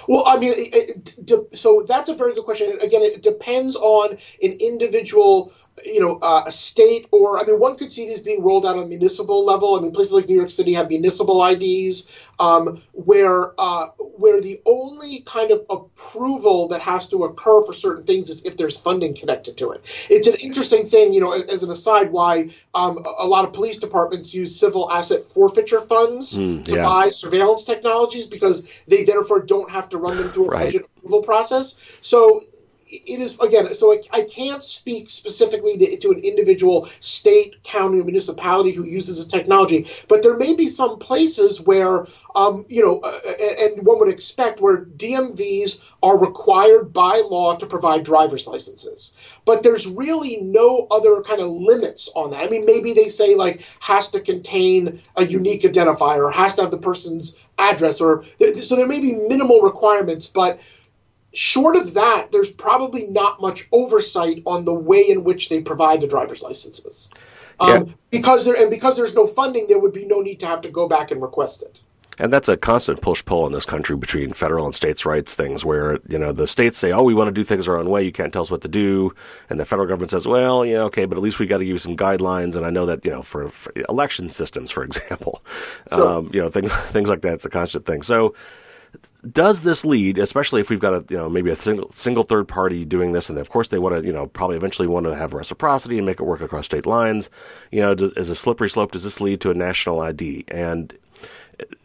Well, 0.07 0.23
I 0.25 0.37
mean, 0.37 0.53
it, 0.55 1.15
it, 1.29 1.57
so 1.57 1.83
that's 1.87 2.09
a 2.09 2.15
very 2.15 2.33
good 2.33 2.45
question. 2.45 2.71
Again, 2.81 3.01
it 3.01 3.21
depends 3.23 3.75
on 3.75 4.17
an 4.41 4.51
individual 4.59 5.53
you 5.85 5.99
know, 5.99 6.19
uh, 6.21 6.43
a 6.45 6.51
state 6.51 7.07
or 7.11 7.39
I 7.39 7.43
mean, 7.45 7.59
one 7.59 7.77
could 7.77 7.91
see 7.91 8.07
these 8.07 8.19
being 8.19 8.43
rolled 8.43 8.65
out 8.65 8.77
on 8.77 8.83
a 8.83 8.87
municipal 8.87 9.45
level. 9.45 9.75
I 9.75 9.81
mean, 9.81 9.91
places 9.91 10.13
like 10.13 10.27
New 10.27 10.35
York 10.35 10.51
City 10.51 10.73
have 10.73 10.89
municipal 10.89 11.45
IDs 11.45 12.27
um, 12.39 12.81
where 12.93 13.53
uh, 13.59 13.87
where 14.17 14.41
the 14.41 14.61
only 14.65 15.21
kind 15.25 15.51
of 15.51 15.65
approval 15.69 16.69
that 16.69 16.81
has 16.81 17.07
to 17.09 17.23
occur 17.23 17.63
for 17.63 17.73
certain 17.73 18.05
things 18.05 18.29
is 18.29 18.43
if 18.43 18.57
there's 18.57 18.77
funding 18.77 19.13
connected 19.13 19.57
to 19.57 19.71
it. 19.71 19.81
It's 20.09 20.27
an 20.27 20.35
interesting 20.35 20.87
thing, 20.87 21.13
you 21.13 21.19
know, 21.19 21.31
as 21.31 21.63
an 21.63 21.69
aside, 21.69 22.11
why 22.11 22.49
um, 22.73 23.03
a 23.17 23.27
lot 23.27 23.45
of 23.45 23.53
police 23.53 23.77
departments 23.77 24.33
use 24.33 24.57
civil 24.57 24.91
asset 24.91 25.23
forfeiture 25.23 25.81
funds 25.81 26.37
mm, 26.37 26.63
to 26.65 26.75
yeah. 26.75 26.83
buy 26.83 27.09
surveillance 27.09 27.63
technologies 27.63 28.25
because 28.25 28.71
they 28.87 29.03
therefore 29.03 29.41
don't 29.41 29.69
have 29.69 29.89
to 29.89 29.97
run 29.97 30.17
them 30.17 30.31
through 30.31 30.45
a 30.45 30.49
right. 30.49 30.65
budget 30.65 30.85
approval 30.97 31.23
process. 31.23 31.75
So 32.01 32.43
it 32.89 33.19
is 33.19 33.37
again 33.39 33.71
so 33.73 33.93
I, 33.93 33.99
I 34.11 34.21
can't 34.23 34.63
speak 34.63 35.09
specifically 35.09 35.77
to, 35.77 35.97
to, 35.99 36.11
an 36.11 36.19
individual 36.19 36.89
state 36.99 37.61
county 37.63 37.99
or 37.99 38.03
municipality 38.03 38.71
who 38.71 38.83
uses 38.83 39.23
the 39.23 39.29
technology 39.29 39.87
but 40.07 40.23
there 40.23 40.35
may 40.35 40.55
be 40.55 40.67
some 40.67 40.97
places 40.97 41.61
where 41.61 42.07
um, 42.35 42.65
you 42.67 42.81
know 42.81 42.99
uh, 42.99 43.19
and 43.59 43.85
one 43.85 43.99
would 43.99 44.09
expect 44.09 44.59
where 44.59 44.85
dmvs 44.85 45.79
are 46.01 46.17
required 46.17 46.91
by 46.91 47.17
law 47.17 47.55
to 47.55 47.67
provide 47.67 48.03
driver's 48.03 48.47
licenses 48.47 49.13
but 49.45 49.61
there's 49.61 49.85
really 49.85 50.37
no 50.37 50.87
other 50.89 51.21
kind 51.21 51.41
of 51.41 51.49
limits 51.49 52.09
on 52.15 52.31
that. 52.31 52.43
I 52.43 52.47
mean 52.47 52.65
maybe 52.65 52.93
they 52.93 53.07
say 53.07 53.35
like 53.35 53.61
has 53.79 54.09
to 54.11 54.19
contain 54.19 54.99
a 55.15 55.25
unique 55.25 55.61
identifier 55.61 56.31
has 56.31 56.55
to 56.55 56.61
have 56.61 56.71
the 56.71 56.77
person's 56.77 57.37
address 57.59 58.01
or 58.01 58.23
so 58.61 58.75
there 58.75 58.87
may 58.87 58.99
be 58.99 59.13
minimal 59.13 59.61
requirements 59.61 60.27
but 60.27 60.59
short 61.39 61.77
of 61.77 61.93
that, 61.93 62.31
there's 62.31 62.51
probably 62.51 63.07
not 63.07 63.39
much 63.39 63.67
oversight 63.71 64.43
on 64.45 64.65
the 64.65 64.73
way 64.73 65.01
in 65.01 65.23
which 65.23 65.47
they 65.47 65.61
provide 65.61 66.01
the 66.01 66.07
driver's 66.07 66.43
licenses. 66.43 67.09
Um, 67.61 67.69
yeah. 67.69 67.93
Because 68.11 68.45
there 68.45 68.55
and 68.55 68.69
because 68.69 68.97
there's 68.97 69.15
no 69.15 69.25
funding, 69.25 69.67
there 69.67 69.79
would 69.79 69.93
be 69.93 70.05
no 70.05 70.19
need 70.19 70.39
to 70.41 70.47
have 70.47 70.61
to 70.61 70.69
go 70.69 70.87
back 70.87 71.11
and 71.11 71.21
request 71.21 71.63
it. 71.63 71.83
And 72.21 72.33
that's 72.33 72.49
a 72.49 72.57
constant 72.57 72.99
push 72.99 73.23
pull 73.23 73.47
in 73.47 73.53
this 73.53 73.63
country 73.63 73.95
between 73.95 74.33
federal 74.33 74.65
and 74.65 74.75
states' 74.75 75.05
rights 75.05 75.35
things 75.35 75.63
where, 75.63 75.99
you 76.09 76.19
know, 76.19 76.33
the 76.33 76.47
states 76.47 76.77
say, 76.77 76.91
oh, 76.91 77.03
we 77.03 77.13
want 77.13 77.29
to 77.29 77.31
do 77.31 77.45
things 77.45 77.65
our 77.65 77.77
own 77.77 77.89
way. 77.89 78.03
You 78.03 78.11
can't 78.11 78.33
tell 78.33 78.41
us 78.41 78.51
what 78.51 78.61
to 78.63 78.67
do. 78.67 79.15
And 79.49 79.57
the 79.57 79.65
federal 79.65 79.87
government 79.87 80.11
says, 80.11 80.27
well, 80.27 80.65
yeah, 80.65 80.79
okay, 80.79 81.05
but 81.05 81.17
at 81.17 81.23
least 81.23 81.39
we 81.39 81.45
got 81.45 81.59
to 81.59 81.63
give 81.63 81.71
you 81.71 81.79
some 81.79 81.95
guidelines. 81.95 82.57
And 82.57 82.65
I 82.65 82.71
know 82.71 82.85
that, 82.87 83.05
you 83.05 83.11
know, 83.11 83.21
for, 83.21 83.47
for 83.47 83.71
election 83.87 84.27
systems, 84.27 84.69
for 84.69 84.83
example, 84.89 85.41
sure. 85.93 86.17
um, 86.17 86.29
you 86.33 86.41
know, 86.41 86.49
things, 86.49 86.73
things 86.87 87.07
like 87.07 87.21
that. 87.21 87.35
It's 87.35 87.45
a 87.45 87.49
constant 87.49 87.85
thing. 87.85 88.01
So, 88.01 88.35
does 89.29 89.61
this 89.63 89.83
lead, 89.83 90.17
especially 90.17 90.61
if 90.61 90.69
we've 90.69 90.79
got 90.79 90.93
a 90.93 91.05
you 91.09 91.17
know 91.17 91.29
maybe 91.29 91.49
a 91.49 91.55
single, 91.55 91.91
single 91.93 92.23
third 92.23 92.47
party 92.47 92.85
doing 92.85 93.11
this, 93.11 93.29
and 93.29 93.37
of 93.37 93.49
course 93.49 93.67
they 93.67 93.79
want 93.79 94.01
to 94.01 94.05
you 94.05 94.13
know 94.13 94.27
probably 94.27 94.55
eventually 94.55 94.87
want 94.87 95.05
to 95.05 95.15
have 95.15 95.33
reciprocity 95.33 95.97
and 95.97 96.05
make 96.05 96.19
it 96.19 96.23
work 96.23 96.41
across 96.41 96.65
state 96.65 96.85
lines. 96.85 97.29
You 97.71 97.81
know, 97.81 97.95
does, 97.95 98.13
as 98.13 98.29
a 98.29 98.35
slippery 98.35 98.69
slope, 98.69 98.91
does 98.91 99.03
this 99.03 99.19
lead 99.19 99.41
to 99.41 99.51
a 99.51 99.53
national 99.53 99.99
ID? 99.99 100.45
And 100.47 100.97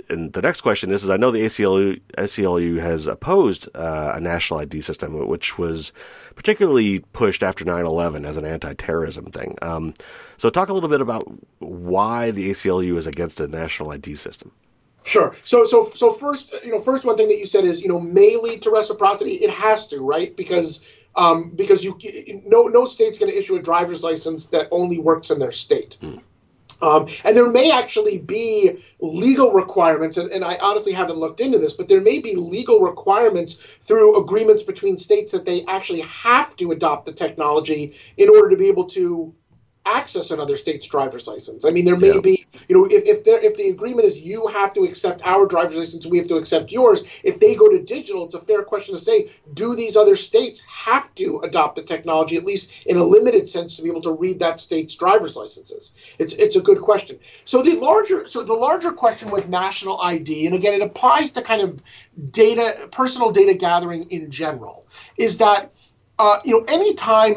and 0.09 0.33
the 0.33 0.43
next 0.43 0.61
question 0.61 0.93
is, 0.93 1.03
is 1.03 1.11
I 1.11 1.17
know 1.17 1.31
the 1.31 1.45
ACLU, 1.45 2.01
ACLU 2.19 2.81
has 2.81 3.07
opposed 3.07 3.69
uh, 3.75 4.13
a 4.15 4.21
national 4.21 4.61
ID 4.61 4.81
system, 4.81 5.27
which 5.27 5.59
was 5.59 5.93
particularly 6.35 7.01
pushed 7.13 7.43
after 7.43 7.65
9-11 7.65 8.27
as 8.27 8.37
an 8.37 8.45
anti-terrorism 8.45 9.27
thing. 9.27 9.57
Um, 9.63 9.95
so 10.37 10.51
talk 10.51 10.69
a 10.69 10.75
little 10.75 10.89
bit 10.89 11.01
about 11.01 11.25
why 11.59 12.31
the 12.31 12.51
ACLU 12.51 12.97
is 12.97 13.07
against 13.07 13.41
a 13.41 13.49
national 13.49 13.91
ID 13.91 14.17
system. 14.17 14.53
Sure. 15.05 15.37
So, 15.43 15.67
so, 15.67 15.91
so 15.91 16.15
first, 16.15 16.55
you 16.65 16.73
know, 16.73 16.81
first 16.81 17.05
one 17.05 17.17
thing 17.17 17.29
that 17.29 17.39
you 17.39 17.47
said 17.47 17.65
is, 17.65 17.83
you 17.83 17.89
know, 17.89 18.01
may 18.01 18.37
lead 18.37 18.63
to 18.63 18.71
reciprocity. 18.71 19.33
It 19.33 19.51
has 19.51 19.87
to, 19.89 20.01
right? 20.01 20.35
Because, 20.35 20.81
um, 21.15 21.51
because 21.51 21.85
you, 21.85 21.99
no, 22.47 22.63
no 22.63 22.87
state's 22.87 23.19
going 23.19 23.31
to 23.31 23.39
issue 23.39 23.57
a 23.57 23.63
driver's 23.63 24.03
license 24.03 24.47
that 24.47 24.67
only 24.71 24.99
works 24.99 25.31
in 25.31 25.39
their 25.39 25.53
state. 25.53 25.99
Mm. 26.01 26.23
Um, 26.81 27.09
and 27.25 27.37
there 27.37 27.51
may 27.51 27.71
actually 27.71 28.19
be 28.19 28.83
legal 28.99 29.53
requirements, 29.53 30.17
and, 30.17 30.31
and, 30.31 30.45
I 30.45 30.57
honestly 30.61 30.93
haven't 30.93 31.17
looked 31.17 31.41
into 31.41 31.59
this, 31.59 31.73
but 31.73 31.89
there 31.89 32.01
may 32.01 32.19
be 32.19 32.35
legal 32.35 32.81
requirements 32.81 33.55
through 33.55 34.21
agreements 34.23 34.65
between 34.65 34.99
states 34.99 35.33
that 35.33 35.47
they 35.47 35.65
actually 35.67 36.01
have 36.01 36.57
to 36.57 36.73
adopt 36.73 37.07
the 37.07 37.13
technology 37.13 37.95
in 38.17 38.29
order 38.29 38.51
to 38.51 38.57
be 38.57 38.69
able 38.69 38.85
to 38.89 39.35
access 39.87 40.31
another 40.31 40.57
state's 40.57 40.87
driver's 40.87 41.27
license. 41.27 41.65
I 41.65 41.71
mean, 41.71 41.85
there 41.85 41.97
may 41.97 42.15
yeah. 42.15 42.21
be, 42.21 42.44
you 42.69 42.77
know, 42.77 42.85
if 42.85 43.03
if, 43.05 43.27
if 43.27 43.57
the 43.57 43.69
agreement 43.69 44.07
is 44.07 44.19
you 44.19 44.47
have 44.49 44.73
to 44.75 44.83
accept 44.83 45.23
our 45.27 45.47
driver's 45.47 45.77
license, 45.77 46.07
we 46.07 46.19
have 46.19 46.29
to 46.29 46.37
accept 46.37 46.73
yours. 46.73 47.05
If 47.23 47.41
they 47.41 47.55
go 47.55 47.69
to 47.71 47.83
digital, 47.83 48.27
it's 48.27 48.35
a 48.35 48.41
fair 48.41 48.63
question 48.63 48.95
to 48.95 49.01
say, 49.01 49.31
do 49.55 49.75
these 49.75 49.97
other 49.97 50.17
states 50.17 50.61
have 50.63 51.15
to 51.17 51.41
adopt 51.41 51.77
the 51.77 51.83
technology, 51.83 52.37
at 52.37 52.45
least 52.45 52.87
in 52.87 52.97
a 52.97 53.05
limited 53.05 53.49
sense, 53.49 53.77
to 53.77 53.83
be 53.83 53.89
able 53.89 54.03
to 54.03 54.13
read 54.13 54.41
that 54.41 54.61
state's 54.61 54.95
driver's 54.95 55.37
licenses? 55.37 55.93
It's 56.19 56.35
it's 56.35 56.57
a 56.57 56.61
good 56.61 56.81
question. 56.81 57.19
So 57.45 57.63
the 57.63 57.77
larger 57.77 58.27
so 58.27 58.43
the 58.45 58.55
larger 58.55 58.93
question 58.93 59.31
with 59.31 59.49
national 59.49 60.01
ID, 60.01 60.47
and 60.47 60.55
again, 60.55 60.75
it 60.75 60.83
applies 60.83 61.31
to 61.31 61.43
kind 61.43 61.63
of 61.63 61.81
data, 62.31 62.89
personal 62.93 63.31
data 63.31 63.55
gathering 63.55 64.11
in 64.11 64.31
general, 64.31 64.87
is 65.17 65.39
that 65.39 65.71
uh, 66.19 66.39
you 66.45 66.53
know, 66.53 66.65
anytime 66.69 67.37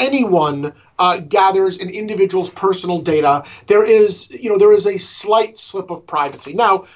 anyone 0.00 0.74
uh, 0.98 1.20
gathers 1.20 1.78
an 1.78 1.90
individual's 1.90 2.50
personal 2.50 3.00
data, 3.00 3.44
there 3.66 3.84
is, 3.84 4.30
you 4.30 4.50
know, 4.50 4.58
there 4.58 4.72
is 4.72 4.86
a 4.86 4.98
slight 4.98 5.58
slip 5.58 5.90
of 5.90 6.06
privacy. 6.06 6.54
Now, 6.54 6.86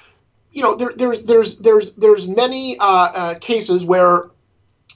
you 0.52 0.62
know, 0.62 0.74
there, 0.76 0.92
there's 0.96 1.22
there's 1.22 1.58
there's 1.58 1.92
there's 1.94 2.28
many 2.28 2.78
uh, 2.78 2.84
uh, 2.86 3.34
cases 3.40 3.84
where 3.84 4.30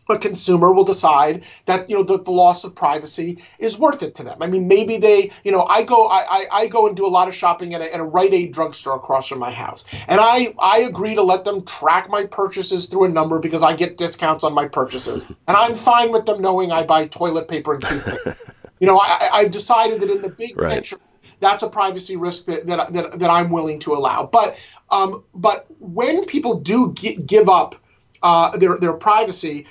a 0.08 0.18
consumer 0.18 0.72
will 0.72 0.84
decide 0.84 1.44
that 1.66 1.88
you 1.88 1.96
know 1.96 2.02
the, 2.02 2.18
the 2.22 2.30
loss 2.30 2.64
of 2.64 2.74
privacy 2.74 3.42
is 3.58 3.78
worth 3.78 4.02
it 4.02 4.14
to 4.14 4.22
them. 4.22 4.38
I 4.40 4.46
mean, 4.46 4.66
maybe 4.66 4.96
they, 4.96 5.30
you 5.44 5.52
know, 5.52 5.64
I 5.64 5.82
go 5.82 6.06
I, 6.06 6.24
I, 6.28 6.46
I 6.52 6.66
go 6.66 6.86
and 6.86 6.96
do 6.96 7.06
a 7.06 7.08
lot 7.08 7.28
of 7.28 7.34
shopping 7.34 7.74
at 7.74 7.80
a, 7.80 7.92
at 7.92 8.00
a 8.00 8.04
Rite 8.04 8.32
Aid 8.32 8.52
drugstore 8.52 8.96
across 8.96 9.28
from 9.28 9.38
my 9.38 9.50
house, 9.50 9.84
and 10.08 10.20
I 10.20 10.54
I 10.58 10.78
agree 10.80 11.14
to 11.14 11.22
let 11.22 11.44
them 11.44 11.64
track 11.64 12.08
my 12.08 12.24
purchases 12.26 12.86
through 12.86 13.04
a 13.04 13.08
number 13.08 13.38
because 13.38 13.62
I 13.62 13.76
get 13.76 13.98
discounts 13.98 14.44
on 14.44 14.54
my 14.54 14.66
purchases, 14.66 15.26
and 15.26 15.56
I'm 15.56 15.74
fine 15.74 16.10
with 16.10 16.24
them 16.26 16.40
knowing 16.40 16.72
I 16.72 16.86
buy 16.86 17.06
toilet 17.06 17.48
paper 17.48 17.74
and 17.74 17.84
toothpaste. 17.84 18.38
You 18.80 18.86
know, 18.86 18.98
I, 18.98 19.28
I've 19.32 19.50
decided 19.50 20.00
that 20.00 20.08
in 20.08 20.22
the 20.22 20.28
big 20.28 20.56
right. 20.56 20.74
picture, 20.74 20.98
that's 21.40 21.64
a 21.64 21.68
privacy 21.68 22.16
risk 22.16 22.46
that, 22.46 22.64
that, 22.68 22.92
that, 22.92 23.18
that 23.18 23.28
I'm 23.28 23.50
willing 23.50 23.80
to 23.80 23.92
allow. 23.92 24.26
But 24.26 24.56
um, 24.90 25.24
but 25.34 25.66
when 25.80 26.24
people 26.26 26.60
do 26.60 26.92
give 26.92 27.48
up 27.48 27.74
uh, 28.22 28.56
their 28.56 28.78
their 28.78 28.92
privacy, 28.92 29.66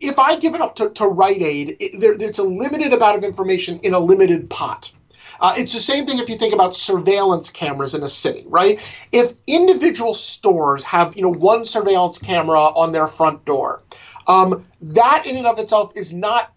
if 0.00 0.18
I 0.18 0.36
give 0.36 0.54
it 0.54 0.60
up 0.60 0.76
to, 0.76 0.90
to 0.90 1.06
Rite 1.06 1.42
Aid, 1.42 1.76
it, 1.78 2.00
there, 2.00 2.14
it's 2.14 2.38
a 2.38 2.42
limited 2.42 2.92
amount 2.92 3.18
of 3.18 3.24
information 3.24 3.78
in 3.80 3.94
a 3.94 3.98
limited 3.98 4.48
pot. 4.50 4.92
Uh, 5.40 5.54
it's 5.56 5.72
the 5.72 5.80
same 5.80 6.06
thing 6.06 6.18
if 6.18 6.28
you 6.28 6.36
think 6.36 6.52
about 6.52 6.76
surveillance 6.76 7.48
cameras 7.48 7.94
in 7.94 8.02
a 8.02 8.08
city, 8.08 8.44
right? 8.46 8.78
If 9.12 9.32
individual 9.46 10.12
stores 10.14 10.84
have, 10.84 11.16
you 11.16 11.22
know, 11.22 11.32
one 11.32 11.64
surveillance 11.64 12.18
camera 12.18 12.60
on 12.60 12.92
their 12.92 13.06
front 13.06 13.44
door, 13.44 13.82
um, 14.26 14.66
that 14.82 15.26
in 15.26 15.36
and 15.36 15.46
of 15.46 15.58
itself 15.58 15.92
is 15.94 16.12
not 16.12 16.52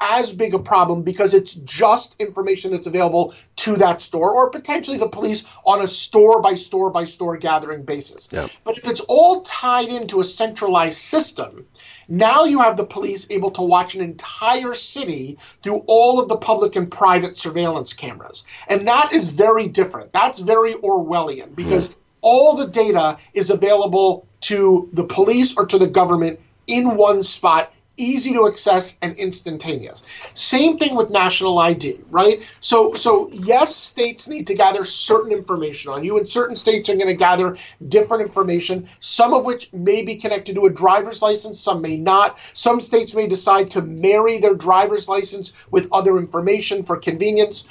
as 0.00 0.32
big 0.32 0.54
a 0.54 0.58
problem 0.58 1.02
because 1.02 1.34
it's 1.34 1.54
just 1.54 2.20
information 2.20 2.70
that's 2.70 2.86
available 2.86 3.34
to 3.56 3.76
that 3.76 4.00
store 4.00 4.32
or 4.32 4.50
potentially 4.50 4.96
the 4.96 5.08
police 5.08 5.44
on 5.64 5.82
a 5.82 5.88
store 5.88 6.40
by 6.40 6.54
store 6.54 6.90
by 6.90 7.04
store 7.04 7.36
gathering 7.36 7.82
basis. 7.82 8.28
Yeah. 8.30 8.46
But 8.62 8.78
if 8.78 8.86
it's 8.86 9.00
all 9.08 9.42
tied 9.42 9.88
into 9.88 10.20
a 10.20 10.24
centralized 10.24 10.98
system, 10.98 11.66
now 12.08 12.44
you 12.44 12.58
have 12.58 12.76
the 12.76 12.86
police 12.86 13.30
able 13.30 13.50
to 13.52 13.62
watch 13.62 13.94
an 13.94 14.00
entire 14.00 14.74
city 14.74 15.38
through 15.62 15.84
all 15.86 16.20
of 16.20 16.28
the 16.28 16.36
public 16.36 16.74
and 16.74 16.90
private 16.90 17.36
surveillance 17.36 17.92
cameras. 17.92 18.44
And 18.68 18.88
that 18.88 19.12
is 19.12 19.28
very 19.28 19.68
different. 19.68 20.12
That's 20.12 20.40
very 20.40 20.74
Orwellian 20.74 21.54
because 21.54 21.90
mm. 21.90 21.96
all 22.22 22.56
the 22.56 22.66
data 22.66 23.18
is 23.34 23.50
available 23.50 24.26
to 24.40 24.88
the 24.92 25.04
police 25.04 25.56
or 25.56 25.66
to 25.66 25.78
the 25.78 25.86
government 25.86 26.40
in 26.66 26.96
one 26.96 27.22
spot 27.22 27.72
easy 27.98 28.32
to 28.32 28.46
access 28.46 28.96
and 29.02 29.16
instantaneous. 29.16 30.02
Same 30.34 30.78
thing 30.78 30.96
with 30.96 31.10
national 31.10 31.58
ID, 31.58 32.00
right? 32.10 32.40
So 32.60 32.94
so 32.94 33.28
yes, 33.32 33.74
states 33.74 34.28
need 34.28 34.46
to 34.46 34.54
gather 34.54 34.84
certain 34.84 35.32
information 35.32 35.90
on 35.90 36.04
you 36.04 36.16
and 36.16 36.28
certain 36.28 36.56
states 36.56 36.88
are 36.88 36.94
going 36.94 37.08
to 37.08 37.14
gather 37.14 37.56
different 37.88 38.22
information, 38.22 38.88
some 39.00 39.34
of 39.34 39.44
which 39.44 39.72
may 39.72 40.02
be 40.02 40.16
connected 40.16 40.54
to 40.54 40.66
a 40.66 40.70
driver's 40.70 41.20
license, 41.20 41.60
some 41.60 41.82
may 41.82 41.96
not. 41.96 42.38
Some 42.54 42.80
states 42.80 43.14
may 43.14 43.28
decide 43.28 43.70
to 43.72 43.82
marry 43.82 44.38
their 44.38 44.54
driver's 44.54 45.08
license 45.08 45.52
with 45.70 45.88
other 45.92 46.18
information 46.18 46.82
for 46.82 46.96
convenience 46.96 47.68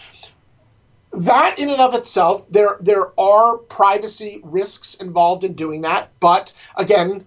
that 1.12 1.58
in 1.58 1.70
and 1.70 1.82
of 1.82 1.96
itself 1.96 2.46
there 2.52 2.78
there 2.82 3.18
are 3.20 3.58
privacy 3.58 4.42
risks 4.44 4.96
involved 4.96 5.44
in 5.44 5.54
doing 5.54 5.82
that 5.82 6.10
but 6.20 6.54
again 6.76 7.26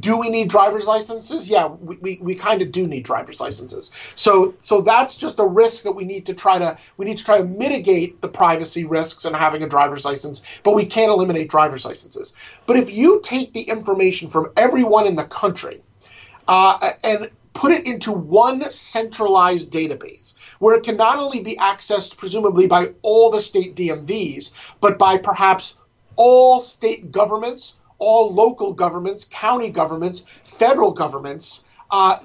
do 0.00 0.16
we 0.16 0.28
need 0.28 0.48
driver's 0.48 0.86
licenses? 0.86 1.48
Yeah, 1.48 1.66
we, 1.66 1.96
we, 1.96 2.18
we 2.20 2.34
kind 2.34 2.62
of 2.62 2.72
do 2.72 2.86
need 2.86 3.04
driver's 3.04 3.40
licenses. 3.40 3.92
So 4.14 4.54
so 4.60 4.80
that's 4.80 5.16
just 5.16 5.38
a 5.38 5.44
risk 5.44 5.84
that 5.84 5.92
we 5.92 6.04
need 6.04 6.26
to 6.26 6.34
try 6.34 6.58
to 6.58 6.76
we 6.96 7.06
need 7.06 7.18
to 7.18 7.24
try 7.24 7.38
to 7.38 7.44
mitigate 7.44 8.20
the 8.20 8.28
privacy 8.28 8.84
risks 8.84 9.24
and 9.24 9.36
having 9.36 9.62
a 9.62 9.68
driver's 9.68 10.04
license, 10.04 10.42
but 10.62 10.74
we 10.74 10.86
can't 10.86 11.10
eliminate 11.10 11.48
driver's 11.48 11.84
licenses. 11.84 12.34
But 12.66 12.76
if 12.76 12.92
you 12.92 13.20
take 13.22 13.52
the 13.52 13.62
information 13.62 14.28
from 14.28 14.52
everyone 14.56 15.06
in 15.06 15.16
the 15.16 15.24
country 15.24 15.82
uh, 16.48 16.92
and 17.02 17.30
put 17.52 17.70
it 17.70 17.86
into 17.86 18.12
one 18.12 18.68
centralized 18.68 19.70
database 19.70 20.34
where 20.58 20.76
it 20.76 20.82
can 20.82 20.96
not 20.96 21.18
only 21.18 21.42
be 21.42 21.56
accessed 21.56 22.16
presumably 22.16 22.66
by 22.66 22.88
all 23.02 23.30
the 23.30 23.40
state 23.40 23.76
DMVs, 23.76 24.74
but 24.80 24.98
by 24.98 25.16
perhaps 25.16 25.76
all 26.16 26.60
state 26.60 27.10
governments 27.12 27.74
all 27.98 28.32
local 28.32 28.72
governments, 28.72 29.26
county 29.30 29.70
governments, 29.70 30.24
federal 30.44 30.92
governments, 30.92 31.64
uh, 31.90 32.18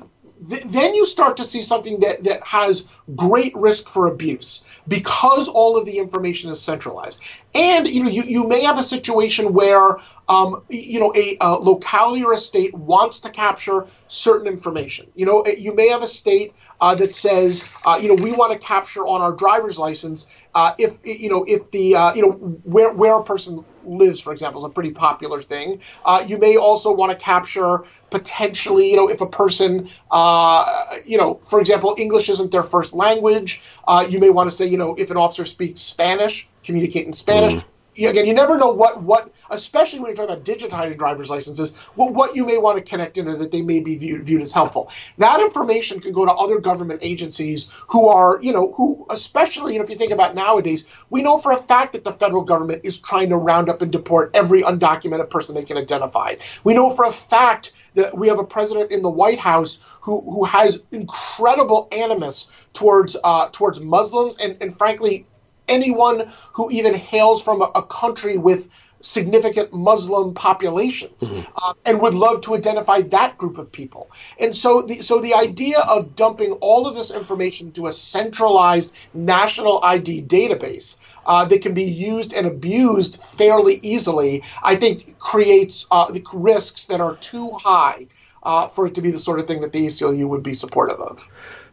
th- 0.49 0.63
then 0.63 0.95
you 0.95 1.05
start 1.05 1.37
to 1.37 1.43
see 1.43 1.61
something 1.61 1.99
that, 1.99 2.23
that 2.23 2.41
has 2.43 2.87
great 3.15 3.55
risk 3.55 3.87
for 3.87 4.07
abuse 4.07 4.63
because 4.87 5.47
all 5.47 5.77
of 5.77 5.85
the 5.85 5.97
information 5.97 6.49
is 6.49 6.61
centralized. 6.61 7.21
And 7.53 7.87
you 7.87 8.03
know, 8.03 8.09
you, 8.09 8.23
you 8.23 8.47
may 8.47 8.63
have 8.63 8.79
a 8.79 8.83
situation 8.83 9.53
where 9.53 9.97
um, 10.27 10.63
you 10.69 10.99
know 10.99 11.13
a, 11.15 11.37
a, 11.41 11.53
locality 11.55 12.23
or 12.23 12.33
a 12.33 12.37
state 12.37 12.73
wants 12.73 13.19
to 13.21 13.29
capture 13.29 13.87
certain 14.07 14.47
information. 14.47 15.07
You 15.15 15.25
know, 15.25 15.45
you 15.45 15.73
may 15.73 15.89
have 15.89 16.03
a 16.03 16.07
state 16.07 16.53
uh, 16.79 16.95
that 16.95 17.15
says, 17.15 17.67
uh, 17.85 17.99
you 18.01 18.09
know, 18.09 18.23
we 18.23 18.31
want 18.31 18.53
to 18.53 18.59
capture 18.59 19.05
on 19.05 19.21
our 19.21 19.35
driver's 19.35 19.77
license 19.77 20.27
uh, 20.55 20.73
if 20.77 20.97
you 21.03 21.29
know 21.29 21.43
if 21.47 21.69
the 21.71 21.95
uh, 21.95 22.13
you 22.13 22.21
know 22.21 22.31
where 22.63 22.93
where 22.93 23.15
a 23.15 23.23
person 23.23 23.65
lives, 23.83 24.19
for 24.19 24.31
example, 24.31 24.61
is 24.61 24.65
a 24.65 24.73
pretty 24.73 24.91
popular 24.91 25.41
thing. 25.41 25.81
Uh, 26.05 26.23
you 26.25 26.37
may 26.37 26.57
also 26.57 26.93
want 26.93 27.11
to 27.11 27.17
capture 27.17 27.83
potentially, 28.09 28.89
you 28.89 28.95
know, 28.95 29.09
if 29.09 29.21
a 29.21 29.27
person, 29.27 29.89
uh, 30.11 30.85
you 31.05 31.17
know, 31.17 31.39
for 31.49 31.59
example, 31.59 31.95
English 31.97 32.29
isn't 32.29 32.51
their 32.51 32.63
first 32.63 32.93
language. 32.93 33.61
Uh, 33.87 34.05
you 34.09 34.19
may 34.19 34.29
want 34.29 34.49
to 34.49 34.55
say, 34.55 34.65
you 34.65 34.77
know, 34.77 34.95
if 34.95 35.11
an 35.11 35.17
officer 35.17 35.45
speaks 35.45 35.81
Spanish, 35.81 36.47
communicate 36.63 37.05
in 37.05 37.13
Spanish. 37.13 37.53
Mm 37.53 37.63
again, 38.07 38.25
you 38.25 38.33
never 38.33 38.57
know 38.57 38.71
what 38.71 39.01
what, 39.01 39.31
especially 39.51 39.99
when 39.99 40.09
you're 40.09 40.15
talking 40.15 40.33
about 40.33 40.45
digitizing 40.45 40.97
driver's 40.97 41.29
licenses, 41.29 41.75
what 41.95 42.13
what 42.13 42.35
you 42.35 42.45
may 42.45 42.57
want 42.57 42.77
to 42.77 42.83
connect 42.83 43.17
in 43.17 43.25
there 43.25 43.37
that 43.37 43.51
they 43.51 43.61
may 43.61 43.79
be 43.79 43.95
viewed, 43.97 44.23
viewed 44.23 44.41
as 44.41 44.53
helpful. 44.53 44.91
That 45.17 45.39
information 45.39 45.99
can 45.99 46.13
go 46.13 46.25
to 46.25 46.31
other 46.33 46.59
government 46.59 46.99
agencies 47.03 47.69
who 47.87 48.07
are, 48.07 48.39
you 48.41 48.53
know, 48.53 48.73
who 48.73 49.05
especially, 49.09 49.73
you 49.73 49.79
know, 49.79 49.83
if 49.83 49.89
you 49.89 49.95
think 49.95 50.11
about 50.11 50.35
nowadays, 50.35 50.85
we 51.09 51.21
know 51.21 51.39
for 51.39 51.51
a 51.51 51.57
fact 51.57 51.93
that 51.93 52.03
the 52.03 52.13
federal 52.13 52.43
government 52.43 52.81
is 52.83 52.99
trying 52.99 53.29
to 53.29 53.37
round 53.37 53.69
up 53.69 53.81
and 53.81 53.91
deport 53.91 54.31
every 54.33 54.61
undocumented 54.61 55.29
person 55.29 55.55
they 55.55 55.63
can 55.63 55.77
identify. 55.77 56.35
We 56.63 56.73
know 56.73 56.89
for 56.91 57.05
a 57.05 57.11
fact 57.11 57.73
that 57.95 58.17
we 58.17 58.27
have 58.27 58.39
a 58.39 58.43
president 58.43 58.91
in 58.91 59.01
the 59.01 59.09
White 59.09 59.39
House 59.39 59.79
who 60.01 60.21
who 60.21 60.43
has 60.45 60.81
incredible 60.91 61.87
animus 61.91 62.51
towards 62.73 63.17
uh, 63.23 63.49
towards 63.51 63.79
Muslims 63.79 64.37
and, 64.37 64.57
and 64.61 64.77
frankly 64.77 65.25
anyone 65.67 66.29
who 66.53 66.69
even 66.71 66.93
hails 66.93 67.41
from 67.41 67.61
a, 67.61 67.71
a 67.75 67.85
country 67.85 68.37
with 68.37 68.69
significant 69.01 69.73
Muslim 69.73 70.33
populations, 70.33 71.29
mm-hmm. 71.29 71.51
uh, 71.55 71.73
and 71.85 72.01
would 72.01 72.13
love 72.13 72.41
to 72.41 72.55
identify 72.55 73.01
that 73.01 73.37
group 73.37 73.57
of 73.57 73.71
people. 73.71 74.11
And 74.39 74.55
so, 74.55 74.81
the 74.81 74.95
so 74.95 75.21
the 75.21 75.33
idea 75.33 75.79
of 75.87 76.15
dumping 76.15 76.53
all 76.53 76.87
of 76.87 76.95
this 76.95 77.11
information 77.11 77.71
to 77.73 77.87
a 77.87 77.93
centralized 77.93 78.93
national 79.13 79.83
ID 79.83 80.23
database 80.23 80.97
uh, 81.25 81.45
that 81.45 81.61
can 81.61 81.73
be 81.73 81.83
used 81.83 82.33
and 82.33 82.47
abused 82.47 83.23
fairly 83.23 83.79
easily, 83.83 84.43
I 84.63 84.75
think 84.75 85.17
creates 85.19 85.85
uh, 85.91 86.13
risks 86.33 86.85
that 86.85 87.01
are 87.01 87.15
too 87.17 87.51
high 87.51 88.07
uh, 88.43 88.67
for 88.69 88.87
it 88.87 88.95
to 88.95 89.01
be 89.01 89.11
the 89.11 89.19
sort 89.19 89.39
of 89.39 89.47
thing 89.47 89.61
that 89.61 89.73
the 89.73 89.85
ACLU 89.85 90.27
would 90.27 90.43
be 90.43 90.53
supportive 90.53 90.99
of. 90.99 91.27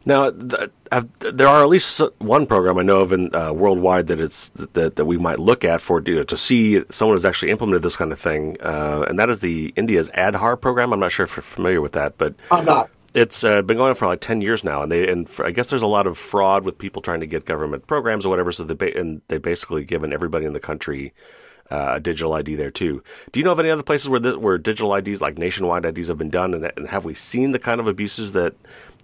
Now, 0.07 0.31
th- 0.31 0.71
there 1.19 1.49
are 1.49 1.65
at 1.65 1.69
least 1.69 2.01
one 2.19 2.47
program 2.47 2.79
I 2.79 2.83
know 2.83 3.01
of 3.01 3.13
in 3.13 3.35
uh, 3.35 3.53
worldwide 3.53 4.07
that 4.07 4.21
it's 4.21 4.51
that, 4.51 4.95
that 4.95 5.05
we 5.05 5.19
might 5.19 5.41
look 5.41 5.65
at 5.65 5.81
for 5.81 6.01
you 6.07 6.15
know, 6.15 6.23
to 6.23 6.37
see 6.37 6.85
someone 6.91 7.17
who's 7.17 7.25
actually 7.25 7.51
implemented 7.51 7.83
this 7.83 7.97
kind 7.97 8.13
of 8.13 8.19
thing, 8.21 8.57
uh, 8.61 9.05
and 9.09 9.19
that 9.19 9.29
is 9.29 9.41
the 9.41 9.73
India's 9.75 10.09
Aadhaar 10.11 10.61
program. 10.61 10.93
I'm 10.93 11.01
not 11.01 11.11
sure 11.11 11.25
if 11.25 11.37
you're 11.37 11.43
familiar 11.43 11.81
with 11.81 11.93
that, 11.93 12.17
but 12.19 12.37
I'm 12.53 12.65
not. 12.65 12.89
It's 13.15 13.43
uh, 13.43 13.63
been 13.63 13.79
going 13.79 13.91
on 13.91 13.95
for 13.97 14.07
like 14.07 14.21
ten 14.21 14.41
years 14.41 14.63
now, 14.63 14.81
and 14.83 14.93
they 14.93 15.11
and 15.11 15.29
for, 15.29 15.45
I 15.45 15.51
guess 15.51 15.71
there's 15.71 15.83
a 15.83 15.89
lot 15.89 16.07
of 16.07 16.17
fraud 16.17 16.63
with 16.65 16.79
people 16.79 17.03
trying 17.03 17.21
to 17.21 17.27
get 17.27 17.45
government 17.45 17.89
programs 17.89 18.25
or 18.25 18.29
whatever. 18.29 18.53
So 18.53 18.63
they 18.63 18.75
ba- 18.75 18.97
and 18.97 19.23
they 19.27 19.39
basically 19.39 19.85
given 19.85 20.13
everybody 20.13 20.47
in 20.47 20.53
the 20.53 20.61
country 20.61 21.13
a 21.71 22.01
digital 22.01 22.33
ID 22.35 22.55
there 22.55 22.71
too. 22.71 23.03
Do 23.33 23.41
you 23.41 23.45
know 23.45 23.53
of 23.53 23.59
any 23.59 23.71
other 23.71 23.83
places 23.83 24.09
where 24.09 24.21
where 24.39 24.59
digital 24.59 24.95
IDs, 24.95 25.21
like 25.21 25.39
nationwide 25.39 25.85
IDs, 25.85 26.09
have 26.09 26.19
been 26.19 26.31
done, 26.31 26.55
and, 26.55 26.73
and 26.77 26.89
have 26.89 27.05
we 27.05 27.15
seen 27.15 27.53
the 27.53 27.59
kind 27.59 27.81
of 27.81 27.87
abuses 27.87 28.33
that 28.33 28.55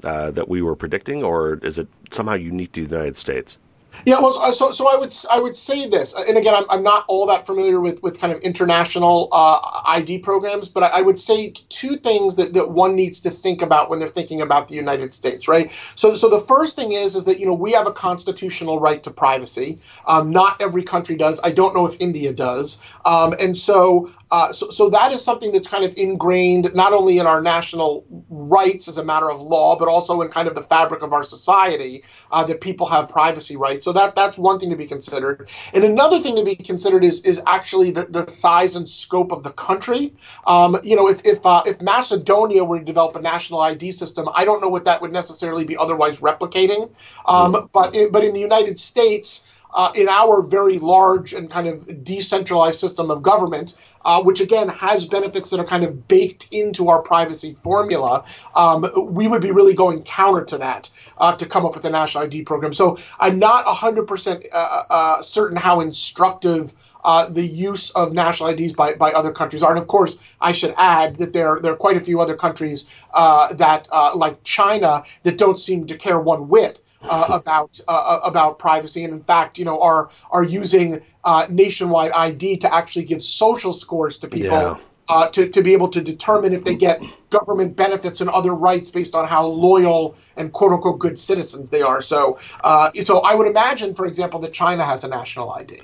uh, 0.02 0.30
that 0.32 0.48
we 0.48 0.62
were 0.62 0.76
predicting, 0.76 1.22
or 1.22 1.54
is 1.62 1.78
it 1.78 1.88
somehow 2.10 2.34
unique 2.34 2.72
to 2.72 2.86
the 2.86 2.96
United 2.96 3.16
States? 3.16 3.58
Yeah, 4.04 4.20
well, 4.20 4.52
so 4.52 4.70
so 4.72 4.88
I 4.88 4.98
would 4.98 5.14
I 5.30 5.38
would 5.38 5.56
say 5.56 5.88
this, 5.88 6.14
and 6.14 6.36
again, 6.36 6.54
I'm, 6.54 6.64
I'm 6.70 6.82
not 6.82 7.04
all 7.08 7.26
that 7.26 7.46
familiar 7.46 7.80
with, 7.80 8.02
with 8.02 8.18
kind 8.18 8.32
of 8.32 8.40
international 8.40 9.28
uh, 9.32 9.82
ID 9.86 10.18
programs, 10.18 10.68
but 10.68 10.82
I, 10.82 10.98
I, 10.98 11.02
would 11.02 11.20
say 11.20 11.50
two 11.50 11.96
things 11.96 12.36
that, 12.36 12.54
that 12.54 12.70
one 12.70 12.96
needs 12.96 13.20
to 13.20 13.30
think 13.30 13.62
about 13.62 13.90
when 13.90 13.98
they're 13.98 14.08
thinking 14.08 14.40
about 14.40 14.68
the 14.68 14.74
United 14.74 15.14
States, 15.14 15.46
right? 15.46 15.70
So 15.94 16.14
so 16.14 16.28
the 16.28 16.40
first 16.40 16.74
thing 16.74 16.92
is 16.92 17.14
is 17.14 17.24
that 17.26 17.38
you 17.38 17.46
know 17.46 17.54
we 17.54 17.72
have 17.72 17.86
a 17.86 17.92
constitutional 17.92 18.80
right 18.80 19.02
to 19.04 19.10
privacy. 19.10 19.78
Um, 20.06 20.30
not 20.30 20.60
every 20.60 20.82
country 20.82 21.16
does. 21.16 21.38
I 21.44 21.50
don't 21.50 21.74
know 21.74 21.86
if 21.86 22.00
India 22.00 22.32
does, 22.32 22.80
um, 23.04 23.34
and 23.38 23.56
so 23.56 24.10
uh, 24.32 24.50
so, 24.50 24.70
so 24.70 24.88
that 24.88 25.12
is 25.12 25.22
something 25.22 25.52
that's 25.52 25.68
kind 25.68 25.84
of 25.84 25.94
ingrained 25.98 26.74
not 26.74 26.94
only 26.94 27.18
in 27.18 27.26
our 27.26 27.42
national 27.42 28.06
rights 28.30 28.88
as 28.88 28.96
a 28.96 29.04
matter 29.04 29.30
of 29.30 29.38
law, 29.42 29.78
but 29.78 29.88
also 29.88 30.22
in 30.22 30.28
kind 30.28 30.48
of 30.48 30.54
the 30.54 30.62
fabric 30.62 31.02
of 31.02 31.12
our 31.12 31.22
society 31.22 32.02
uh, 32.30 32.42
that 32.42 32.62
people 32.62 32.86
have 32.86 33.10
privacy 33.10 33.56
rights. 33.56 33.84
So 33.84 33.92
that 33.92 34.16
that's 34.16 34.38
one 34.38 34.58
thing 34.58 34.70
to 34.70 34.76
be 34.76 34.86
considered. 34.86 35.50
And 35.74 35.84
another 35.84 36.18
thing 36.18 36.34
to 36.36 36.44
be 36.44 36.56
considered 36.56 37.04
is 37.04 37.20
is 37.20 37.42
actually 37.46 37.90
the, 37.90 38.06
the 38.06 38.26
size 38.26 38.74
and 38.74 38.88
scope 38.88 39.32
of 39.32 39.42
the 39.42 39.52
country. 39.52 40.14
Um, 40.46 40.78
you 40.82 40.96
know, 40.96 41.10
if 41.10 41.20
if 41.26 41.44
uh, 41.44 41.62
if 41.66 41.82
Macedonia 41.82 42.64
were 42.64 42.78
to 42.78 42.84
develop 42.86 43.14
a 43.16 43.20
national 43.20 43.60
ID 43.60 43.92
system, 43.92 44.30
I 44.34 44.46
don't 44.46 44.62
know 44.62 44.70
what 44.70 44.86
that 44.86 45.02
would 45.02 45.12
necessarily 45.12 45.66
be 45.66 45.76
otherwise 45.76 46.20
replicating. 46.20 46.90
Um, 47.26 47.68
but 47.70 47.94
in, 47.94 48.10
but 48.10 48.24
in 48.24 48.32
the 48.32 48.40
United 48.40 48.78
States 48.78 49.44
uh, 49.74 49.92
in 49.94 50.08
our 50.08 50.42
very 50.42 50.78
large 50.78 51.32
and 51.32 51.50
kind 51.50 51.68
of 51.68 52.04
decentralized 52.04 52.78
system 52.78 53.10
of 53.10 53.22
government, 53.22 53.76
uh, 54.04 54.22
which 54.22 54.40
again 54.40 54.68
has 54.68 55.06
benefits 55.06 55.50
that 55.50 55.60
are 55.60 55.66
kind 55.66 55.84
of 55.84 56.08
baked 56.08 56.48
into 56.52 56.88
our 56.88 57.02
privacy 57.02 57.56
formula, 57.62 58.24
um, 58.54 58.86
we 59.14 59.28
would 59.28 59.42
be 59.42 59.50
really 59.50 59.74
going 59.74 60.02
counter 60.02 60.44
to 60.44 60.58
that 60.58 60.90
uh, 61.18 61.36
to 61.36 61.46
come 61.46 61.64
up 61.64 61.74
with 61.74 61.84
a 61.84 61.90
national 61.90 62.24
ID 62.24 62.42
program. 62.42 62.72
So 62.72 62.98
I'm 63.18 63.38
not 63.38 63.64
100% 63.64 64.46
uh, 64.52 64.56
uh, 64.56 65.22
certain 65.22 65.56
how 65.56 65.80
instructive. 65.80 66.74
Uh, 67.04 67.28
the 67.28 67.42
use 67.42 67.90
of 67.96 68.12
national 68.12 68.48
IDs 68.50 68.74
by, 68.74 68.94
by 68.94 69.10
other 69.10 69.32
countries 69.32 69.64
are. 69.64 69.72
And 69.72 69.80
of 69.80 69.88
course, 69.88 70.20
I 70.40 70.52
should 70.52 70.72
add 70.78 71.16
that 71.16 71.32
there, 71.32 71.58
there 71.60 71.72
are 71.72 71.76
quite 71.76 71.96
a 71.96 72.00
few 72.00 72.20
other 72.20 72.36
countries 72.36 72.86
uh, 73.12 73.52
that, 73.54 73.88
uh, 73.90 74.14
like 74.14 74.44
China, 74.44 75.02
that 75.24 75.36
don't 75.36 75.58
seem 75.58 75.84
to 75.88 75.96
care 75.96 76.20
one 76.20 76.48
whit 76.48 76.78
uh, 77.04 77.26
about 77.30 77.80
uh, 77.88 77.92
uh, 77.92 78.20
about 78.24 78.58
privacy, 78.58 79.04
and 79.04 79.12
in 79.12 79.22
fact, 79.24 79.58
you 79.58 79.64
know, 79.64 79.80
are 79.80 80.10
are 80.30 80.44
using 80.44 81.00
uh, 81.24 81.46
nationwide 81.50 82.12
ID 82.12 82.56
to 82.58 82.74
actually 82.74 83.04
give 83.04 83.22
social 83.22 83.72
scores 83.72 84.18
to 84.18 84.28
people. 84.28 84.48
Yeah. 84.48 84.76
Uh, 85.08 85.28
to, 85.30 85.48
to 85.48 85.62
be 85.62 85.72
able 85.72 85.88
to 85.88 86.00
determine 86.00 86.52
if 86.52 86.64
they 86.64 86.76
get 86.76 87.02
government 87.28 87.74
benefits 87.74 88.20
and 88.20 88.30
other 88.30 88.54
rights 88.54 88.88
based 88.88 89.16
on 89.16 89.26
how 89.26 89.44
loyal 89.44 90.14
and 90.36 90.52
quote 90.52 90.70
unquote 90.70 91.00
good 91.00 91.18
citizens 91.18 91.70
they 91.70 91.82
are. 91.82 92.00
So, 92.00 92.38
uh, 92.62 92.92
so 93.02 93.18
I 93.18 93.34
would 93.34 93.48
imagine, 93.48 93.94
for 93.94 94.06
example, 94.06 94.38
that 94.40 94.52
China 94.52 94.84
has 94.84 95.02
a 95.02 95.08
national 95.08 95.50
ID. 95.50 95.80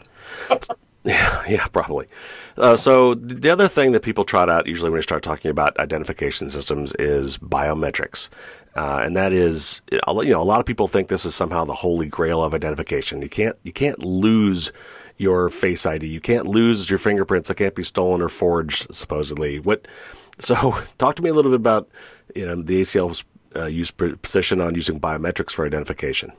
Yeah, 1.08 1.42
yeah, 1.48 1.66
probably. 1.68 2.06
Uh, 2.56 2.76
so 2.76 3.14
the 3.14 3.50
other 3.50 3.66
thing 3.66 3.92
that 3.92 4.02
people 4.02 4.24
trot 4.24 4.50
out 4.50 4.66
usually 4.66 4.90
when 4.90 4.98
you 4.98 5.02
start 5.02 5.22
talking 5.22 5.50
about 5.50 5.78
identification 5.78 6.50
systems 6.50 6.92
is 6.94 7.38
biometrics, 7.38 8.28
uh, 8.76 9.00
and 9.02 9.16
that 9.16 9.32
is, 9.32 9.80
you 9.90 10.00
know, 10.06 10.42
a 10.42 10.44
lot 10.44 10.60
of 10.60 10.66
people 10.66 10.86
think 10.86 11.08
this 11.08 11.24
is 11.24 11.34
somehow 11.34 11.64
the 11.64 11.74
holy 11.74 12.06
grail 12.06 12.42
of 12.42 12.54
identification. 12.54 13.22
You 13.22 13.28
can't, 13.28 13.56
you 13.62 13.72
can't 13.72 14.00
lose 14.00 14.70
your 15.16 15.50
face 15.50 15.84
ID. 15.84 16.06
You 16.06 16.20
can't 16.20 16.46
lose 16.46 16.88
your 16.88 16.98
fingerprints. 16.98 17.50
It 17.50 17.56
can't 17.56 17.74
be 17.74 17.82
stolen 17.82 18.22
or 18.22 18.28
forged, 18.28 18.94
supposedly. 18.94 19.58
What? 19.58 19.88
So, 20.38 20.78
talk 20.98 21.16
to 21.16 21.22
me 21.22 21.30
a 21.30 21.34
little 21.34 21.50
bit 21.50 21.60
about, 21.60 21.88
you 22.36 22.46
know, 22.46 22.62
the 22.62 22.82
ACL's 22.82 23.24
uh, 23.56 23.64
use 23.64 23.90
position 23.90 24.60
on 24.60 24.74
using 24.74 25.00
biometrics 25.00 25.52
for 25.52 25.66
identification. 25.66 26.32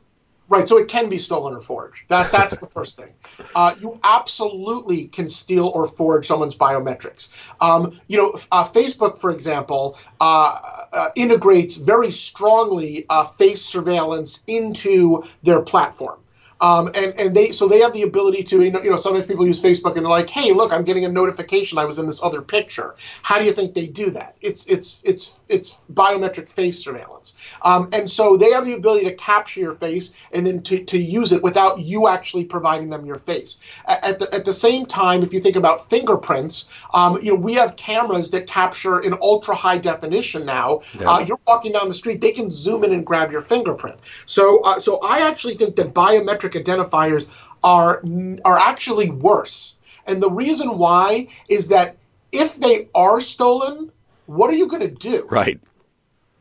Right, 0.49 0.67
so 0.67 0.77
it 0.77 0.87
can 0.87 1.09
be 1.09 1.19
stolen 1.19 1.53
or 1.53 1.61
forged. 1.61 2.09
That 2.09 2.31
that's 2.31 2.57
the 2.57 2.65
first 2.65 2.97
thing. 2.97 3.13
Uh, 3.53 3.75
you 3.79 3.99
absolutely 4.03 5.07
can 5.07 5.29
steal 5.29 5.67
or 5.67 5.85
forge 5.85 6.25
someone's 6.25 6.55
biometrics. 6.55 7.29
Um, 7.61 7.99
you 8.07 8.17
know, 8.17 8.39
uh, 8.51 8.65
Facebook, 8.65 9.19
for 9.19 9.29
example, 9.29 9.97
uh, 10.19 10.59
uh 10.91 11.09
integrates 11.15 11.77
very 11.77 12.09
strongly 12.09 13.05
uh, 13.09 13.25
face 13.25 13.61
surveillance 13.61 14.43
into 14.47 15.23
their 15.43 15.61
platform. 15.61 16.19
Um, 16.61 16.87
and 16.95 17.13
and 17.19 17.35
they 17.35 17.51
so 17.51 17.67
they 17.67 17.79
have 17.79 17.93
the 17.93 18.03
ability 18.03 18.43
to 18.43 18.61
you 18.63 18.71
know, 18.71 18.81
you 18.81 18.89
know 18.89 18.95
sometimes 18.95 19.25
people 19.25 19.47
use 19.47 19.61
Facebook 19.61 19.95
and 19.95 20.05
they're 20.05 20.09
like 20.11 20.29
hey 20.29 20.51
look 20.51 20.73
I'm 20.73 20.83
getting 20.83 21.05
a 21.05 21.09
notification 21.09 21.77
I 21.77 21.85
was 21.85 21.99
in 21.99 22.05
this 22.05 22.21
other 22.21 22.41
picture. 22.41 22.95
How 23.21 23.39
do 23.39 23.45
you 23.45 23.53
think 23.53 23.73
they 23.73 23.87
do 23.87 24.09
that? 24.11 24.35
It's 24.41 24.65
it's 24.65 25.01
it's 25.05 25.39
it's 25.47 25.79
biometric 25.93 26.49
face 26.49 26.83
surveillance. 26.83 27.35
Um, 27.61 27.89
and 27.93 28.09
so 28.09 28.37
they 28.37 28.51
have 28.51 28.65
the 28.65 28.73
ability 28.73 29.05
to 29.05 29.13
capture 29.15 29.59
your 29.59 29.73
face 29.73 30.11
and 30.31 30.45
then 30.45 30.61
to, 30.63 30.83
to 30.83 30.97
use 30.97 31.31
it 31.31 31.41
without 31.41 31.79
you 31.79 32.07
actually 32.07 32.45
providing 32.45 32.89
them 32.89 33.05
your 33.05 33.15
face. 33.15 33.59
At 33.87 34.19
the, 34.19 34.33
at 34.33 34.45
the 34.45 34.53
same 34.53 34.85
time 34.85 35.23
if 35.23 35.33
you 35.33 35.39
think 35.39 35.55
about 35.55 35.89
fingerprints 35.89 36.71
um, 36.93 37.17
you 37.21 37.31
know 37.31 37.39
we 37.39 37.53
have 37.53 37.75
cameras 37.77 38.31
that 38.31 38.47
capture 38.47 38.99
in 38.99 39.13
ultra 39.21 39.55
high 39.55 39.77
definition 39.77 40.45
now. 40.45 40.81
Yeah. 40.99 41.09
uh, 41.09 41.19
you're 41.19 41.39
walking 41.47 41.71
down 41.71 41.87
the 41.87 41.93
street 41.93 42.21
they 42.21 42.31
can 42.31 42.51
zoom 42.51 42.83
in 42.83 42.91
and 42.91 43.05
grab 43.05 43.31
your 43.31 43.41
fingerprint. 43.41 43.97
So 44.25 44.59
uh, 44.61 44.79
so 44.79 44.99
I 44.99 45.27
actually 45.27 45.55
think 45.55 45.75
that 45.77 45.93
biometric 45.93 46.48
biometric 46.49 46.63
identifiers 46.63 47.27
are 47.63 48.01
are 48.45 48.59
actually 48.59 49.09
worse. 49.09 49.75
And 50.05 50.21
the 50.21 50.31
reason 50.31 50.77
why 50.77 51.27
is 51.47 51.67
that 51.69 51.97
if 52.31 52.55
they 52.55 52.89
are 52.95 53.21
stolen, 53.21 53.91
what 54.25 54.49
are 54.49 54.55
you 54.55 54.67
going 54.67 54.81
to 54.81 54.87
do? 54.87 55.27
Right. 55.29 55.59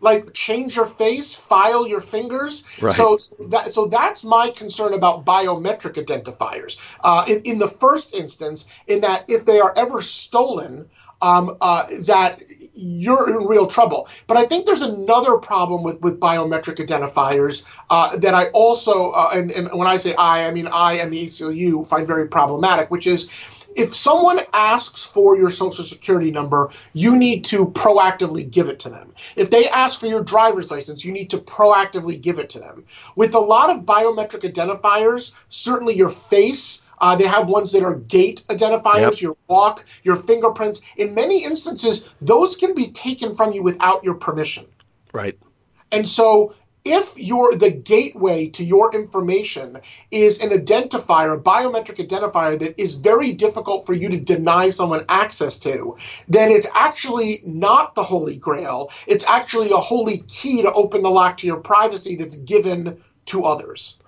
Like 0.00 0.32
change 0.32 0.76
your 0.76 0.86
face, 0.86 1.34
file 1.34 1.86
your 1.86 2.00
fingers. 2.00 2.64
Right. 2.80 2.94
So 2.94 3.18
that 3.48 3.72
so 3.72 3.86
that's 3.86 4.22
my 4.22 4.50
concern 4.50 4.94
about 4.94 5.24
biometric 5.24 5.94
identifiers. 5.94 6.78
Uh, 7.00 7.24
in, 7.26 7.42
in 7.42 7.58
the 7.58 7.68
first 7.68 8.14
instance, 8.14 8.66
in 8.86 9.00
that 9.00 9.24
if 9.28 9.44
they 9.44 9.58
are 9.58 9.74
ever 9.76 10.00
stolen, 10.00 10.88
um, 11.22 11.56
uh, 11.60 11.86
that 12.06 12.42
you're 12.74 13.28
in 13.30 13.46
real 13.46 13.66
trouble. 13.66 14.08
But 14.26 14.36
I 14.36 14.46
think 14.46 14.64
there's 14.64 14.82
another 14.82 15.38
problem 15.38 15.82
with, 15.82 16.00
with 16.00 16.20
biometric 16.20 16.76
identifiers 16.76 17.64
uh, 17.90 18.16
that 18.18 18.34
I 18.34 18.46
also, 18.50 19.10
uh, 19.10 19.30
and, 19.34 19.50
and 19.50 19.72
when 19.72 19.88
I 19.88 19.96
say 19.96 20.14
I, 20.14 20.46
I 20.46 20.50
mean 20.52 20.68
I 20.68 20.94
and 20.94 21.12
the 21.12 21.24
ACLU 21.24 21.88
find 21.88 22.06
very 22.06 22.28
problematic, 22.28 22.90
which 22.90 23.06
is 23.06 23.28
if 23.76 23.94
someone 23.94 24.40
asks 24.52 25.04
for 25.04 25.36
your 25.36 25.50
social 25.50 25.84
security 25.84 26.30
number, 26.30 26.70
you 26.94 27.16
need 27.16 27.44
to 27.44 27.66
proactively 27.66 28.48
give 28.50 28.68
it 28.68 28.80
to 28.80 28.88
them. 28.88 29.14
If 29.36 29.50
they 29.50 29.68
ask 29.68 30.00
for 30.00 30.06
your 30.06 30.24
driver's 30.24 30.70
license, 30.70 31.04
you 31.04 31.12
need 31.12 31.30
to 31.30 31.38
proactively 31.38 32.20
give 32.20 32.38
it 32.38 32.50
to 32.50 32.58
them. 32.58 32.84
With 33.14 33.34
a 33.34 33.38
lot 33.38 33.70
of 33.70 33.84
biometric 33.84 34.50
identifiers, 34.50 35.32
certainly 35.48 35.94
your 35.94 36.08
face, 36.08 36.82
uh, 37.00 37.16
they 37.16 37.26
have 37.26 37.48
ones 37.48 37.72
that 37.72 37.82
are 37.82 37.96
gait 37.96 38.44
identifiers, 38.48 39.00
yep. 39.00 39.20
your 39.20 39.36
walk, 39.48 39.84
your 40.02 40.16
fingerprints. 40.16 40.80
In 40.96 41.14
many 41.14 41.44
instances, 41.44 42.12
those 42.20 42.56
can 42.56 42.74
be 42.74 42.90
taken 42.92 43.34
from 43.34 43.52
you 43.52 43.62
without 43.62 44.04
your 44.04 44.14
permission. 44.14 44.66
Right. 45.12 45.38
And 45.90 46.08
so 46.08 46.54
if 46.84 47.18
your 47.18 47.54
the 47.56 47.70
gateway 47.70 48.48
to 48.48 48.64
your 48.64 48.94
information 48.94 49.78
is 50.10 50.40
an 50.40 50.50
identifier, 50.50 51.36
a 51.36 51.40
biometric 51.40 51.96
identifier 51.96 52.58
that 52.58 52.80
is 52.80 52.94
very 52.94 53.32
difficult 53.32 53.84
for 53.84 53.92
you 53.92 54.08
to 54.08 54.18
deny 54.18 54.70
someone 54.70 55.04
access 55.08 55.58
to, 55.58 55.96
then 56.28 56.50
it's 56.50 56.68
actually 56.74 57.40
not 57.44 57.94
the 57.94 58.02
holy 58.02 58.36
grail. 58.36 58.90
It's 59.06 59.26
actually 59.26 59.70
a 59.70 59.76
holy 59.76 60.18
key 60.28 60.62
to 60.62 60.72
open 60.72 61.02
the 61.02 61.10
lock 61.10 61.36
to 61.38 61.46
your 61.46 61.58
privacy 61.58 62.16
that's 62.16 62.36
given 62.36 63.02
to 63.26 63.44
others. 63.44 63.98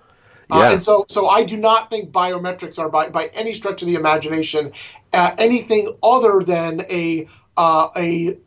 Uh, 0.51 0.59
yeah. 0.59 0.73
And 0.73 0.83
so, 0.83 1.05
so 1.07 1.29
I 1.29 1.43
do 1.45 1.57
not 1.57 1.89
think 1.89 2.11
biometrics 2.11 2.77
are 2.77 2.89
by, 2.89 3.09
by 3.09 3.27
any 3.27 3.53
stretch 3.53 3.81
of 3.81 3.87
the 3.87 3.95
imagination 3.95 4.73
uh, 5.13 5.35
anything 5.37 5.95
other 6.03 6.41
than 6.41 6.81
a 6.89 7.27
uh, 7.57 7.89
a 7.95 8.37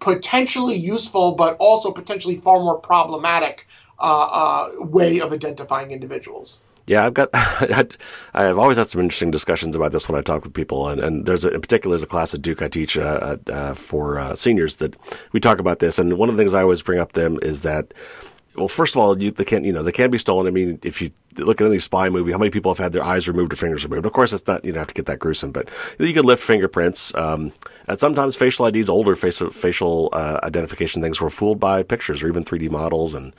potentially 0.00 0.74
useful 0.74 1.34
but 1.34 1.56
also 1.58 1.90
potentially 1.90 2.36
far 2.36 2.58
more 2.58 2.78
problematic 2.78 3.66
uh, 3.98 4.24
uh, 4.26 4.70
way 4.80 5.20
of 5.20 5.32
identifying 5.32 5.90
individuals. 5.90 6.62
Yeah, 6.86 7.06
I've 7.06 7.14
got. 7.14 7.30
I've 8.34 8.58
always 8.58 8.76
had 8.76 8.88
some 8.88 9.00
interesting 9.00 9.30
discussions 9.30 9.74
about 9.74 9.92
this 9.92 10.06
when 10.06 10.18
I 10.18 10.22
talk 10.22 10.44
with 10.44 10.52
people, 10.52 10.88
and, 10.88 11.00
and 11.00 11.24
there's 11.24 11.44
a, 11.44 11.48
in 11.50 11.60
particular 11.62 11.94
there's 11.94 12.02
a 12.02 12.06
class 12.06 12.34
at 12.34 12.42
Duke 12.42 12.60
I 12.60 12.68
teach 12.68 12.98
uh, 12.98 13.38
uh, 13.50 13.72
for 13.72 14.18
uh, 14.18 14.34
seniors 14.34 14.76
that 14.76 14.94
we 15.32 15.40
talk 15.40 15.58
about 15.58 15.78
this, 15.78 15.98
and 15.98 16.18
one 16.18 16.28
of 16.28 16.36
the 16.36 16.40
things 16.40 16.52
I 16.52 16.60
always 16.60 16.82
bring 16.82 16.98
up 16.98 17.12
to 17.12 17.20
them 17.22 17.38
is 17.40 17.62
that 17.62 17.94
well, 18.56 18.68
first 18.68 18.94
of 18.94 19.02
all, 19.02 19.20
you, 19.20 19.30
they 19.30 19.44
can't, 19.44 19.64
you 19.64 19.72
know, 19.72 19.82
they 19.82 19.92
can 19.92 20.10
be 20.10 20.18
stolen. 20.18 20.46
I 20.46 20.50
mean, 20.50 20.78
if 20.82 21.02
you 21.02 21.10
look 21.36 21.60
at 21.60 21.66
any 21.66 21.78
spy 21.78 22.08
movie, 22.08 22.32
how 22.32 22.38
many 22.38 22.50
people 22.50 22.72
have 22.72 22.78
had 22.78 22.92
their 22.92 23.02
eyes 23.02 23.26
removed 23.26 23.52
or 23.52 23.56
fingers 23.56 23.84
removed? 23.84 24.06
Of 24.06 24.12
course, 24.12 24.32
it's 24.32 24.46
not, 24.46 24.64
you 24.64 24.72
don't 24.72 24.78
have 24.78 24.88
to 24.88 24.94
get 24.94 25.06
that 25.06 25.18
gruesome, 25.18 25.50
but 25.50 25.68
you 25.98 26.12
can 26.12 26.24
lift 26.24 26.42
fingerprints. 26.42 27.14
Um, 27.14 27.52
and 27.88 27.98
sometimes 27.98 28.36
facial 28.36 28.66
IDs, 28.66 28.88
older 28.88 29.16
facial, 29.16 29.50
facial 29.50 30.08
uh, 30.12 30.40
identification 30.42 31.02
things 31.02 31.20
were 31.20 31.30
fooled 31.30 31.58
by 31.58 31.82
pictures 31.82 32.22
or 32.22 32.28
even 32.28 32.44
3D 32.44 32.70
models. 32.70 33.14
And, 33.14 33.34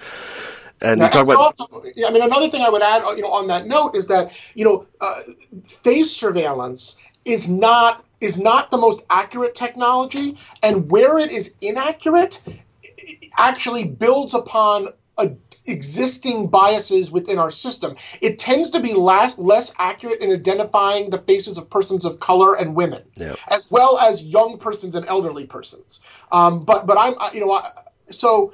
and 0.81 0.99
you 0.99 1.07
talk 1.09 1.23
about, 1.23 1.37
also, 1.37 1.65
I 1.81 2.11
mean, 2.11 2.21
another 2.21 2.49
thing 2.49 2.61
I 2.61 2.69
would 2.69 2.81
add, 2.81 3.03
you 3.15 3.21
know, 3.21 3.31
on 3.31 3.47
that 3.47 3.65
note 3.65 3.95
is 3.95 4.07
that 4.07 4.31
you 4.53 4.65
know, 4.65 4.85
uh, 4.99 5.21
face 5.65 6.11
surveillance 6.11 6.97
is 7.23 7.49
not 7.49 8.03
is 8.21 8.39
not 8.39 8.71
the 8.71 8.77
most 8.77 9.03
accurate 9.09 9.55
technology, 9.55 10.37
and 10.63 10.89
where 10.91 11.17
it 11.17 11.31
is 11.31 11.55
inaccurate, 11.61 12.41
it 12.83 13.29
actually 13.37 13.85
builds 13.85 14.33
upon 14.33 14.89
a, 15.17 15.31
existing 15.65 16.47
biases 16.47 17.11
within 17.11 17.39
our 17.39 17.51
system. 17.51 17.95
It 18.21 18.37
tends 18.39 18.69
to 18.71 18.79
be 18.79 18.93
less 18.93 19.37
less 19.37 19.73
accurate 19.79 20.21
in 20.21 20.31
identifying 20.31 21.09
the 21.09 21.19
faces 21.19 21.57
of 21.57 21.69
persons 21.69 22.05
of 22.05 22.19
color 22.19 22.55
and 22.55 22.75
women, 22.75 23.03
Yeah. 23.15 23.35
as 23.47 23.71
well 23.71 23.97
as 23.99 24.23
young 24.23 24.57
persons 24.57 24.95
and 24.95 25.05
elderly 25.07 25.45
persons. 25.45 26.01
Um, 26.31 26.65
but 26.65 26.85
but 26.85 26.97
I'm 26.97 27.15
I- 27.19 27.31
you 27.33 27.39
know 27.41 27.51
I, 27.51 27.71
so 28.07 28.53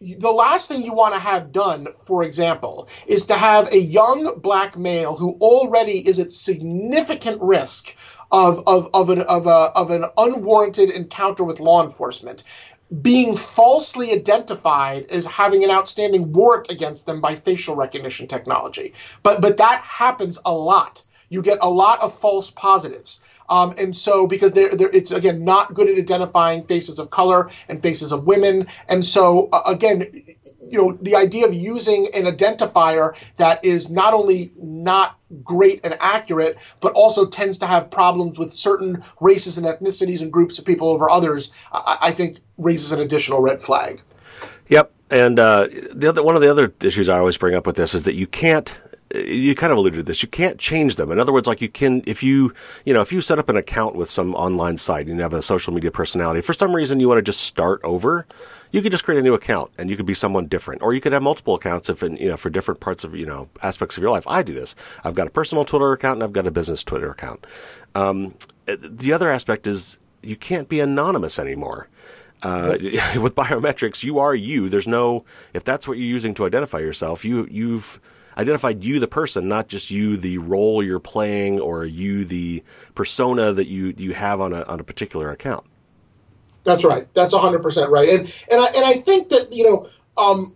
the 0.00 0.30
last 0.30 0.68
thing 0.68 0.82
you 0.82 0.94
want 0.94 1.14
to 1.14 1.20
have 1.20 1.50
done, 1.50 1.88
for 2.04 2.22
example, 2.22 2.88
is 3.06 3.26
to 3.26 3.34
have 3.34 3.72
a 3.72 3.78
young 3.78 4.38
black 4.38 4.76
male 4.78 5.16
who 5.16 5.32
already 5.40 6.06
is 6.06 6.20
at 6.20 6.30
significant 6.30 7.42
risk 7.42 7.96
of, 8.30 8.62
of, 8.68 8.88
of, 8.94 9.10
an, 9.10 9.22
of, 9.22 9.46
a, 9.46 9.72
of 9.74 9.90
an 9.90 10.04
unwarranted 10.16 10.90
encounter 10.90 11.42
with 11.42 11.60
law 11.60 11.82
enforcement 11.82 12.44
being 13.02 13.36
falsely 13.36 14.12
identified 14.12 15.06
as 15.10 15.26
having 15.26 15.62
an 15.64 15.70
outstanding 15.70 16.32
warrant 16.32 16.70
against 16.70 17.06
them 17.06 17.20
by 17.20 17.34
facial 17.34 17.76
recognition 17.76 18.26
technology. 18.26 18.94
But, 19.22 19.40
but 19.40 19.56
that 19.58 19.80
happens 19.82 20.38
a 20.44 20.54
lot. 20.54 21.02
You 21.28 21.42
get 21.42 21.58
a 21.60 21.68
lot 21.68 22.00
of 22.00 22.18
false 22.18 22.50
positives. 22.50 23.20
Um, 23.50 23.74
and 23.78 23.96
so, 23.96 24.26
because 24.26 24.52
they're, 24.52 24.74
they're, 24.74 24.90
it's 24.90 25.10
again 25.10 25.44
not 25.44 25.74
good 25.74 25.88
at 25.88 25.98
identifying 25.98 26.64
faces 26.64 26.98
of 26.98 27.10
color 27.10 27.50
and 27.68 27.82
faces 27.82 28.12
of 28.12 28.26
women. 28.26 28.66
And 28.88 29.04
so, 29.04 29.48
uh, 29.52 29.62
again, 29.66 30.04
you 30.70 30.78
know, 30.78 30.98
the 31.02 31.16
idea 31.16 31.46
of 31.46 31.54
using 31.54 32.08
an 32.14 32.24
identifier 32.24 33.14
that 33.36 33.64
is 33.64 33.90
not 33.90 34.14
only 34.14 34.52
not 34.60 35.18
great 35.44 35.80
and 35.84 35.96
accurate, 36.00 36.56
but 36.80 36.92
also 36.92 37.26
tends 37.26 37.58
to 37.58 37.66
have 37.66 37.90
problems 37.90 38.38
with 38.38 38.52
certain 38.52 39.02
races 39.20 39.58
and 39.58 39.66
ethnicities 39.66 40.22
and 40.22 40.32
groups 40.32 40.58
of 40.58 40.64
people 40.64 40.88
over 40.88 41.10
others, 41.10 41.50
I, 41.72 41.98
I 42.02 42.12
think 42.12 42.38
raises 42.56 42.92
an 42.92 43.00
additional 43.00 43.40
red 43.40 43.60
flag. 43.60 44.00
Yep. 44.68 44.92
And 45.10 45.38
uh, 45.38 45.68
the 45.92 46.08
other 46.08 46.22
one 46.22 46.36
of 46.36 46.42
the 46.42 46.50
other 46.50 46.72
issues 46.82 47.08
I 47.08 47.18
always 47.18 47.38
bring 47.38 47.54
up 47.54 47.66
with 47.66 47.76
this 47.76 47.94
is 47.94 48.02
that 48.02 48.14
you 48.14 48.26
can't. 48.26 48.78
You 49.14 49.54
kind 49.54 49.72
of 49.72 49.78
alluded 49.78 50.00
to 50.00 50.02
this. 50.02 50.22
You 50.22 50.28
can't 50.28 50.58
change 50.58 50.96
them. 50.96 51.10
In 51.10 51.18
other 51.18 51.32
words, 51.32 51.48
like 51.48 51.62
you 51.62 51.70
can, 51.70 52.02
if 52.06 52.22
you, 52.22 52.52
you 52.84 52.92
know, 52.92 53.00
if 53.00 53.10
you 53.10 53.22
set 53.22 53.38
up 53.38 53.48
an 53.48 53.56
account 53.56 53.94
with 53.94 54.10
some 54.10 54.34
online 54.34 54.76
site 54.76 55.06
and 55.06 55.16
you 55.16 55.22
have 55.22 55.32
a 55.32 55.40
social 55.40 55.72
media 55.72 55.90
personality, 55.90 56.42
for 56.42 56.52
some 56.52 56.76
reason 56.76 57.00
you 57.00 57.08
want 57.08 57.16
to 57.16 57.22
just 57.22 57.40
start 57.40 57.80
over, 57.84 58.26
you 58.70 58.82
could 58.82 58.92
just 58.92 59.04
create 59.04 59.18
a 59.18 59.22
new 59.22 59.34
account 59.34 59.70
and 59.78 59.88
you 59.88 59.96
could 59.96 60.06
be 60.06 60.14
someone 60.14 60.46
different, 60.46 60.82
or 60.82 60.94
you 60.94 61.00
could 61.00 61.12
have 61.12 61.22
multiple 61.22 61.54
accounts 61.54 61.88
if, 61.88 62.02
you 62.02 62.28
know, 62.28 62.36
for 62.36 62.50
different 62.50 62.80
parts 62.80 63.04
of, 63.04 63.14
you 63.14 63.26
know, 63.26 63.48
aspects 63.62 63.96
of 63.96 64.02
your 64.02 64.10
life. 64.10 64.26
I 64.26 64.42
do 64.42 64.52
this. 64.52 64.74
I've 65.04 65.14
got 65.14 65.26
a 65.26 65.30
personal 65.30 65.64
Twitter 65.64 65.92
account 65.92 66.16
and 66.16 66.22
I've 66.24 66.32
got 66.32 66.46
a 66.46 66.50
business 66.50 66.82
Twitter 66.82 67.10
account. 67.10 67.46
Um, 67.94 68.34
the 68.66 69.12
other 69.12 69.30
aspect 69.30 69.66
is 69.66 69.98
you 70.22 70.36
can't 70.36 70.68
be 70.68 70.80
anonymous 70.80 71.38
anymore. 71.38 71.88
Uh, 72.42 72.76
with 73.20 73.34
biometrics, 73.34 74.02
you 74.02 74.18
are 74.18 74.34
you. 74.34 74.68
There's 74.68 74.86
no 74.86 75.24
if 75.54 75.64
that's 75.64 75.88
what 75.88 75.98
you're 75.98 76.06
using 76.06 76.34
to 76.34 76.46
identify 76.46 76.78
yourself. 76.78 77.24
You 77.24 77.48
you've 77.50 78.00
identified 78.36 78.84
you 78.84 79.00
the 79.00 79.08
person, 79.08 79.48
not 79.48 79.68
just 79.68 79.90
you 79.90 80.16
the 80.16 80.38
role 80.38 80.82
you're 80.82 81.00
playing 81.00 81.58
or 81.58 81.84
you 81.84 82.24
the 82.24 82.62
persona 82.94 83.52
that 83.52 83.66
you 83.66 83.94
you 83.96 84.14
have 84.14 84.40
on 84.40 84.52
a 84.52 84.62
on 84.64 84.78
a 84.78 84.84
particular 84.84 85.30
account. 85.30 85.64
That's 86.68 86.84
right. 86.84 87.12
That's 87.14 87.34
hundred 87.34 87.62
percent 87.62 87.90
right. 87.90 88.10
And 88.10 88.20
and 88.50 88.60
I 88.60 88.66
and 88.66 88.84
I 88.84 88.94
think 88.94 89.30
that 89.30 89.52
you 89.52 89.64
know, 89.64 89.88
um, 90.18 90.54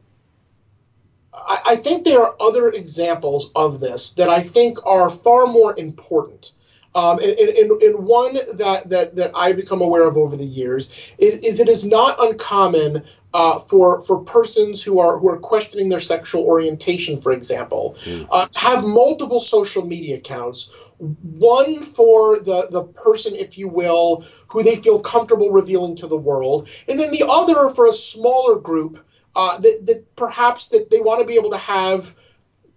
I, 1.32 1.60
I 1.64 1.76
think 1.76 2.04
there 2.04 2.20
are 2.20 2.36
other 2.38 2.68
examples 2.68 3.50
of 3.56 3.80
this 3.80 4.12
that 4.12 4.28
I 4.28 4.42
think 4.42 4.78
are 4.84 5.08
far 5.08 5.46
more 5.46 5.78
important. 5.78 6.52
Um, 6.94 7.18
and, 7.20 7.30
and, 7.38 7.82
and 7.82 8.06
one 8.06 8.34
that, 8.34 8.90
that, 8.90 9.16
that 9.16 9.30
I've 9.34 9.56
become 9.56 9.80
aware 9.80 10.06
of 10.06 10.18
over 10.18 10.36
the 10.36 10.44
years 10.44 10.90
is, 11.16 11.38
is 11.38 11.58
it 11.58 11.70
is 11.70 11.86
not 11.86 12.22
uncommon 12.22 13.02
uh, 13.34 13.58
for 13.60 14.02
for 14.02 14.18
persons 14.24 14.82
who 14.82 14.98
are 14.98 15.18
who 15.18 15.28
are 15.28 15.38
questioning 15.38 15.88
their 15.88 16.00
sexual 16.00 16.44
orientation, 16.44 17.20
for 17.20 17.32
example, 17.32 17.96
uh, 18.30 18.46
to 18.46 18.58
have 18.58 18.84
multiple 18.84 19.40
social 19.40 19.84
media 19.84 20.16
accounts. 20.16 20.70
One 20.98 21.82
for 21.82 22.38
the 22.38 22.68
the 22.70 22.84
person, 22.84 23.34
if 23.34 23.56
you 23.56 23.68
will, 23.68 24.24
who 24.48 24.62
they 24.62 24.76
feel 24.76 25.00
comfortable 25.00 25.50
revealing 25.50 25.96
to 25.96 26.06
the 26.06 26.16
world, 26.16 26.68
and 26.88 26.98
then 26.98 27.10
the 27.10 27.24
other 27.26 27.74
for 27.74 27.86
a 27.86 27.92
smaller 27.92 28.58
group 28.60 28.98
uh, 29.34 29.58
that, 29.60 29.86
that 29.86 30.16
perhaps 30.16 30.68
that 30.68 30.90
they 30.90 31.00
want 31.00 31.20
to 31.20 31.26
be 31.26 31.36
able 31.36 31.50
to 31.50 31.56
have 31.56 32.14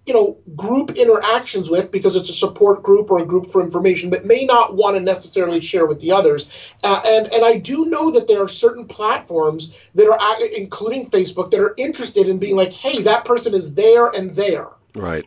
you 0.05 0.13
know 0.13 0.37
group 0.55 0.91
interactions 0.91 1.69
with 1.69 1.91
because 1.91 2.15
it's 2.15 2.29
a 2.29 2.33
support 2.33 2.83
group 2.83 3.09
or 3.09 3.19
a 3.19 3.25
group 3.25 3.51
for 3.51 3.61
information 3.61 4.09
but 4.09 4.25
may 4.25 4.45
not 4.45 4.75
want 4.75 4.95
to 4.95 5.01
necessarily 5.01 5.61
share 5.61 5.85
with 5.85 5.99
the 6.01 6.11
others. 6.11 6.71
Uh, 6.83 7.01
and 7.05 7.27
and 7.33 7.43
I 7.43 7.57
do 7.57 7.85
know 7.85 8.11
that 8.11 8.27
there 8.27 8.41
are 8.41 8.47
certain 8.47 8.87
platforms 8.87 9.89
that 9.95 10.07
are 10.07 10.45
including 10.45 11.09
Facebook 11.09 11.51
that 11.51 11.59
are 11.59 11.73
interested 11.77 12.27
in 12.27 12.37
being 12.37 12.55
like 12.55 12.71
hey 12.71 13.01
that 13.03 13.25
person 13.25 13.53
is 13.53 13.73
there 13.73 14.07
and 14.07 14.35
there. 14.35 14.67
Right. 14.95 15.25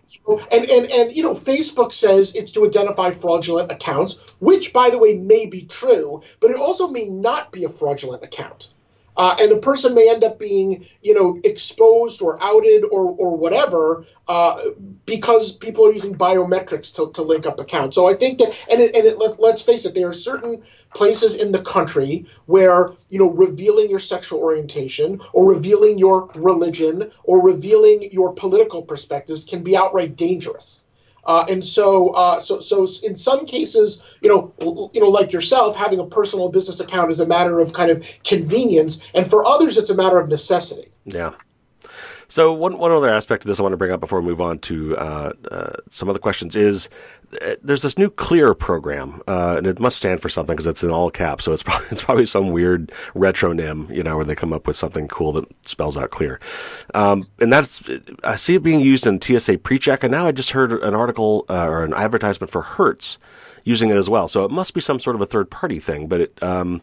and, 0.51 0.65
and 0.65 0.91
and 0.91 1.13
you 1.13 1.23
know 1.23 1.35
facebook 1.35 1.93
says 1.93 2.35
it's 2.35 2.53
to 2.53 2.67
identify 2.67 3.11
fraudulent 3.11 3.71
accounts 3.71 4.35
which 4.39 4.73
by 4.73 4.89
the 4.89 4.97
way 4.97 5.13
may 5.13 5.45
be 5.45 5.67
true 5.67 6.23
but 6.41 6.51
it 6.51 6.57
also 6.57 6.89
may 6.89 7.05
not 7.05 7.53
be 7.53 7.65
a 7.65 7.69
fraudulent 7.69 8.23
account 8.23 8.71
uh, 9.19 9.37
and 9.41 9.53
a 9.53 9.59
person 9.59 9.95
may 9.95 10.09
end 10.09 10.25
up 10.25 10.39
being 10.39 10.87
you 11.03 11.15
know 11.15 11.41
exposed 11.45 12.23
or 12.23 12.43
outed 12.43 12.85
or 12.93 13.15
or 13.19 13.37
whatever 13.37 14.07
uh, 14.29 14.63
because 15.07 15.53
people 15.53 15.87
are 15.87 15.93
using 15.93 16.15
biometrics 16.15 16.95
to, 16.95 17.11
to 17.13 17.23
link 17.23 17.47
up 17.47 17.61
accounts. 17.61 17.97
So 17.97 18.09
i 18.09 18.15
think 18.15 18.39
that 18.39 18.57
and 18.71 18.81
it, 18.81 18.97
and 18.97 19.07
it, 19.07 19.19
let, 19.19 19.41
let's 19.41 19.63
face 19.63 19.85
it 19.85 19.95
there 19.95 20.09
are 20.09 20.13
certain 20.13 20.63
places 20.95 21.35
in 21.35 21.53
the 21.53 21.63
country 21.63 22.27
where 22.47 22.91
you 23.11 23.19
know 23.19 23.31
revealing 23.31 23.91
your 23.91 23.99
sexual 23.99 24.41
orientation 24.41 25.21
or 25.33 25.49
revealing 25.49 25.99
your 25.99 26.31
religion 26.35 27.11
or 27.25 27.43
revealing 27.43 28.11
your 28.13 28.33
political 28.33 28.83
perspectives 28.83 29.45
can 29.45 29.63
be 29.63 29.77
outright 29.77 30.17
dangerous 30.17 30.85
uh, 31.25 31.45
and 31.49 31.65
so, 31.65 32.11
uh, 32.11 32.41
so, 32.41 32.61
so 32.61 32.87
in 33.07 33.17
some 33.17 33.47
cases, 33.47 34.17
you 34.21 34.29
know, 34.29 34.91
you 34.95 35.01
know, 35.01 35.09
like 35.09 35.33
yourself, 35.33 35.77
having 35.77 35.99
a 35.99 36.07
personal 36.07 36.51
business 36.51 36.81
account 36.81 37.11
is 37.11 37.21
a 37.21 37.27
matter 37.27 37.61
of 37.61 37.73
kind 37.73 37.91
of 37.91 38.07
convenience, 38.25 39.07
and 39.15 39.29
for 39.29 39.45
others, 39.45 39.79
it's 39.79 39.91
a 39.91 39.95
matter 39.95 40.19
of 40.19 40.29
necessity. 40.29 40.91
Yeah. 41.05 41.33
So 42.31 42.53
one 42.53 42.79
one 42.79 42.93
other 42.93 43.09
aspect 43.09 43.45
of 43.45 43.49
this 43.49 43.59
I 43.59 43.63
want 43.63 43.73
to 43.73 43.79
bring 43.79 43.91
up 43.91 44.01
before 44.01 44.21
we 44.21 44.27
move 44.27 44.41
on 44.43 44.59
to 44.61 44.97
uh, 44.99 45.33
uh, 45.51 45.73
some 45.89 46.11
other 46.11 46.19
questions 46.19 46.55
is 46.55 46.91
uh, 47.43 47.55
there's 47.63 47.81
this 47.81 47.97
new 47.97 48.11
Clear 48.11 48.53
program, 48.55 49.23
uh, 49.27 49.55
and 49.57 49.67
it 49.67 49.81
must 49.81 49.97
stand 49.97 50.21
for 50.21 50.29
something 50.29 50.55
because 50.55 50.67
it's 50.67 50.83
in 50.83 50.91
all 50.91 51.11
caps. 51.11 51.45
So 51.45 51.53
it's 51.53 51.63
probably 51.65 51.87
it's 51.91 52.03
probably 52.03 52.27
some 52.27 52.51
weird 52.51 52.93
retronym, 53.15 53.95
you 53.95 54.03
know, 54.03 54.17
where 54.17 54.27
they 54.27 54.35
come 54.35 54.53
up 54.53 54.67
with 54.67 54.77
something 54.77 55.09
cool 55.09 55.33
that 55.33 55.47
spells 55.67 55.97
out 55.97 56.11
Clear. 56.11 56.39
Um, 56.95 57.27
and 57.41 57.51
that's 57.51 57.83
I 58.23 58.37
see 58.37 58.57
it 58.57 58.63
being 58.63 58.81
used 58.81 59.07
in 59.07 59.23
TSA 59.23 59.59
PreCheck, 59.59 60.03
and 60.03 60.11
now 60.11 60.27
I 60.27 60.33
just 60.33 60.51
heard 60.51 60.73
an 60.73 60.95
article 60.95 61.47
uh, 61.49 61.67
or 61.67 61.83
an 61.83 61.95
advertisement 61.95 62.51
for 62.51 62.61
Hertz 62.61 63.19
using 63.65 63.89
it 63.89 63.97
as 63.97 64.11
well. 64.11 64.29
So 64.29 64.45
it 64.45 64.51
must 64.51 64.75
be 64.75 64.81
some 64.83 65.01
sort 65.01 65.17
of 65.17 65.23
a 65.23 65.27
third 65.27 65.51
party 65.51 65.79
thing, 65.79 66.09
but 66.09 66.21
it. 66.21 66.43
Um, 66.43 66.83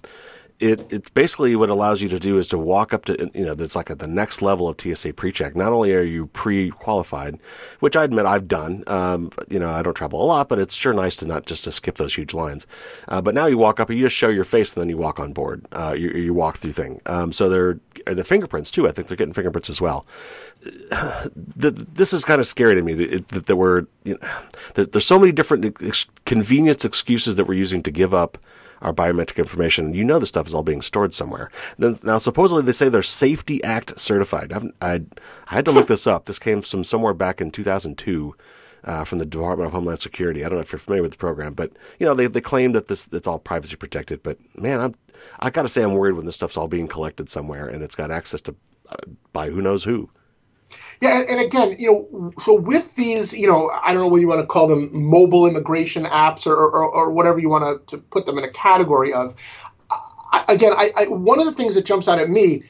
it 0.60 0.92
it's 0.92 1.10
basically 1.10 1.56
what 1.56 1.70
it 1.70 1.74
allows 1.74 2.02
you 2.02 2.08
to 2.10 2.20
do 2.20 2.38
is 2.38 2.48
to 2.48 2.58
walk 2.58 2.94
up 2.94 3.06
to 3.06 3.30
you 3.34 3.46
know 3.46 3.54
that's 3.54 3.76
like 3.76 3.90
at 3.90 4.00
the 4.00 4.08
next 4.08 4.42
level 4.42 4.68
of 4.70 4.80
TSA 4.80 5.14
pre-check. 5.14 5.56
Not 5.56 5.74
only 5.74 5.94
are 5.94 6.02
you 6.02 6.28
pre-qualified, 6.28 7.40
which 7.80 7.96
I 7.96 8.04
admit 8.06 8.26
I've 8.26 8.48
done. 8.48 8.84
Um, 8.88 9.32
you 9.50 9.60
know 9.60 9.70
I 9.70 9.82
don't 9.82 9.94
travel 9.94 10.22
a 10.22 10.26
lot, 10.26 10.48
but 10.48 10.60
it's 10.60 10.74
sure 10.74 10.94
nice 10.94 11.16
to 11.18 11.26
not 11.26 11.46
just 11.46 11.66
to 11.66 11.72
skip 11.72 11.98
those 11.98 12.16
huge 12.16 12.34
lines. 12.34 12.66
Uh, 13.08 13.22
but 13.22 13.36
now 13.36 13.48
you 13.48 13.58
walk 13.58 13.80
up, 13.80 13.90
and 13.90 14.00
you 14.00 14.06
just 14.06 14.16
show 14.16 14.30
your 14.30 14.46
face, 14.46 14.74
and 14.74 14.82
then 14.82 14.90
you 14.90 14.98
walk 14.98 15.20
on 15.20 15.34
board. 15.34 15.66
Uh, 15.72 15.94
you, 15.98 16.10
you 16.12 16.34
walk 16.34 16.58
through 16.58 16.72
thing. 16.72 17.02
Um, 17.06 17.34
so 17.34 17.50
they're 17.50 17.80
the 18.06 18.24
fingerprints 18.24 18.72
too. 18.72 18.88
I 18.88 18.92
think 18.92 19.08
they're 19.08 19.18
getting 19.18 19.34
fingerprints 19.34 19.70
as 19.70 19.82
well. 19.82 20.06
This 21.58 22.14
is 22.14 22.26
kind 22.26 22.42
of 22.42 22.48
scary 22.48 22.76
to 22.76 22.82
me 22.82 22.94
that, 22.94 23.46
that 23.48 23.56
we're 23.56 23.86
you 24.04 24.18
know, 24.22 24.28
there's 24.86 25.06
so 25.06 25.20
many 25.20 25.32
different 25.32 25.78
convenience 26.26 26.86
excuses 26.86 27.36
that 27.36 27.46
we're 27.46 27.54
using 27.56 27.84
to 27.84 27.92
give 27.92 28.14
up 28.14 28.38
our 28.82 28.94
biometric 28.94 29.38
information. 29.38 29.94
You 29.94 30.04
know 30.04 30.20
the 30.20 30.26
stuff 30.26 30.48
is 30.48 30.54
all 30.54 30.64
being 30.64 30.82
stored 30.82 31.14
somewhere. 31.14 31.50
Then 31.78 32.00
now 32.04 32.18
supposedly 32.18 32.64
they 32.64 32.72
say 32.72 32.90
they're 32.90 33.04
Safety 33.04 33.64
Act 33.64 34.00
certified. 34.00 34.54
I've, 34.54 34.72
I 34.82 35.02
I 35.48 35.56
had 35.56 35.66
to 35.66 35.72
look 35.72 35.88
this 35.88 36.08
up. 36.08 36.26
This 36.26 36.40
came 36.40 36.62
from 36.62 36.84
somewhere 36.84 37.14
back 37.14 37.42
in 37.42 37.52
2002. 37.52 38.36
Uh, 38.84 39.04
from 39.04 39.18
the 39.18 39.26
Department 39.26 39.66
of 39.66 39.74
Homeland 39.74 40.00
Security. 40.00 40.46
I 40.46 40.48
don't 40.48 40.60
know 40.60 40.62
if 40.62 40.72
you're 40.72 40.78
familiar 40.78 41.02
with 41.02 41.14
the 41.14 41.18
program, 41.18 41.56
but 41.56 41.72
you 41.98 42.06
know 42.06 42.14
they 42.14 42.28
they 42.28 42.40
claim 42.40 42.74
that 42.74 42.88
this 42.88 43.10
it's 43.12 43.26
all 43.26 43.40
privacy 43.40 43.76
protected. 43.76 44.22
But 44.22 44.38
man, 44.56 44.80
I'm 44.80 44.96
I 45.40 45.50
got 45.50 45.64
to 45.64 45.70
say 45.70 45.82
I'm 45.82 45.94
worried 45.96 46.14
when 46.14 46.28
this 46.28 46.36
stuff's 46.36 46.56
all 46.56 46.68
being 46.68 46.88
collected 46.88 47.28
somewhere 47.28 47.68
and 47.68 47.84
it's 47.84 47.96
got 47.96 48.12
access 48.12 48.42
to 48.42 48.56
uh, 48.90 48.98
by 49.34 49.50
who 49.50 49.60
knows 49.60 49.86
who. 49.86 50.12
Yeah, 51.02 51.24
and, 51.30 51.40
again, 51.40 51.76
you 51.78 51.92
know, 51.92 52.32
so 52.40 52.54
with 52.54 52.96
these, 52.96 53.34
you 53.34 53.48
know, 53.48 53.70
I 53.84 53.94
don't 53.94 54.02
know 54.02 54.08
what 54.08 54.22
you 54.22 54.28
want 54.28 54.42
to 54.42 54.48
call 54.48 54.68
them, 54.68 54.90
mobile 54.94 55.46
immigration 55.48 56.06
apps 56.06 56.48
or, 56.48 56.56
or, 56.56 56.94
or 56.94 57.12
whatever 57.12 57.40
you 57.40 57.50
want 57.50 57.88
to, 57.88 57.98
to 57.98 58.02
put 58.02 58.26
them 58.26 58.38
in 58.38 58.44
a 58.44 58.52
category 58.52 59.14
of. 59.14 59.36
I, 59.90 60.46
again, 60.50 60.74
I, 60.76 60.90
I, 60.98 61.08
one 61.08 61.40
of 61.40 61.46
the 61.46 61.54
things 61.54 61.76
that 61.76 61.86
jumps 61.86 62.08
out 62.08 62.20
at 62.20 62.30
me, 62.30 62.64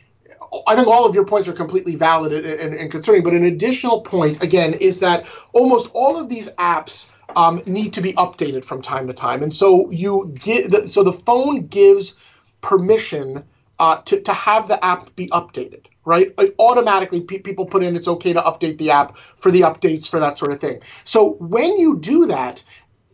I 0.68 0.76
think 0.76 0.88
all 0.88 1.06
of 1.06 1.16
your 1.16 1.26
points 1.26 1.48
are 1.48 1.54
completely 1.54 1.96
valid 1.96 2.34
and, 2.34 2.46
and, 2.46 2.74
and 2.74 2.92
concerning, 2.92 3.24
but 3.24 3.34
an 3.34 3.46
additional 3.46 4.02
point, 4.02 4.44
again, 4.44 4.74
is 4.74 5.00
that 5.00 5.28
almost 5.54 5.90
all 5.94 6.18
of 6.18 6.30
these 6.30 6.50
apps 6.52 7.10
um, 7.36 7.62
need 7.66 7.94
to 7.94 8.02
be 8.02 8.14
updated 8.14 8.64
from 8.64 8.82
time 8.82 9.08
to 9.08 9.14
time, 9.14 9.44
and 9.44 9.54
so 9.54 9.90
you 9.92 10.34
get, 10.40 10.72
the, 10.72 10.88
so 10.88 11.04
the 11.04 11.14
phone 11.14 11.68
gives 11.68 12.16
permission 12.62 13.44
uh, 13.80 14.02
to 14.04 14.22
to 14.22 14.34
have 14.34 14.68
the 14.68 14.84
app 14.84 15.16
be 15.16 15.28
updated 15.30 15.86
right? 16.06 16.32
automatically, 16.60 17.22
pe- 17.22 17.40
people 17.40 17.66
put 17.66 17.84
in 17.84 17.96
it's 17.96 18.08
okay 18.08 18.34
to 18.34 18.42
update 18.42 18.78
the 18.78 18.92
app 18.92 19.18
for 19.38 19.52
the 19.52 19.62
updates 19.62 20.10
for 20.10 20.20
that 20.20 20.40
sort 20.40 20.54
of 20.54 20.62
thing. 20.62 20.82
So 21.04 21.32
when 21.34 21.78
you 21.78 21.98
do 21.98 22.28
that, 22.28 22.64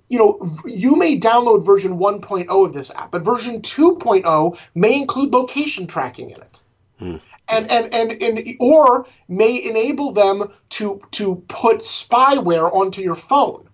you 0.09 0.19
know, 0.19 0.45
you 0.65 0.97
may 0.97 1.17
download 1.17 1.65
version 1.65 1.97
1.0 1.97 2.65
of 2.65 2.73
this 2.73 2.91
app, 2.91 3.11
but 3.11 3.23
version 3.23 3.61
2.0 3.61 4.59
may 4.75 4.99
include 4.99 5.33
location 5.33 5.87
tracking 5.87 6.31
in 6.31 6.41
it. 6.41 6.61
Hmm. 6.99 7.15
And, 7.47 7.71
and, 7.71 7.93
and, 7.93 8.21
and 8.21 8.47
or 8.59 9.07
may 9.27 9.63
enable 9.63 10.13
them 10.13 10.51
to 10.69 11.01
to 11.11 11.43
put 11.47 11.79
spyware 11.79 12.71
onto 12.73 13.01
your 13.01 13.15
phone. 13.15 13.67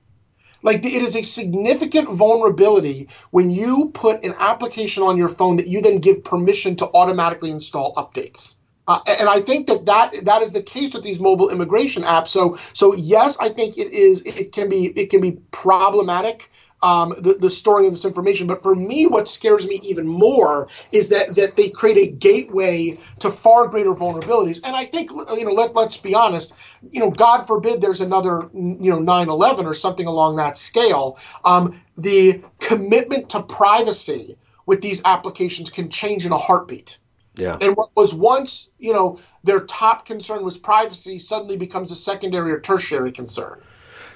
Like 0.64 0.84
it 0.84 1.02
is 1.02 1.16
a 1.16 1.22
significant 1.24 2.10
vulnerability 2.10 3.10
when 3.30 3.52
you 3.52 3.92
put 3.94 4.24
an 4.24 4.34
application 4.40 5.04
on 5.04 5.18
your 5.18 5.28
phone 5.28 5.58
that 5.58 5.68
you 5.68 5.82
then 5.82 6.00
give 6.00 6.24
permission 6.24 6.76
to 6.78 6.86
automatically 6.86 7.52
install 7.52 7.96
updates. 7.96 8.56
Uh, 8.88 9.00
and 9.06 9.28
I 9.28 9.42
think 9.42 9.68
that, 9.68 9.86
that 9.86 10.14
that 10.26 10.42
is 10.42 10.54
the 10.54 10.64
case 10.64 10.94
with 10.94 11.04
these 11.04 11.20
mobile 11.20 11.50
immigration 11.50 12.04
apps. 12.04 12.30
So 12.30 12.58
so 12.74 12.96
yes, 12.96 13.38
I 13.40 13.50
think 13.50 13.78
it 13.78 13.92
is 13.92 14.22
it 14.22 14.52
can 14.52 14.70
be 14.70 14.86
it 14.86 15.10
can 15.10 15.22
be 15.22 15.40
problematic 15.52 16.50
um, 16.82 17.14
the, 17.18 17.34
the 17.34 17.50
storing 17.50 17.88
of 17.88 17.92
this 17.92 18.06
information. 18.06 18.48
But 18.48 18.62
for 18.64 18.76
me, 18.76 19.08
what 19.08 19.28
scares 19.28 19.68
me 19.68 19.80
even 19.84 20.08
more 20.08 20.68
is 20.92 21.10
that 21.10 21.36
that 21.36 21.56
they 21.56 21.70
create 21.70 21.98
a 21.98 22.12
gateway 22.12 22.98
to 23.20 23.32
far 23.32 23.68
greater 23.68 23.94
vulnerabilities. 23.94 24.62
And 24.64 24.76
I 24.76 24.86
think 24.86 25.12
you 25.12 25.46
know 25.46 25.52
let 25.52 25.76
let's 25.76 25.98
be 25.98 26.16
honest, 26.16 26.54
you 26.92 27.00
know, 27.00 27.12
God 27.12 27.46
forbid 27.46 27.82
there's 27.82 28.02
another 28.02 28.50
you 28.54 28.92
know 28.92 29.00
9/11 29.00 29.66
or 29.66 29.74
something 29.74 30.08
along 30.08 30.38
that 30.38 30.58
scale. 30.58 31.20
Um, 31.44 31.82
the 31.98 32.44
commitment 32.60 33.30
to 33.30 33.42
privacy 33.42 34.38
with 34.66 34.82
these 34.82 35.02
applications 35.04 35.70
can 35.70 35.90
change 35.90 36.26
in 36.26 36.32
a 36.32 36.38
heartbeat. 36.38 37.00
Yeah. 37.38 37.58
And 37.62 37.76
what 37.76 37.90
was 37.96 38.14
once, 38.14 38.70
you 38.80 38.94
know, 38.94 39.20
their 39.44 39.62
top 39.62 40.06
concern 40.06 40.44
was 40.44 40.58
privacy 40.58 41.20
suddenly 41.20 41.58
becomes 41.58 41.92
a 41.92 41.96
secondary 41.96 42.52
or 42.52 42.60
tertiary 42.60 43.12
concern. 43.12 43.62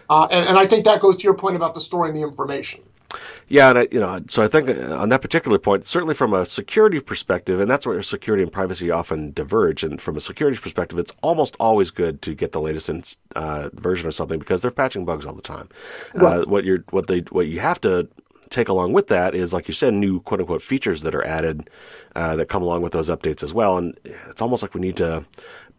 Uh, 0.09 0.27
and, 0.31 0.45
and 0.47 0.57
I 0.57 0.67
think 0.67 0.85
that 0.85 0.99
goes 0.99 1.17
to 1.17 1.23
your 1.23 1.35
point 1.35 1.55
about 1.55 1.73
the 1.73 1.79
storing 1.79 2.13
the 2.13 2.21
information. 2.21 2.83
Yeah, 3.47 3.69
and 3.69 3.79
I, 3.79 3.87
you 3.91 3.99
know, 3.99 4.23
so 4.29 4.41
I 4.41 4.47
think 4.47 4.69
uh, 4.69 4.95
on 4.95 5.09
that 5.09 5.21
particular 5.21 5.59
point, 5.59 5.85
certainly 5.85 6.15
from 6.15 6.33
a 6.33 6.45
security 6.45 6.99
perspective, 7.01 7.59
and 7.59 7.69
that's 7.69 7.85
where 7.85 8.01
security 8.01 8.43
and 8.43 8.51
privacy 8.51 8.89
often 8.89 9.33
diverge. 9.33 9.83
And 9.83 10.01
from 10.01 10.15
a 10.15 10.21
security 10.21 10.57
perspective, 10.57 10.97
it's 10.97 11.13
almost 11.21 11.55
always 11.59 11.91
good 11.91 12.21
to 12.21 12.33
get 12.33 12.53
the 12.53 12.61
latest 12.61 12.89
in, 12.89 13.03
uh, 13.35 13.69
version 13.73 14.07
of 14.07 14.15
something 14.15 14.39
because 14.39 14.61
they're 14.61 14.71
patching 14.71 15.03
bugs 15.03 15.25
all 15.25 15.33
the 15.33 15.41
time. 15.41 15.67
Right. 16.13 16.39
Uh, 16.39 16.45
what 16.45 16.63
you're, 16.63 16.85
what 16.91 17.07
they, 17.07 17.19
what 17.29 17.47
you 17.47 17.59
have 17.59 17.81
to 17.81 18.07
take 18.51 18.69
along 18.69 18.93
with 18.93 19.07
that 19.07 19.33
is, 19.33 19.53
like 19.53 19.67
you 19.67 19.73
said, 19.73 19.93
new 19.93 20.21
quote 20.21 20.41
unquote 20.41 20.61
features 20.61 21.01
that 21.01 21.15
are 21.15 21.25
added 21.25 21.69
uh, 22.15 22.35
that 22.35 22.49
come 22.49 22.61
along 22.61 22.81
with 22.83 22.91
those 22.91 23.09
updates 23.09 23.41
as 23.41 23.53
well. 23.53 23.77
And 23.77 23.97
it's 24.29 24.41
almost 24.41 24.61
like 24.61 24.75
we 24.75 24.81
need 24.81 24.97
to 24.97 25.25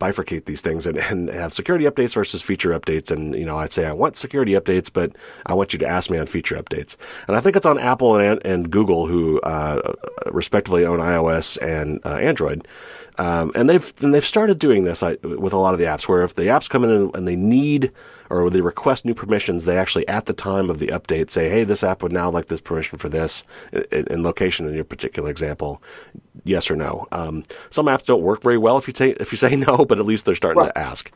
bifurcate 0.00 0.46
these 0.46 0.60
things 0.60 0.86
and, 0.86 0.98
and 0.98 1.28
have 1.28 1.52
security 1.52 1.84
updates 1.84 2.14
versus 2.14 2.42
feature 2.42 2.70
updates. 2.70 3.10
And, 3.10 3.34
you 3.36 3.44
know, 3.44 3.58
I'd 3.58 3.72
say 3.72 3.86
I 3.86 3.92
want 3.92 4.16
security 4.16 4.52
updates, 4.52 4.92
but 4.92 5.12
I 5.46 5.54
want 5.54 5.72
you 5.72 5.78
to 5.78 5.86
ask 5.86 6.10
me 6.10 6.18
on 6.18 6.26
feature 6.26 6.56
updates. 6.56 6.96
And 7.28 7.36
I 7.36 7.40
think 7.40 7.54
it's 7.54 7.66
on 7.66 7.78
Apple 7.78 8.16
and, 8.16 8.44
and 8.44 8.70
Google, 8.70 9.06
who 9.06 9.40
uh, 9.42 9.92
respectively 10.26 10.84
own 10.84 10.98
iOS 10.98 11.56
and 11.62 12.00
uh, 12.04 12.16
Android. 12.16 12.66
Um, 13.18 13.52
and 13.54 13.68
they've 13.68 13.92
and 14.00 14.14
they've 14.14 14.24
started 14.24 14.58
doing 14.58 14.84
this 14.84 15.02
with 15.02 15.52
a 15.52 15.58
lot 15.58 15.74
of 15.74 15.78
the 15.78 15.84
apps, 15.84 16.08
where 16.08 16.22
if 16.22 16.34
the 16.34 16.44
apps 16.44 16.68
come 16.68 16.82
in 16.82 17.10
and 17.14 17.28
they 17.28 17.36
need 17.36 17.92
or 18.32 18.48
they 18.48 18.62
request 18.62 19.04
new 19.04 19.14
permissions, 19.14 19.66
they 19.66 19.76
actually 19.76 20.08
at 20.08 20.24
the 20.24 20.32
time 20.32 20.70
of 20.70 20.78
the 20.78 20.86
update 20.88 21.30
say, 21.30 21.50
"Hey, 21.50 21.64
this 21.64 21.84
app 21.84 22.02
would 22.02 22.12
now 22.12 22.30
like 22.30 22.46
this 22.46 22.62
permission 22.62 22.98
for 22.98 23.10
this 23.10 23.44
in, 23.72 24.06
in 24.08 24.22
location 24.22 24.66
in 24.66 24.74
your 24.74 24.84
particular 24.84 25.30
example, 25.30 25.82
yes 26.42 26.70
or 26.70 26.76
no." 26.76 27.06
Um, 27.12 27.44
some 27.68 27.86
apps 27.86 28.06
don't 28.06 28.22
work 28.22 28.42
very 28.42 28.56
well 28.56 28.78
if 28.78 28.88
you 28.88 28.94
say 28.96 29.10
if 29.10 29.32
you 29.32 29.36
say 29.36 29.54
no, 29.68 29.84
but 29.84 29.98
at 29.98 30.06
least 30.06 30.24
they're 30.24 30.34
starting 30.34 30.62
right. 30.62 30.74
to 30.74 30.78
ask. 30.78 31.12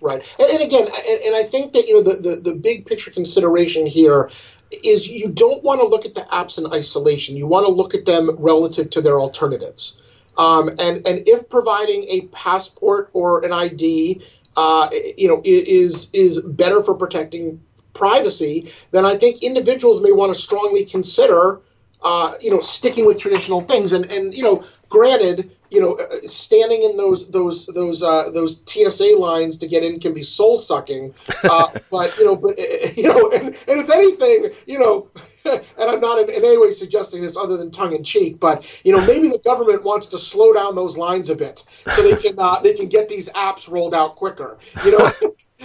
Right, 0.00 0.36
and, 0.38 0.50
and 0.50 0.62
again, 0.62 0.86
and, 0.86 1.22
and, 1.22 1.36
I 1.36 1.44
think 1.44 1.72
that 1.74 1.86
you 1.86 1.94
know 1.94 2.02
the, 2.02 2.16
the 2.16 2.36
the 2.36 2.54
big 2.54 2.86
picture 2.86 3.10
consideration 3.10 3.86
here 3.86 4.30
is 4.70 5.06
you 5.06 5.30
don't 5.30 5.62
want 5.62 5.80
to 5.80 5.86
look 5.86 6.06
at 6.06 6.14
the 6.14 6.22
apps 6.32 6.58
in 6.58 6.72
isolation. 6.72 7.36
You 7.36 7.46
want 7.46 7.66
to 7.66 7.72
look 7.72 7.94
at 7.94 8.06
them 8.06 8.34
relative 8.38 8.88
to 8.90 9.02
their 9.02 9.20
alternatives. 9.20 10.00
Um, 10.38 10.68
and 10.70 11.06
and 11.06 11.28
if 11.28 11.48
providing 11.50 12.04
a 12.08 12.26
passport 12.32 13.10
or 13.12 13.44
an 13.44 13.52
ID 13.52 14.22
uh, 14.56 14.88
you 15.16 15.28
know, 15.28 15.42
is 15.44 16.10
is 16.12 16.40
better 16.40 16.82
for 16.82 16.94
protecting 16.94 17.60
privacy, 17.94 18.70
then 18.90 19.06
I 19.06 19.16
think 19.16 19.42
individuals 19.42 20.02
may 20.02 20.12
want 20.12 20.34
to 20.34 20.40
strongly 20.40 20.84
consider, 20.84 21.60
uh, 22.02 22.34
you 22.40 22.50
know, 22.50 22.60
sticking 22.60 23.06
with 23.06 23.18
traditional 23.18 23.62
things. 23.62 23.92
And 23.92 24.04
and 24.06 24.34
you 24.34 24.42
know, 24.42 24.64
granted, 24.88 25.50
you 25.70 25.80
know, 25.80 25.94
uh, 25.94 26.26
standing 26.26 26.82
in 26.82 26.96
those 26.96 27.30
those 27.30 27.66
those 27.66 28.02
uh, 28.02 28.30
those 28.30 28.62
TSA 28.66 29.16
lines 29.16 29.58
to 29.58 29.66
get 29.66 29.82
in 29.82 30.00
can 30.00 30.12
be 30.12 30.22
soul 30.22 30.58
sucking. 30.58 31.14
Uh, 31.44 31.68
but 31.90 32.16
you 32.18 32.24
know, 32.24 32.36
but 32.36 32.58
you 32.96 33.08
know, 33.08 33.30
and, 33.30 33.46
and 33.46 33.80
if 33.80 33.90
anything, 33.90 34.50
you 34.66 34.78
know, 34.78 35.08
and 35.52 35.62
I'm 35.78 36.00
not 36.00 36.18
in, 36.18 36.30
in, 36.30 36.44
any 36.44 36.56
way 36.56 36.70
suggesting 36.70 37.20
this 37.20 37.36
other 37.36 37.56
than 37.56 37.70
tongue 37.70 37.94
in 37.94 38.02
cheek, 38.02 38.40
but 38.40 38.80
you 38.84 38.92
know, 38.92 39.04
maybe 39.06 39.28
the 39.28 39.40
government 39.44 39.84
wants 39.84 40.06
to 40.08 40.18
slow 40.18 40.52
down 40.54 40.74
those 40.74 40.96
lines 40.96 41.28
a 41.28 41.34
bit 41.34 41.64
so 41.94 42.02
they 42.02 42.16
can 42.16 42.34
uh, 42.38 42.60
they 42.62 42.72
can 42.72 42.88
get 42.88 43.08
these 43.08 43.28
apps 43.30 43.70
rolled 43.70 43.94
out 43.94 44.16
quicker. 44.16 44.58
You 44.84 44.98
know. 44.98 45.12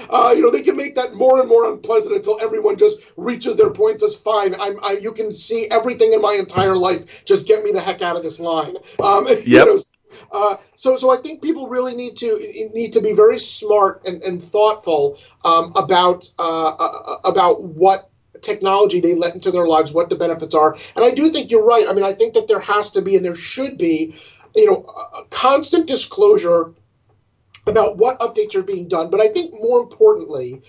Uh, 0.10 0.34
you 0.34 0.42
know, 0.42 0.50
they 0.50 0.62
can 0.62 0.78
make 0.78 0.96
that 0.96 1.14
more 1.14 1.42
and 1.42 1.50
more 1.50 1.70
unpleasant 1.70 2.16
until 2.16 2.40
everyone 2.42 2.78
just 2.78 3.00
reaches 3.18 3.58
their 3.58 3.70
points 3.70 4.02
as 4.02 4.16
fine. 4.16 4.56
I'm, 4.56 4.82
I, 4.82 4.94
you 4.94 5.12
can 5.12 5.32
see 5.34 5.68
everything 5.70 6.14
in 6.14 6.22
my 6.22 6.38
entire 6.40 6.76
life. 6.76 7.26
Just 7.26 7.48
get 7.48 7.66
me 7.66 7.74
the 7.74 7.82
heck 7.82 8.02
out 8.02 8.16
of 8.16 8.24
this 8.24 8.40
line. 8.40 8.76
Um, 9.04 9.28
yep. 9.28 9.46
You 9.46 9.66
know, 9.66 9.80
uh, 10.32 10.58
so, 10.76 10.96
so 10.96 11.10
I 11.12 11.22
think 11.22 11.42
people 11.42 11.68
really 11.68 11.96
need 11.96 12.16
to 12.18 12.70
need 12.74 12.94
to 12.94 13.02
be 13.02 13.14
very 13.14 13.40
smart 13.40 14.06
and, 14.06 14.24
and 14.24 14.42
thoughtful 14.42 15.18
um, 15.44 15.74
about 15.76 16.30
uh, 16.40 16.70
uh, 16.70 17.18
about 17.26 17.64
what 17.64 18.10
technology 18.42 19.00
they 19.00 19.16
let 19.16 19.36
into 19.36 19.52
their 19.52 19.68
lives, 19.68 19.92
what 19.92 20.10
the 20.10 20.16
benefits 20.16 20.56
are. 20.56 20.76
And 20.96 21.06
I 21.06 21.12
do 21.12 21.32
think 21.32 21.52
you're 21.52 21.64
right. 21.64 21.88
I 21.88 21.94
mean, 21.94 22.04
I 22.04 22.14
think 22.14 22.34
that 22.34 22.48
there 22.48 22.60
has 22.60 22.92
to 22.92 23.02
be 23.02 23.16
and 23.16 23.26
there 23.26 23.36
should 23.36 23.78
be, 23.78 24.16
you 24.56 24.66
know, 24.66 24.86
a 25.18 25.24
constant 25.30 25.88
disclosure 25.88 26.74
about 27.68 27.98
what 27.98 28.20
updates 28.20 28.56
are 28.56 28.64
being 28.64 28.88
done. 28.88 29.10
But 29.10 29.22
I 29.22 29.28
think 29.28 29.54
more 29.54 29.80
importantly, 29.80 30.62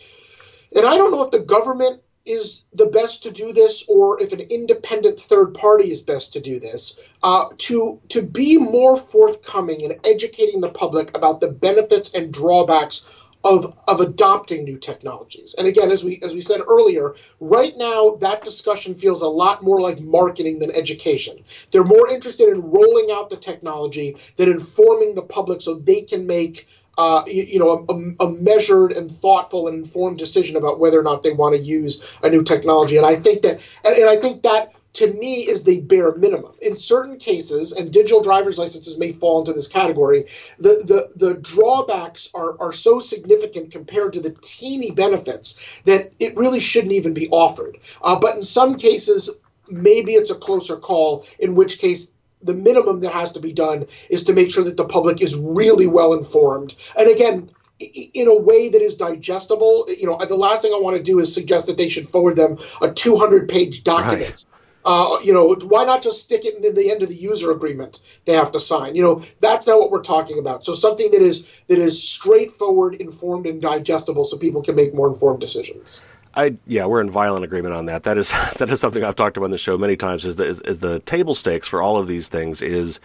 and 0.75 0.87
I 0.87 0.97
don't 0.97 1.11
know 1.11 1.23
if 1.23 1.31
the 1.31 1.41
government 1.41 2.03
is 2.27 2.65
the 2.75 2.87
best 2.87 3.23
to 3.23 3.31
do 3.31 3.53
this 3.53 3.85
or 3.89 4.23
if 4.23 4.33
an 4.33 4.41
independent 4.41 5.19
third 5.19 5.55
party 5.55 5.91
is 5.91 6.03
best 6.03 6.33
to 6.35 6.41
do 6.41 6.61
this 6.61 7.01
uh, 7.23 7.47
to 7.57 8.01
to 8.09 8.23
be 8.23 8.59
more 8.59 8.97
forthcoming 8.97 9.81
in 9.81 9.99
educating 10.05 10.61
the 10.61 10.71
public 10.71 11.17
about 11.17 11.41
the 11.41 11.51
benefits 11.51 12.11
and 12.15 12.33
drawbacks 12.33 13.20
of 13.45 13.77
of 13.89 14.01
adopting 14.01 14.65
new 14.65 14.77
technologies 14.77 15.55
and 15.57 15.67
again 15.67 15.91
as 15.91 16.05
we 16.05 16.21
as 16.23 16.35
we 16.35 16.41
said 16.41 16.61
earlier 16.69 17.15
right 17.41 17.77
now 17.77 18.17
that 18.17 18.43
discussion 18.43 18.95
feels 18.95 19.23
a 19.23 19.29
lot 19.29 19.63
more 19.63 19.81
like 19.81 19.99
marketing 20.01 20.59
than 20.59 20.71
education 20.73 21.39
they're 21.71 21.85
more 21.85 22.09
interested 22.11 22.49
in 22.49 22.61
rolling 22.61 23.11
out 23.11 23.31
the 23.31 23.37
technology 23.37 24.15
than 24.37 24.51
informing 24.51 25.15
the 25.15 25.23
public 25.23 25.63
so 25.63 25.79
they 25.79 26.03
can 26.03 26.27
make 26.27 26.67
uh, 26.99 27.23
you, 27.27 27.45
you, 27.45 27.59
know, 27.59 27.87
a, 27.89 28.25
a, 28.25 28.31
measured 28.33 28.93
and 28.93 29.11
thoughtful 29.11 29.69
and 29.69 29.85
informed 29.85 30.19
decision 30.19 30.57
about 30.57 30.81
whether 30.81 30.99
or 31.01 31.03
not 31.03 31.23
they 31.23 31.33
want 31.33 31.55
to 31.57 31.63
use 31.63 32.05
a 32.23 32.29
new 32.29 32.43
technology. 32.43 32.99
And 32.99 33.07
I 33.07 33.17
think 33.17 33.41
that, 33.43 33.61
and, 33.85 33.97
and 33.97 34.09
I 34.11 34.17
think 34.17 34.43
that 34.43 34.75
to 34.95 35.13
me 35.13 35.47
is 35.47 35.65
the 35.65 35.81
bare 35.83 36.15
minimum. 36.17 36.53
In 36.61 36.77
certain 36.77 37.17
cases, 37.17 37.73
and 37.73 37.93
digital 37.93 38.23
driver's 38.23 38.59
licenses 38.59 38.99
may 38.99 39.13
fall 39.13 39.39
into 39.39 39.53
this 39.53 39.69
category, 39.69 40.27
the, 40.59 40.83
the, 40.87 41.27
the 41.27 41.35
drawbacks 41.41 42.29
are, 42.35 42.61
are 42.61 42.73
so 42.73 42.99
significant 42.99 43.71
compared 43.71 44.13
to 44.15 44.21
the 44.21 44.37
teeny 44.43 44.91
benefits 44.91 45.59
that 45.85 46.13
it 46.19 46.37
really 46.37 46.61
shouldn't 46.61 46.93
even 46.93 47.15
be 47.15 47.29
offered. 47.29 47.79
Uh, 48.03 48.19
but 48.19 48.37
in 48.37 48.43
some 48.43 48.77
cases, 48.77 49.41
maybe 49.69 50.15
it's 50.15 50.31
a 50.31 50.35
closer 50.35 50.77
call. 50.77 51.25
In 51.39 51.55
which 51.55 51.79
case, 51.79 52.13
the 52.43 52.55
minimum 52.55 53.01
that 53.01 53.13
has 53.13 53.33
to 53.33 53.41
be 53.41 53.53
done 53.53 53.87
is 54.09 54.25
to 54.25 54.33
make 54.33 54.51
sure 54.51 54.65
that 54.65 54.77
the 54.77 54.87
public 54.87 55.23
is 55.23 55.37
really 55.37 55.87
well 55.87 56.15
informed. 56.15 56.75
And 56.99 57.09
again, 57.09 57.51
in 57.81 58.29
a 58.29 58.39
way 58.39 58.69
that 58.69 58.83
is 58.83 58.95
digestible. 58.95 59.87
You 59.89 60.07
know, 60.07 60.19
the 60.27 60.37
last 60.37 60.63
thing 60.63 60.73
I 60.75 60.79
want 60.79 60.97
to 60.97 61.03
do 61.03 61.19
is 61.19 61.33
suggest 61.33 61.67
that 61.67 61.79
they 61.79 61.89
should 61.89 62.09
forward 62.09 62.37
them 62.37 62.59
a 62.83 62.91
200 62.93 63.49
page 63.49 63.85
document. 63.85 64.31
Right. 64.31 64.45
Uh, 64.85 65.19
you 65.23 65.33
know, 65.33 65.55
why 65.67 65.85
not 65.85 66.03
just 66.03 66.23
stick 66.23 66.45
it 66.45 66.55
in 66.55 66.75
the 66.75 66.91
end 66.91 67.03
of 67.03 67.09
the 67.09 67.15
user 67.15 67.51
agreement 67.51 68.01
they 68.25 68.33
have 68.33 68.51
to 68.53 68.61
sign? 68.61 68.95
You 68.95 69.03
know, 69.03 69.23
that's 69.41 69.67
not 69.67 69.79
what 69.79 69.91
we're 69.91 70.03
talking 70.03 70.39
about. 70.39 70.65
So 70.65 70.75
something 70.75 71.11
that 71.11 71.21
is 71.21 71.47
that 71.69 71.79
is 71.79 72.03
straightforward, 72.03 72.95
informed, 72.95 73.47
and 73.47 73.61
digestible, 73.61 74.25
so 74.25 74.39
people 74.39 74.63
can 74.63 74.75
make 74.75 74.95
more 74.95 75.09
informed 75.09 75.41
decisions. 75.41 76.03
I 76.33 76.57
yeah, 76.67 76.87
we're 76.87 77.01
in 77.01 77.11
violent 77.11 77.45
agreement 77.45 77.75
on 77.75 77.87
that. 77.87 78.05
That 78.05 78.17
is 78.17 78.31
that 78.59 78.71
is 78.71 78.81
something 78.81 79.03
I've 79.03 79.17
talked 79.17 79.37
about 79.37 79.47
on 79.47 79.51
the 79.51 79.59
show 79.59 79.77
many 79.77 79.97
times. 79.97 80.25
Is 80.25 80.37
the 80.37 80.45
is, 80.45 80.61
is 80.61 80.79
the 80.79 81.01
table 81.01 81.35
stakes 81.35 81.67
for 81.67 81.83
all 81.83 81.97
of 81.97 82.07
these 82.07 82.29
things 82.29 82.63
is 82.63 83.01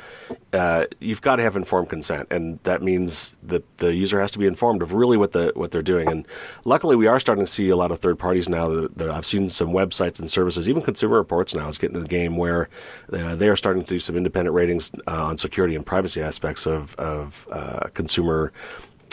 uh, 0.54 0.86
you've 1.00 1.22
got 1.22 1.38
to 1.38 1.44
have 1.44 1.56
informed 1.56 1.90
consent, 1.90 2.28
and 2.32 2.60
that 2.64 2.84
means 2.84 3.36
that 3.42 3.64
the 3.80 3.96
user 3.96 4.22
has 4.22 4.30
to 4.32 4.40
be 4.40 4.46
informed 4.46 4.82
of 4.84 4.94
really 4.94 5.18
what 5.18 5.32
the 5.32 5.52
what 5.56 5.72
they're 5.72 5.82
doing. 5.82 6.08
And 6.08 6.28
luckily, 6.66 6.96
we 6.96 7.08
are 7.08 7.20
starting 7.20 7.44
to 7.44 7.52
see 7.52 7.70
a 7.70 7.76
lot 7.76 7.92
of 7.92 8.00
third 8.00 8.20
parties 8.20 8.48
now. 8.48 8.68
That, 8.68 8.98
that 8.98 9.10
I've 9.10 9.26
seen 9.26 9.50
some 9.50 9.70
websites 9.70 10.20
and 10.20 10.30
services, 10.30 10.70
even 10.70 10.84
Consumer 10.84 11.18
Reports 11.18 11.56
now 11.56 11.68
is 11.68 11.80
getting 11.80 11.96
in 11.96 12.04
the 12.04 12.08
game 12.08 12.38
where 12.38 12.70
uh, 13.12 13.36
they 13.36 13.50
are 13.50 13.56
starting 13.56 13.82
to 13.84 13.90
do 13.90 14.00
some 14.00 14.16
independent 14.16 14.54
ratings 14.54 14.92
uh, 15.08 15.26
on 15.26 15.38
security 15.38 15.76
and 15.76 15.86
privacy 15.86 16.22
aspects 16.22 16.68
of 16.68 16.96
of 16.96 17.48
uh, 17.52 17.88
consumer 17.96 18.54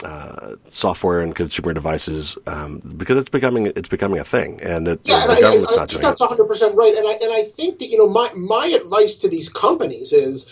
uh, 0.03 0.55
software 0.67 1.19
and 1.19 1.35
consumer 1.35 1.73
devices 1.73 2.37
um, 2.47 2.81
because 2.97 3.17
it's 3.17 3.29
becoming 3.29 3.67
it's 3.67 3.89
becoming 3.89 4.19
a 4.19 4.23
thing, 4.23 4.61
and 4.61 4.87
it, 4.87 5.01
yeah, 5.03 5.25
the, 5.27 5.35
the 5.35 5.41
government's 5.41 5.71
I, 5.71 5.75
I, 5.75 5.77
not 5.77 5.89
I 5.89 5.93
doing 5.93 6.01
that's 6.01 6.19
one 6.19 6.29
hundred 6.29 6.47
percent 6.47 6.75
right. 6.75 6.95
And 6.95 7.07
I 7.07 7.11
and 7.13 7.31
I 7.33 7.43
think 7.43 7.79
that 7.79 7.87
you 7.87 7.97
know 7.97 8.09
my 8.09 8.31
my 8.33 8.67
advice 8.67 9.15
to 9.15 9.29
these 9.29 9.49
companies 9.49 10.11
is 10.11 10.51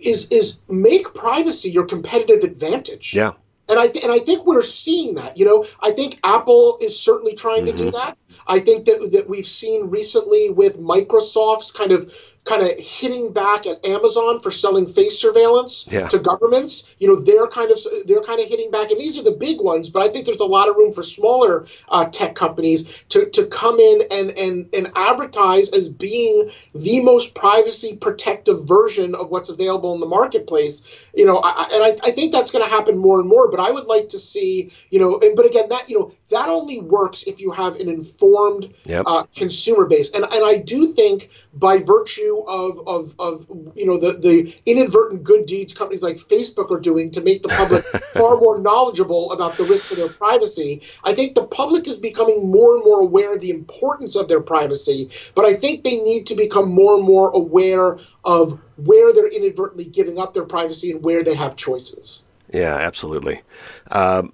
is 0.00 0.26
is 0.28 0.58
make 0.68 1.14
privacy 1.14 1.70
your 1.70 1.84
competitive 1.84 2.42
advantage. 2.42 3.14
Yeah. 3.14 3.32
And 3.68 3.78
I 3.78 3.88
th- 3.88 4.04
and 4.04 4.12
I 4.12 4.18
think 4.18 4.44
we're 4.44 4.62
seeing 4.62 5.14
that. 5.14 5.38
You 5.38 5.46
know, 5.46 5.66
I 5.80 5.92
think 5.92 6.18
Apple 6.24 6.78
is 6.82 6.98
certainly 6.98 7.34
trying 7.34 7.64
mm-hmm. 7.64 7.76
to 7.76 7.84
do 7.84 7.90
mm-hmm. 7.90 8.08
that. 8.08 8.18
I 8.46 8.58
think 8.58 8.86
that 8.86 9.10
that 9.12 9.28
we've 9.28 9.46
seen 9.46 9.90
recently 9.90 10.50
with 10.50 10.78
Microsoft's 10.78 11.70
kind 11.70 11.92
of 11.92 12.12
kind 12.44 12.62
of 12.62 12.70
hitting 12.76 13.32
back 13.32 13.66
at 13.66 13.84
Amazon 13.86 14.40
for 14.40 14.50
selling 14.50 14.88
face 14.88 15.18
surveillance 15.18 15.86
yeah. 15.90 16.08
to 16.08 16.18
governments. 16.18 16.94
You 16.98 17.08
know, 17.08 17.20
they're 17.20 17.46
kind 17.46 17.70
of 17.70 17.78
they're 18.06 18.22
kind 18.22 18.40
of 18.40 18.48
hitting 18.48 18.70
back, 18.70 18.90
and 18.90 19.00
these 19.00 19.18
are 19.18 19.22
the 19.22 19.36
big 19.38 19.60
ones. 19.60 19.88
But 19.88 20.02
I 20.02 20.12
think 20.12 20.26
there's 20.26 20.40
a 20.40 20.44
lot 20.44 20.68
of 20.68 20.76
room 20.76 20.92
for 20.92 21.02
smaller 21.02 21.66
uh, 21.88 22.06
tech 22.06 22.34
companies 22.34 22.92
to, 23.10 23.30
to 23.30 23.46
come 23.46 23.78
in 23.78 24.02
and, 24.10 24.30
and 24.32 24.68
and 24.74 24.90
advertise 24.96 25.70
as 25.70 25.88
being 25.88 26.50
the 26.74 27.00
most 27.00 27.34
privacy 27.34 27.96
protective 27.96 28.64
version 28.64 29.14
of 29.14 29.30
what's 29.30 29.48
available 29.48 29.94
in 29.94 30.00
the 30.00 30.06
marketplace. 30.06 31.01
You 31.14 31.26
know, 31.26 31.38
I, 31.38 31.68
and 31.72 31.84
I, 31.84 32.08
I 32.08 32.10
think 32.10 32.32
that's 32.32 32.50
going 32.50 32.64
to 32.64 32.70
happen 32.70 32.96
more 32.96 33.20
and 33.20 33.28
more. 33.28 33.50
But 33.50 33.60
I 33.60 33.70
would 33.70 33.84
like 33.84 34.08
to 34.10 34.18
see, 34.18 34.72
you 34.90 34.98
know, 34.98 35.20
and, 35.20 35.36
but 35.36 35.44
again, 35.44 35.68
that 35.68 35.90
you 35.90 35.98
know 35.98 36.12
that 36.30 36.48
only 36.48 36.80
works 36.80 37.24
if 37.24 37.40
you 37.40 37.50
have 37.50 37.76
an 37.76 37.88
informed 37.88 38.72
yep. 38.84 39.04
uh, 39.06 39.24
consumer 39.36 39.84
base, 39.84 40.12
and 40.12 40.24
and 40.24 40.44
I 40.44 40.56
do 40.56 40.92
think 40.92 41.30
by 41.54 41.78
virtue 41.78 42.38
of, 42.48 42.86
of, 42.86 43.14
of 43.18 43.46
you 43.74 43.86
know 43.86 43.98
the, 43.98 44.18
the 44.18 44.54
inadvertent 44.64 45.22
good 45.22 45.46
deeds 45.46 45.74
companies 45.74 46.02
like 46.02 46.16
Facebook 46.16 46.70
are 46.70 46.80
doing 46.80 47.10
to 47.10 47.20
make 47.20 47.42
the 47.42 47.48
public 47.50 47.84
far 48.14 48.36
more 48.38 48.58
knowledgeable 48.58 49.32
about 49.32 49.56
the 49.56 49.64
risk 49.64 49.88
to 49.88 49.94
their 49.94 50.08
privacy. 50.08 50.80
I 51.04 51.14
think 51.14 51.34
the 51.34 51.46
public 51.46 51.86
is 51.86 51.98
becoming 51.98 52.50
more 52.50 52.74
and 52.76 52.84
more 52.84 53.00
aware 53.00 53.34
of 53.34 53.40
the 53.40 53.50
importance 53.50 54.16
of 54.16 54.28
their 54.28 54.40
privacy, 54.40 55.10
but 55.34 55.44
I 55.44 55.54
think 55.54 55.84
they 55.84 55.98
need 55.98 56.26
to 56.28 56.34
become 56.34 56.70
more 56.70 56.96
and 56.96 57.04
more 57.04 57.30
aware 57.30 57.98
of 58.24 58.58
where 58.76 59.12
they're 59.12 59.28
inadvertently 59.28 59.84
giving 59.84 60.18
up 60.18 60.34
their 60.34 60.44
privacy 60.44 60.90
and 60.90 61.02
where 61.02 61.22
they 61.22 61.34
have 61.34 61.56
choices. 61.56 62.24
Yeah, 62.52 62.76
absolutely. 62.76 63.42
Um, 63.90 64.32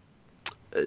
uh, 0.76 0.82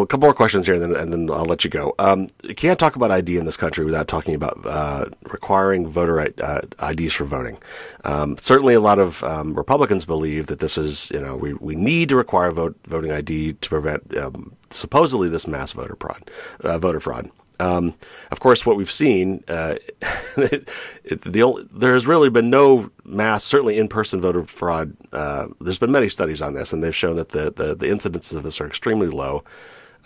a 0.00 0.06
couple 0.06 0.26
more 0.26 0.34
questions 0.34 0.66
here, 0.66 0.74
and 0.74 0.82
then, 0.82 0.96
and 0.96 1.12
then 1.12 1.30
I'll 1.30 1.44
let 1.44 1.62
you 1.62 1.70
go. 1.70 1.94
Um, 1.98 2.28
you 2.42 2.54
can't 2.54 2.78
talk 2.78 2.96
about 2.96 3.10
ID 3.10 3.36
in 3.38 3.44
this 3.44 3.56
country 3.56 3.84
without 3.84 4.08
talking 4.08 4.34
about 4.34 4.58
uh, 4.66 5.06
requiring 5.30 5.88
voter 5.88 6.20
uh, 6.20 6.62
IDs 6.90 7.12
for 7.12 7.24
voting. 7.24 7.58
Um, 8.04 8.36
certainly, 8.38 8.74
a 8.74 8.80
lot 8.80 8.98
of 8.98 9.22
um, 9.22 9.54
Republicans 9.54 10.04
believe 10.04 10.48
that 10.48 10.58
this 10.58 10.76
is, 10.76 11.10
you 11.10 11.20
know, 11.20 11.36
we, 11.36 11.54
we 11.54 11.76
need 11.76 12.08
to 12.08 12.16
require 12.16 12.50
vote, 12.50 12.76
voting 12.86 13.12
ID 13.12 13.54
to 13.54 13.68
prevent 13.68 14.16
um, 14.16 14.56
supposedly 14.70 15.28
this 15.28 15.46
mass 15.46 15.72
voter 15.72 15.96
fraud. 15.98 16.28
Uh, 16.60 16.78
voter 16.78 17.00
fraud. 17.00 17.30
Um, 17.60 17.94
of 18.30 18.40
course, 18.40 18.66
what 18.66 18.76
we've 18.76 18.90
seen, 18.90 19.44
uh, 19.48 19.76
the 20.36 21.42
only, 21.44 21.68
there 21.72 21.94
has 21.94 22.06
really 22.06 22.30
been 22.30 22.50
no 22.50 22.90
mass, 23.04 23.44
certainly 23.44 23.78
in-person 23.78 24.20
voter 24.20 24.44
fraud. 24.44 24.96
Uh, 25.12 25.48
there's 25.60 25.78
been 25.78 25.92
many 25.92 26.08
studies 26.08 26.42
on 26.42 26.54
this, 26.54 26.72
and 26.72 26.82
they've 26.82 26.94
shown 26.94 27.16
that 27.16 27.30
the, 27.30 27.52
the, 27.52 27.74
the 27.74 27.86
incidences 27.86 28.34
of 28.34 28.42
this 28.42 28.60
are 28.60 28.66
extremely 28.66 29.08
low. 29.08 29.44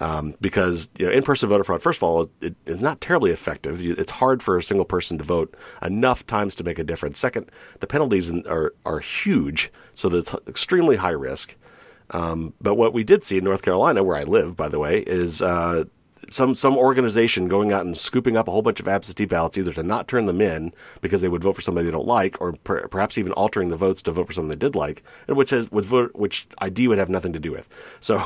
Um, 0.00 0.36
because 0.40 0.90
you 0.96 1.06
know, 1.06 1.12
in-person 1.12 1.48
voter 1.48 1.64
fraud, 1.64 1.82
first 1.82 1.98
of 1.98 2.04
all, 2.04 2.30
it 2.40 2.54
is 2.66 2.80
not 2.80 3.00
terribly 3.00 3.32
effective. 3.32 3.82
It's 3.82 4.12
hard 4.12 4.44
for 4.44 4.56
a 4.56 4.62
single 4.62 4.84
person 4.84 5.18
to 5.18 5.24
vote 5.24 5.56
enough 5.82 6.24
times 6.24 6.54
to 6.56 6.64
make 6.64 6.78
a 6.78 6.84
difference. 6.84 7.18
Second, 7.18 7.50
the 7.80 7.88
penalties 7.88 8.30
are 8.46 8.74
are 8.86 9.00
huge, 9.00 9.72
so 9.94 10.08
it's 10.14 10.32
extremely 10.46 10.96
high 10.96 11.10
risk. 11.10 11.56
Um, 12.10 12.54
but 12.60 12.76
what 12.76 12.92
we 12.92 13.02
did 13.02 13.24
see 13.24 13.38
in 13.38 13.44
North 13.44 13.62
Carolina, 13.62 14.04
where 14.04 14.16
I 14.16 14.22
live, 14.22 14.56
by 14.56 14.68
the 14.68 14.78
way, 14.78 15.00
is 15.00 15.42
uh, 15.42 15.84
some 16.30 16.54
some 16.54 16.76
organization 16.76 17.48
going 17.48 17.72
out 17.72 17.84
and 17.84 17.96
scooping 17.96 18.36
up 18.36 18.48
a 18.48 18.50
whole 18.50 18.62
bunch 18.62 18.80
of 18.80 18.88
absentee 18.88 19.24
ballots, 19.24 19.56
either 19.58 19.72
to 19.72 19.82
not 19.82 20.08
turn 20.08 20.26
them 20.26 20.40
in 20.40 20.72
because 21.00 21.20
they 21.20 21.28
would 21.28 21.42
vote 21.42 21.56
for 21.56 21.62
somebody 21.62 21.86
they 21.86 21.92
don't 21.92 22.06
like, 22.06 22.40
or 22.40 22.52
per, 22.52 22.86
perhaps 22.88 23.18
even 23.18 23.32
altering 23.32 23.68
the 23.68 23.76
votes 23.76 24.02
to 24.02 24.12
vote 24.12 24.26
for 24.26 24.32
someone 24.32 24.48
they 24.48 24.56
did 24.56 24.74
like, 24.74 25.02
and 25.26 25.36
which 25.36 25.50
has, 25.50 25.70
would 25.70 25.84
vote, 25.84 26.14
which 26.14 26.46
ID 26.58 26.88
would 26.88 26.98
have 26.98 27.08
nothing 27.08 27.32
to 27.32 27.38
do 27.38 27.52
with. 27.52 27.68
So, 28.00 28.22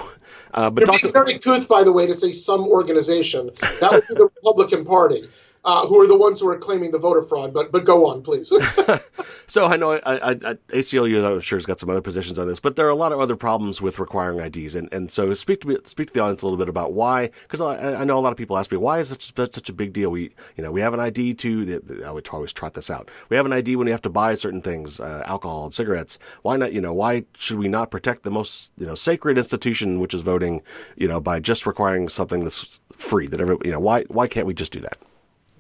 uh, 0.54 0.70
but 0.70 0.86
You're 0.86 0.98
being 0.98 1.12
very 1.12 1.38
couth, 1.38 1.68
by 1.68 1.84
the 1.84 1.92
way, 1.92 2.06
to 2.06 2.14
say 2.14 2.32
some 2.32 2.66
organization. 2.66 3.50
That 3.80 3.90
would 3.92 4.08
be 4.08 4.14
the 4.14 4.24
Republican 4.36 4.84
Party 4.84 5.28
uh, 5.64 5.86
who 5.86 6.00
are 6.00 6.08
the 6.08 6.16
ones 6.16 6.40
who 6.40 6.48
are 6.48 6.58
claiming 6.58 6.90
the 6.90 6.98
voter 6.98 7.22
fraud. 7.22 7.54
But 7.54 7.70
but 7.70 7.84
go 7.84 8.06
on, 8.06 8.22
please. 8.22 8.48
so 9.46 9.66
I 9.66 9.76
know 9.76 9.92
I, 9.92 10.00
I, 10.04 10.30
I, 10.30 10.54
ACLU, 10.70 11.24
I'm 11.24 11.40
sure, 11.40 11.56
has 11.56 11.66
got 11.66 11.78
some 11.78 11.88
other 11.88 12.02
positions 12.02 12.38
on 12.38 12.48
this, 12.48 12.58
but 12.58 12.76
there 12.76 12.86
are 12.86 12.90
a 12.90 12.96
lot 12.96 13.12
of 13.12 13.20
other 13.20 13.36
problems 13.36 13.80
with 13.80 13.98
requiring 13.98 14.40
IDs. 14.40 14.74
And, 14.74 14.92
and 14.92 15.10
so 15.10 15.32
speak 15.34 15.60
to 15.60 15.68
me, 15.68 15.76
speak 15.84 16.08
to 16.08 16.14
the 16.14 16.20
audience 16.20 16.42
a 16.42 16.46
little 16.46 16.58
bit 16.58 16.68
about 16.68 16.92
why, 16.92 17.30
because 17.42 17.60
I, 17.60 17.94
I 18.00 18.04
know 18.04 18.18
a 18.18 18.20
lot 18.20 18.32
of 18.32 18.38
people 18.38 18.58
ask 18.58 18.72
me 18.72 18.76
why 18.78 18.98
is 18.98 19.08
such 19.08 19.32
such 19.36 19.68
a 19.68 19.72
big 19.72 19.92
deal? 19.92 20.10
We 20.10 20.34
you 20.56 20.64
know 20.64 20.72
we 20.72 20.80
have 20.80 20.94
an 20.94 21.00
ID 21.00 21.34
to 21.34 22.02
I 22.04 22.10
would 22.10 22.28
always 22.32 22.52
trot 22.52 22.74
this 22.74 22.90
out. 22.90 23.10
We 23.28 23.36
have 23.36 23.46
an 23.46 23.52
ID 23.52 23.76
when 23.76 23.84
we 23.84 23.92
have 23.92 24.02
to 24.02 24.10
buy 24.10 24.34
certain 24.34 24.62
things, 24.62 24.98
uh, 24.98 25.22
alcohol 25.26 25.64
and 25.64 25.74
cigarettes. 25.74 26.18
Why 26.42 26.56
not? 26.56 26.72
You 26.72 26.80
know 26.80 26.92
why 26.92 27.24
should 27.38 27.58
we 27.58 27.68
not 27.68 27.90
protect 27.90 28.24
the 28.24 28.30
most 28.30 28.72
you 28.76 28.86
know 28.86 28.96
sacred 28.96 29.38
institution, 29.38 30.00
which 30.00 30.14
is 30.14 30.22
voting? 30.22 30.62
You 30.96 31.06
know 31.06 31.20
by 31.20 31.38
just 31.38 31.66
requiring 31.66 32.08
something 32.08 32.42
that's 32.42 32.80
free 32.96 33.28
that 33.28 33.40
every 33.40 33.56
you 33.64 33.70
know 33.70 33.80
why 33.80 34.02
why 34.08 34.26
can't 34.26 34.46
we 34.46 34.54
just 34.54 34.72
do 34.72 34.80
that? 34.80 34.98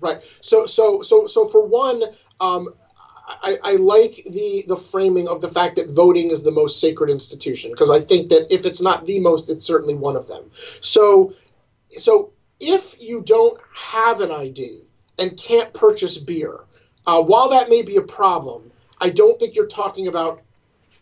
Right. 0.02 0.22
So 0.40 0.66
so 0.66 1.02
so 1.02 1.26
so 1.28 1.48
for 1.48 1.64
one, 1.64 2.02
um, 2.40 2.74
I, 3.26 3.56
I, 3.62 3.72
like 3.74 4.26
the 4.28 4.64
the 4.66 4.76
framing 4.76 5.28
of 5.28 5.40
the 5.40 5.48
fact 5.48 5.76
that 5.76 5.90
voting 5.90 6.30
is 6.30 6.42
the 6.42 6.50
most 6.50 6.80
sacred 6.80 7.08
institution 7.08 7.70
because 7.70 7.88
I 7.88 8.00
think 8.00 8.30
that 8.30 8.52
if 8.52 8.66
it's 8.66 8.82
not 8.82 9.06
the 9.06 9.20
most, 9.20 9.48
it's 9.48 9.64
certainly 9.64 9.94
one 9.94 10.16
of 10.16 10.26
them. 10.26 10.50
So 10.80 11.34
so 11.96 12.32
if 12.58 13.00
you 13.00 13.22
don't 13.22 13.60
have 13.74 14.20
an 14.20 14.32
ID 14.32 14.82
and 15.18 15.38
can't 15.38 15.72
purchase 15.72 16.18
beer, 16.18 16.60
uh, 17.06 17.22
while 17.22 17.50
that 17.50 17.68
may 17.68 17.82
be 17.82 17.96
a 17.96 18.02
problem, 18.02 18.72
I 19.00 19.10
don't 19.10 19.38
think 19.38 19.54
you're 19.54 19.66
talking 19.66 20.08
about 20.08 20.42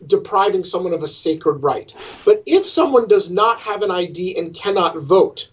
depriving 0.05 0.63
someone 0.63 0.93
of 0.93 1.03
a 1.03 1.07
sacred 1.07 1.63
right. 1.63 1.95
But 2.25 2.43
if 2.45 2.67
someone 2.67 3.07
does 3.07 3.29
not 3.29 3.59
have 3.59 3.83
an 3.83 3.91
ID 3.91 4.37
and 4.37 4.53
cannot 4.53 4.97
vote, 4.97 5.50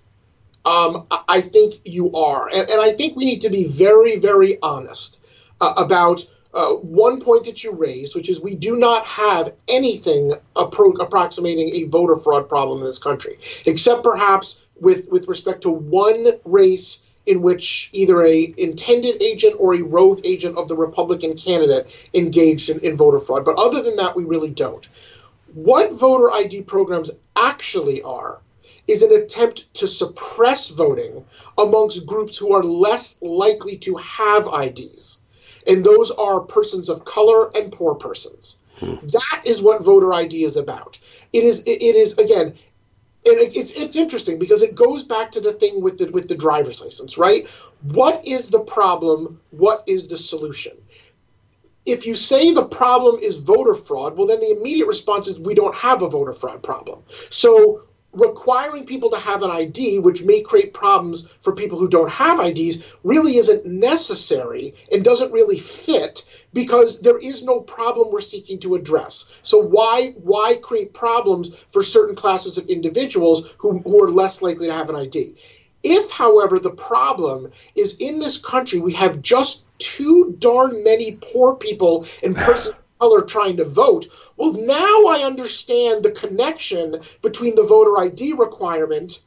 um, 0.69 1.07
I 1.29 1.41
think 1.41 1.75
you 1.85 2.15
are. 2.15 2.49
And, 2.49 2.69
and, 2.69 2.81
I 2.81 2.93
think 2.93 3.17
we 3.17 3.25
need 3.25 3.41
to 3.41 3.49
be 3.49 3.65
very, 3.65 4.17
very 4.17 4.59
honest 4.61 5.19
uh, 5.63 5.73
about 5.79 6.29
uh, 6.53 6.75
one 6.75 7.23
point 7.23 7.47
that 7.47 7.65
you 7.65 7.73
raised, 7.73 8.15
which 8.15 8.29
is 8.29 8.39
we 8.41 8.55
do 8.55 8.77
not 8.77 9.07
have 9.07 9.55
anything 9.67 10.33
appro- 10.57 11.01
approximating 11.01 11.75
a 11.75 11.89
voter 11.89 12.19
fraud 12.19 12.51
problem 12.51 12.81
in 12.81 12.85
this 12.85 12.99
country, 12.99 13.39
except 13.65 14.03
perhaps 14.05 14.67
with, 14.79 15.09
with 15.09 15.27
respect 15.27 15.63
to 15.63 15.71
one 15.71 16.33
race 16.45 17.03
in 17.25 17.41
which 17.41 17.89
either 17.95 18.23
a 18.23 18.55
intended 18.59 19.23
agent 19.23 19.57
or 19.59 19.75
a 19.75 19.83
rogue 19.83 20.21
agent 20.25 20.59
of 20.59 20.69
the 20.69 20.77
Republican 20.77 21.35
candidate 21.35 22.09
engaged 22.13 22.69
in, 22.69 22.79
in 22.81 22.95
voter 22.95 23.21
fraud. 23.21 23.45
But 23.45 23.57
other 23.57 23.83
than 23.83 23.97
that, 23.97 24.15
we 24.15 24.25
really 24.25 24.51
don't. 24.51 24.87
What 25.55 25.93
voter 25.93 26.31
ID 26.31 26.63
programs 26.63 27.11
actually 27.37 28.03
are 28.03 28.41
is 28.89 29.03
an 29.03 29.13
attempt 29.13 29.73
to 29.75 29.87
suppress 29.87 30.71
voting 30.71 31.25
amongst 31.59 32.07
groups 32.07 32.37
who 32.39 32.55
are 32.55 32.63
less 32.63 33.21
likely 33.21 33.77
to 33.77 33.97
have 33.97 34.49
IDs. 34.49 35.21
And 35.67 35.85
those 35.85 36.11
are 36.11 36.41
persons 36.41 36.89
of 36.89 37.05
color 37.05 37.51
and 37.55 37.71
poor 37.71 37.95
persons. 37.95 38.59
Hmm. 38.81 38.95
That 39.03 39.43
is 39.45 39.61
what 39.61 39.83
voter 39.83 40.13
ID 40.15 40.45
is 40.45 40.57
about. 40.57 40.99
It 41.33 41.45
is, 41.45 41.61
it 41.67 41.83
is 41.83 42.17
again, 42.17 42.55
and 43.27 43.39
it, 43.39 43.55
it's 43.55 43.73
it's 43.73 43.97
interesting 43.97 44.39
because 44.39 44.63
it 44.63 44.75
goes 44.75 45.03
back 45.03 45.33
to 45.33 45.41
the 45.41 45.53
thing 45.53 45.83
with 45.83 45.99
the 45.99 46.11
with 46.13 46.29
the 46.29 46.37
driver's 46.37 46.81
license, 46.81 47.19
right? 47.19 47.47
What 47.83 48.27
is 48.27 48.49
the 48.49 48.61
problem? 48.61 49.41
What 49.51 49.83
is 49.87 50.09
the 50.09 50.17
solution? 50.17 50.73
If 51.85 52.07
you 52.07 52.17
say 52.17 52.53
the 52.53 52.67
problem 52.67 53.21
is 53.21 53.39
voter 53.39 53.75
fraud, 53.75 54.17
well, 54.17 54.27
then 54.27 54.41
the 54.41 54.57
immediate 54.59 54.87
response 54.87 55.27
is 55.27 55.41
we 55.41 55.55
don't 55.55 55.75
have 55.75 56.03
a 56.03 56.09
voter 56.09 56.33
fraud 56.33 56.63
problem. 56.63 57.03
So 57.31 57.88
requiring 58.19 58.85
people 58.85 59.11
to 59.11 59.19
have 59.19 59.43
an 59.43 59.51
ID, 59.51 60.01
which 60.01 60.25
may 60.25 60.41
create 60.41 60.75
problems 60.75 61.29
for 61.43 61.55
people 61.55 61.79
who 61.79 61.89
don't 61.89 62.11
have 62.11 62.41
IDs, 62.41 62.85
really 63.05 63.37
isn't 63.37 63.65
necessary 63.65 64.75
and 64.93 65.05
doesn't 65.05 65.33
really 65.33 65.59
fit 65.59 66.27
because 66.53 67.01
there 67.01 67.19
is 67.19 67.43
no 67.43 67.61
problem 67.61 68.11
we're 68.11 68.21
seeking 68.21 68.59
to 68.61 68.75
address. 68.75 69.39
So 69.43 69.59
why 69.59 70.15
why 70.23 70.57
create 70.57 70.93
problems 70.93 71.57
for 71.71 71.83
certain 71.83 72.17
classes 72.17 72.59
of 72.59 72.67
individuals 72.67 73.55
who, 73.59 73.79
who 73.79 74.03
are 74.03 74.11
less 74.11 74.43
likely 74.43 74.67
to 74.67 74.73
have 74.73 74.91
an 74.91 74.97
ID? 74.97 75.37
If, 75.85 76.11
however, 76.11 76.59
the 76.59 76.71
problem 76.71 77.53
is 77.77 77.97
in 77.99 78.19
this 78.19 78.39
country 78.39 78.81
we 78.81 78.93
have 78.95 79.23
just 79.23 79.65
too 79.79 80.35
darn 80.39 80.83
many 80.83 81.19
poor 81.21 81.55
people 81.55 82.07
and 82.23 82.35
persons 82.35 82.75
color 83.01 83.23
trying 83.23 83.57
to 83.57 83.65
vote. 83.65 84.07
Well, 84.37 84.53
now 84.53 85.07
I 85.07 85.23
understand 85.25 86.03
the 86.03 86.13
connection 86.13 87.01
between 87.23 87.55
the 87.55 87.65
voter 87.65 87.99
ID 87.99 88.35
requirement 88.35 89.21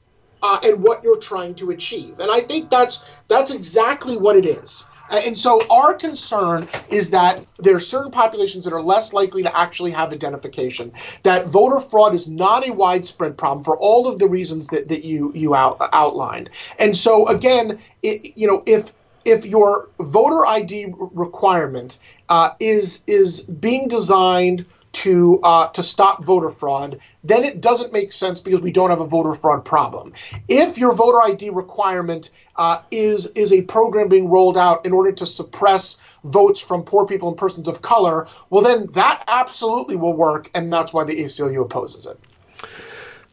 uh, 0.43 0.59
and 0.63 0.82
what 0.82 1.03
you're 1.03 1.17
trying 1.17 1.55
to 1.55 1.72
achieve. 1.72 2.19
And 2.19 2.32
I 2.32 2.41
think 2.41 2.69
that's 2.69 3.01
that's 3.28 3.53
exactly 3.53 4.17
what 4.17 4.36
it 4.36 4.45
is. 4.45 4.86
And 5.11 5.38
so 5.38 5.59
our 5.69 5.93
concern 5.93 6.69
is 6.89 7.09
that 7.11 7.45
there 7.59 7.76
are 7.76 7.82
certain 7.82 8.11
populations 8.11 8.63
that 8.63 8.74
are 8.74 8.82
less 8.82 9.11
likely 9.11 9.43
to 9.43 9.57
actually 9.57 9.91
have 9.91 10.13
identification. 10.13 10.93
That 11.24 11.47
voter 11.47 11.82
fraud 11.82 12.13
is 12.13 12.30
not 12.30 12.67
a 12.67 12.72
widespread 12.72 13.38
problem 13.38 13.65
for 13.65 13.78
all 13.78 14.07
of 14.07 14.19
the 14.19 14.28
reasons 14.28 14.69
that, 14.69 14.88
that 14.88 15.03
you 15.03 15.34
you 15.36 15.53
out, 15.53 15.78
outlined. 15.91 16.49
And 16.80 16.95
so 16.95 17.28
again, 17.28 17.80
it, 18.01 18.38
you 18.38 18.47
know, 18.47 18.63
if 18.65 18.93
if 19.26 19.45
your 19.45 19.89
voter 19.99 20.45
ID 20.47 20.93
requirement 20.97 21.99
uh, 22.30 22.51
is 22.59 23.03
is 23.07 23.41
being 23.41 23.88
designed 23.88 24.65
to 24.91 25.39
uh, 25.43 25.69
to 25.69 25.84
stop 25.84 26.24
voter 26.24 26.49
fraud, 26.49 26.99
then 27.24 27.43
it 27.43 27.61
doesn't 27.61 27.93
make 27.93 28.11
sense 28.11 28.41
because 28.41 28.61
we 28.61 28.72
don't 28.72 28.89
have 28.89 28.99
a 29.01 29.05
voter 29.05 29.34
fraud 29.34 29.63
problem. 29.63 30.13
If 30.47 30.78
your 30.78 30.93
voter 30.93 31.22
ID 31.32 31.49
requirement 31.49 32.32
uh, 32.57 32.82
is 32.91 33.28
is 33.28 33.53
a 33.53 33.61
program 33.63 34.09
being 34.09 34.30
rolled 34.30 34.57
out 34.57 34.86
in 34.86 34.91
order 34.91 35.11
to 35.13 35.26
suppress 35.26 35.97
votes 36.24 36.59
from 36.59 36.84
poor 36.84 37.05
people 37.05 37.30
and 37.30 37.38
persons 37.38 37.67
of 37.67 37.82
color, 37.82 38.28
well 38.49 38.61
then 38.61 38.86
that 38.93 39.24
absolutely 39.28 39.95
will 39.95 40.15
work, 40.15 40.49
and 40.53 40.72
that's 40.72 40.93
why 40.93 41.03
the 41.03 41.24
ACLU 41.24 41.61
opposes 41.61 42.05
it. 42.05 42.19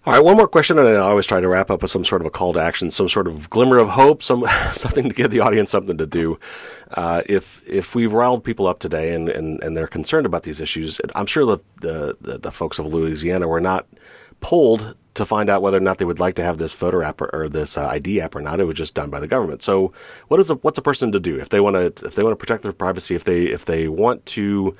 All 0.09 0.15
right, 0.15 0.25
one 0.25 0.39
more 0.39 0.49
question, 0.49 0.79
and 0.79 0.89
I 0.89 0.97
always 0.97 1.27
try 1.27 1.39
to 1.39 1.49
wrap 1.49 1.71
up 1.71 1.83
with 1.83 1.91
some 1.91 2.03
sort 2.03 2.23
of 2.23 2.27
a 2.27 2.31
call 2.31 2.55
to 2.55 2.59
action, 2.59 2.91
some 2.91 3.11
sort 3.11 3.27
of 3.27 3.51
glimmer 3.51 3.77
of 3.77 3.91
hope, 3.91 4.23
some 4.23 4.47
something 4.73 5.11
to 5.11 5.15
give 5.15 5.31
the 5.31 5.41
audience 5.41 5.71
something 5.71 5.99
to 5.99 6.07
do. 6.07 6.41
Uh, 6.93 7.21
if 7.27 7.63
if 7.69 7.95
we've 7.95 8.15
riled 8.15 8.43
people 8.43 8.67
up 8.67 8.79
today 8.79 9.13
and, 9.13 9.29
and, 9.29 9.63
and 9.63 9.77
they're 9.77 9.87
concerned 9.87 10.25
about 10.25 10.45
these 10.45 10.63
issues, 10.63 10.99
I'm 11.15 11.27
sure 11.27 11.45
the, 11.45 11.59
the, 11.83 12.17
the, 12.23 12.39
the 12.39 12.51
folks 12.51 12.79
of 12.79 12.87
Louisiana 12.87 13.47
were 13.49 13.61
not 13.61 13.87
polled 14.41 14.95
to 15.13 15.27
find 15.27 15.51
out 15.51 15.61
whether 15.61 15.77
or 15.77 15.81
not 15.81 15.99
they 15.99 16.07
would 16.07 16.21
like 16.21 16.37
to 16.37 16.43
have 16.43 16.57
this 16.57 16.73
voter 16.73 17.03
app 17.03 17.21
or, 17.21 17.29
or 17.35 17.47
this 17.51 17.77
uh, 17.77 17.87
ID 17.89 18.23
app 18.23 18.35
or 18.35 18.41
not. 18.41 18.61
It 18.61 18.65
was 18.65 18.77
just 18.77 18.95
done 18.95 19.11
by 19.11 19.21
the 19.21 19.29
government. 19.29 19.61
So, 19.61 19.93
what 20.29 20.41
is 20.41 20.49
a, 20.49 20.55
what's 20.55 20.79
a 20.79 20.83
person 20.83 21.13
to 21.13 21.21
do 21.21 21.39
if 21.39 21.51
they 21.51 21.61
want 21.61 21.75
to 21.75 22.07
if 22.07 22.15
they 22.15 22.23
want 22.23 22.33
to 22.33 22.43
protect 22.43 22.63
their 22.63 22.73
privacy, 22.73 23.15
if 23.15 23.25
they 23.25 23.43
if 23.43 23.67
they 23.67 23.89
want 23.89 24.25
to 24.25 24.75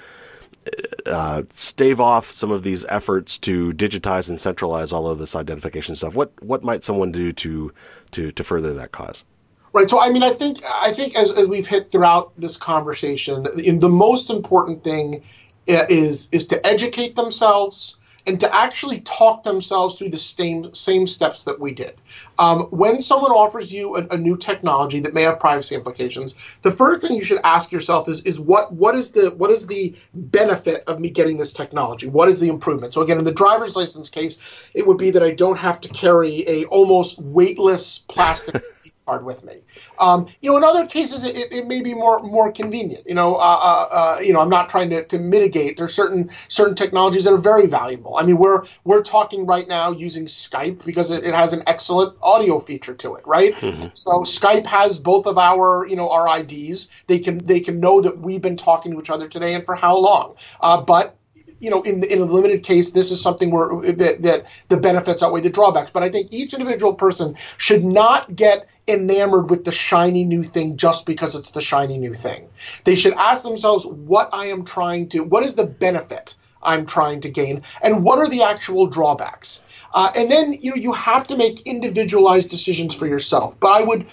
uh, 1.07 1.43
stave 1.55 2.01
off 2.01 2.31
some 2.31 2.51
of 2.51 2.63
these 2.63 2.85
efforts 2.87 3.39
to 3.39 3.73
digitize 3.73 4.29
and 4.29 4.41
centralize 4.41 4.93
all 4.93 5.07
of 5.07 5.19
this 5.19 5.37
identification 5.37 5.95
stuff? 5.95 6.15
What 6.15 6.33
what 6.43 6.63
might 6.65 6.85
someone 6.85 7.13
do 7.13 7.33
to 7.33 7.73
to 8.13 8.33
to 8.33 8.45
further 8.45 8.75
that 8.75 8.93
cause? 8.93 9.25
Right. 9.73 9.89
So 9.89 10.01
I 10.01 10.11
mean, 10.11 10.23
I 10.23 10.31
think 10.31 10.59
I 10.65 10.93
think 10.93 11.17
as, 11.17 11.31
as 11.37 11.47
we've 11.47 11.67
hit 11.67 11.91
throughout 11.91 12.33
this 12.39 12.57
conversation, 12.57 13.45
the 13.79 13.89
most 13.89 14.31
important 14.31 14.83
thing 14.83 15.23
is 15.67 16.29
is 16.33 16.47
to 16.47 16.67
educate 16.67 17.17
themselves 17.17 17.98
and 18.29 18.39
to 18.39 18.55
actually 18.55 19.01
talk 19.01 19.43
themselves 19.43 19.95
through 19.95 20.11
the 20.11 20.19
same 20.19 20.73
same 20.75 21.07
steps 21.07 21.45
that 21.45 21.59
we 21.59 21.73
did. 21.73 21.95
Um, 22.39 22.65
when 22.65 23.01
someone 23.01 23.33
offers 23.33 23.73
you 23.73 23.97
a, 23.97 24.07
a, 24.11 24.19
new 24.19 24.37
technology 24.37 25.01
that 25.01 25.15
may 25.15 25.23
have 25.23 25.41
privacy 25.41 25.75
implications, 25.75 26.35
the 26.63 26.71
first 26.71 27.01
thing 27.01 27.17
you 27.17 27.25
should 27.25 27.41
ask 27.43 27.73
yourself 27.73 28.07
is 28.07 28.21
is 28.23 28.39
what 28.39 28.73
what 28.75 28.95
is 28.95 29.13
the 29.13 29.31
what 29.39 29.51
is 29.51 29.67
the 29.67 29.97
benefit 30.15 30.85
of 30.87 31.01
me 31.01 31.09
getting 31.09 31.39
this 31.39 31.55
technology? 31.55 32.07
What 32.07 32.29
is 32.29 32.39
the 32.39 32.49
improvement? 32.49 32.93
So 32.93 33.01
again, 33.01 33.19
in 33.19 33.25
the 33.25 33.33
driver's 33.33 33.75
license 33.75 34.11
case, 34.11 34.39
it 34.75 34.87
would 34.87 34.99
be 34.99 35.11
that 35.11 35.23
I 35.23 35.33
don't 35.33 35.59
have 35.59 35.81
to 35.81 35.89
carry 35.89 36.45
a 36.47 36.65
almost 36.67 37.19
weightless 37.21 38.01
plastic 38.09 38.63
card 39.09 39.25
with 39.25 39.43
me. 39.43 39.55
Um, 39.99 40.29
you 40.43 40.51
know, 40.51 40.59
in 40.59 40.65
other 40.65 40.87
cases, 40.87 41.25
it, 41.25 41.51
it, 41.51 41.67
may 41.67 41.81
be 41.81 41.95
more 41.95 42.23
more 42.23 42.53
convenient. 42.53 43.07
You 43.07 43.15
know, 43.15 43.37
uh, 43.37 43.39
uh, 43.39 43.89
uh, 43.91 44.21
you 44.21 44.35
know, 44.35 44.41
I'm 44.41 44.51
not 44.51 44.69
trying 44.69 44.91
to, 44.91 45.07
to 45.07 45.19
mitigate. 45.19 45.79
There's 45.79 45.95
certain 45.95 46.31
certain 46.49 46.75
technologies 46.75 47.25
that 47.25 47.33
are 47.33 47.39
very 47.39 47.67
valuable. 47.67 48.19
I 48.19 48.23
mean, 48.25 48.37
we're 48.37 48.65
we're 48.85 49.03
talking 49.03 49.47
right 49.47 49.67
now 49.67 49.93
using 49.93 50.27
Skype 50.27 50.85
because 50.85 51.11
it, 51.11 51.25
it 51.25 51.33
has 51.33 51.55
an 51.55 51.63
excellent 51.67 52.19
audio 52.21 52.61
feature 52.61 52.95
to 52.97 53.15
it, 53.15 53.27
right? 53.27 53.55
Mm-hmm. 53.55 53.89
So 53.95 54.11
Skype 54.25 54.67
has 54.67 54.99
both 54.99 55.27
of 55.27 55.39
our 55.39 55.87
you 55.89 55.97
know 55.97 56.11
our 56.11 56.41
IDs. 56.41 56.91
They 57.07 57.19
can 57.19 57.39
they 57.47 57.61
can 57.61 57.81
know 57.81 58.03
that 58.03 58.19
we've 58.19 58.43
been 58.43 58.59
talking 58.59 58.93
to 58.93 59.01
each 59.01 59.11
other 59.11 59.27
today 59.27 59.55
and 59.55 59.65
for 59.65 59.75
how 59.75 59.97
long. 59.97 60.35
Uh, 60.61 60.85
but 60.85 61.19
you 61.61 61.71
know, 61.71 61.83
in 61.83 62.03
in 62.05 62.21
a 62.21 62.25
limited 62.25 62.63
case, 62.63 62.93
this 62.93 63.11
is 63.11 63.21
something 63.21 63.51
where 63.51 63.69
that, 63.93 64.23
that 64.23 64.47
the 64.69 64.77
benefits 64.77 65.23
outweigh 65.23 65.41
the 65.41 65.51
drawbacks. 65.51 65.91
But 65.91 66.03
I 66.03 66.11
think 66.11 66.33
each 66.33 66.55
individual 66.55 66.95
person 66.95 67.37
should 67.57 67.85
not 67.85 68.35
get 68.37 68.67
enamored 68.89 69.51
with 69.51 69.65
the 69.65 69.73
shiny 69.73 70.25
new 70.25 70.43
thing 70.43 70.77
just 70.77 71.07
because 71.07 71.35
it's 71.35 71.51
the 71.53 71.61
shiny 71.61 71.99
new 71.99 72.15
thing. 72.15 72.49
They 72.85 72.95
should 72.95 73.15
ask 73.15 73.43
themselves 73.43 73.87
what 73.87 74.31
I 74.33 74.47
am 74.47 74.65
trying 74.65 75.09
to, 75.11 75.21
what 75.21 75.45
is 75.45 75.55
the 75.55 75.67
benefit 75.67 76.35
I'm 76.63 76.87
trying 76.87 77.21
to 77.21 77.31
gain, 77.31 77.63
and 77.83 78.03
what 78.03 78.19
are 78.19 78.29
the 78.29 78.43
actual 78.43 78.87
drawbacks. 78.87 79.65
Uh, 79.93 80.11
and 80.15 80.31
then 80.31 80.53
you 80.53 80.71
know 80.71 80.77
you 80.77 80.93
have 80.93 81.27
to 81.29 81.37
make 81.37 81.63
individualized 81.63 82.51
decisions 82.51 82.95
for 82.95 83.07
yourself. 83.07 83.59
But 83.61 83.69
I 83.69 83.83
would 83.83 84.07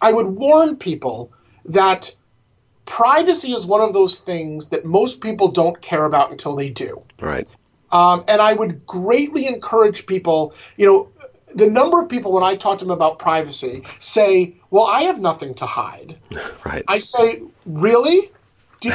I 0.00 0.12
would 0.12 0.26
warn 0.26 0.76
people 0.76 1.32
that 1.66 2.14
privacy 2.84 3.52
is 3.52 3.64
one 3.64 3.80
of 3.80 3.92
those 3.92 4.18
things 4.18 4.68
that 4.68 4.84
most 4.84 5.20
people 5.20 5.48
don't 5.48 5.80
care 5.80 6.04
about 6.04 6.30
until 6.30 6.56
they 6.56 6.70
do. 6.70 7.02
Right. 7.20 7.48
Um, 7.92 8.24
and 8.26 8.40
I 8.40 8.54
would 8.54 8.86
greatly 8.86 9.46
encourage 9.46 10.06
people, 10.06 10.54
you 10.76 10.86
know, 10.86 11.11
the 11.54 11.68
number 11.70 12.00
of 12.00 12.08
people 12.08 12.32
when 12.32 12.42
I 12.42 12.56
talk 12.56 12.78
to 12.78 12.84
them 12.84 12.92
about 12.92 13.18
privacy 13.18 13.82
say, 14.00 14.54
"Well, 14.70 14.86
I 14.86 15.04
have 15.04 15.20
nothing 15.20 15.54
to 15.54 15.66
hide." 15.66 16.16
Right. 16.64 16.84
I 16.86 16.98
say, 16.98 17.42
"Really? 17.66 18.30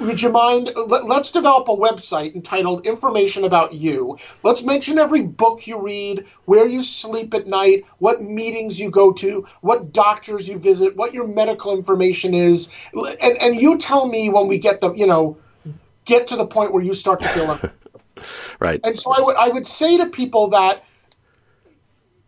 Would 0.00 0.20
you 0.20 0.28
mind? 0.28 0.70
Let, 0.76 1.04
us 1.04 1.30
develop 1.30 1.68
a 1.68 1.76
website 1.76 2.34
entitled 2.34 2.86
"Information 2.86 3.44
About 3.44 3.72
You." 3.72 4.18
Let's 4.42 4.62
mention 4.62 4.98
every 4.98 5.22
book 5.22 5.66
you 5.66 5.80
read, 5.80 6.26
where 6.44 6.66
you 6.66 6.82
sleep 6.82 7.34
at 7.34 7.46
night, 7.46 7.84
what 7.98 8.22
meetings 8.22 8.78
you 8.78 8.90
go 8.90 9.12
to, 9.14 9.46
what 9.60 9.92
doctors 9.92 10.48
you 10.48 10.58
visit, 10.58 10.96
what 10.96 11.14
your 11.14 11.26
medical 11.26 11.76
information 11.76 12.34
is, 12.34 12.70
and 12.94 13.36
and 13.40 13.60
you 13.60 13.78
tell 13.78 14.06
me 14.06 14.28
when 14.28 14.46
we 14.46 14.58
get 14.58 14.80
the 14.80 14.92
you 14.94 15.06
know 15.06 15.36
get 16.04 16.28
to 16.28 16.36
the 16.36 16.46
point 16.46 16.72
where 16.72 16.82
you 16.82 16.94
start 16.94 17.20
to 17.20 17.28
feel. 17.28 17.50
Uncomfortable. 17.50 17.74
Right. 18.58 18.80
And 18.82 18.98
so 18.98 19.12
I 19.12 19.20
would 19.20 19.36
I 19.36 19.48
would 19.48 19.66
say 19.66 19.96
to 19.98 20.06
people 20.06 20.48
that 20.48 20.82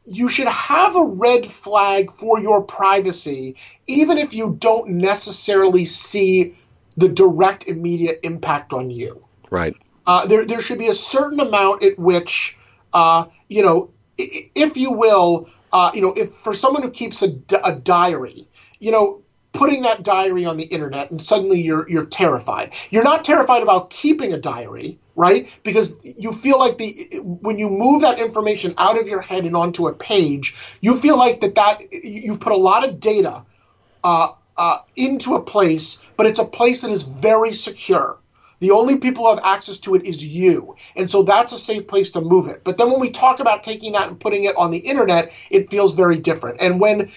you 0.05 0.29
should 0.29 0.49
have 0.49 0.97
a 0.97 1.05
red 1.05 1.47
flag 1.47 2.11
for 2.13 2.41
your 2.41 2.63
privacy, 2.63 3.57
even 3.87 4.19
if 4.19 4.35
you 4.35 4.57
don't 4.59 4.89
necessarily 4.89 5.85
see 5.85 6.57
the 6.97 7.09
direct 7.09 7.67
immediate 7.67 8.21
impact 8.23 8.73
on 8.73 8.91
you. 8.91 9.25
Right. 9.51 9.77
Uh, 10.07 10.27
there, 10.27 10.45
there 10.45 10.61
should 10.61 10.79
be 10.79 10.89
a 10.89 10.95
certain 10.95 11.41
amount 11.41 11.85
at 11.85 11.99
which, 11.99 12.57
uh, 12.93 13.27
you 13.49 13.63
know, 13.63 13.91
if 14.19 14.77
you 14.77 14.93
will, 14.93 15.49
uh, 15.73 15.91
you 15.95 16.01
know, 16.01 16.13
if 16.13 16.33
for 16.35 16.55
someone 16.55 16.83
who 16.83 16.91
keeps 16.91 17.23
a, 17.23 17.29
a 17.65 17.77
diary, 17.77 18.49
you 18.79 18.91
know, 18.91 19.23
putting 19.53 19.83
that 19.83 20.03
diary 20.03 20.45
on 20.45 20.57
the 20.57 20.65
internet 20.65 21.11
and 21.11 21.21
suddenly 21.21 21.61
you're 21.61 21.89
you're 21.89 22.07
terrified. 22.07 22.73
You're 22.91 23.05
not 23.05 23.25
terrified 23.25 23.63
about 23.63 23.91
keeping 23.91 24.33
a 24.33 24.39
diary 24.39 24.99
right? 25.21 25.57
Because 25.63 25.97
you 26.03 26.33
feel 26.33 26.59
like 26.59 26.79
the 26.79 27.21
when 27.23 27.59
you 27.59 27.69
move 27.69 28.01
that 28.01 28.19
information 28.19 28.75
out 28.79 28.99
of 28.99 29.07
your 29.07 29.21
head 29.21 29.45
and 29.45 29.55
onto 29.55 29.87
a 29.87 29.93
page, 29.93 30.57
you 30.81 30.97
feel 30.97 31.19
like 31.19 31.41
that 31.43 31.55
that 31.57 31.93
you've 31.93 32.41
put 32.41 32.53
a 32.53 32.57
lot 32.57 32.89
of 32.89 32.99
data 32.99 33.45
uh, 34.03 34.33
uh, 34.57 34.79
into 34.97 35.35
a 35.35 35.43
place, 35.43 36.01
but 36.17 36.27
it's 36.27 36.39
a 36.39 36.45
place 36.45 36.81
that 36.81 36.91
is 36.91 37.03
very 37.03 37.53
secure. 37.53 38.17
The 38.61 38.73
only 38.73 38.99
people 38.99 39.25
who 39.25 39.31
have 39.31 39.45
access 39.45 39.79
to 39.79 39.95
it 39.95 40.05
is 40.05 40.23
you. 40.23 40.77
And 40.95 41.11
so 41.11 41.23
that's 41.23 41.53
a 41.53 41.59
safe 41.59 41.87
place 41.89 42.11
to 42.11 42.21
move 42.21 42.47
it. 42.47 42.63
But 42.63 42.77
then 42.77 42.91
when 42.91 43.01
we 43.01 43.11
talk 43.11 43.41
about 43.41 43.65
taking 43.65 43.93
that 43.93 44.09
and 44.09 44.21
putting 44.21 44.45
it 44.45 44.55
on 44.57 44.71
the 44.71 44.79
internet, 44.79 45.33
it 45.51 45.71
feels 45.71 45.95
very 45.95 46.19
different. 46.19 46.61
And 46.61 46.79
when 46.79 47.11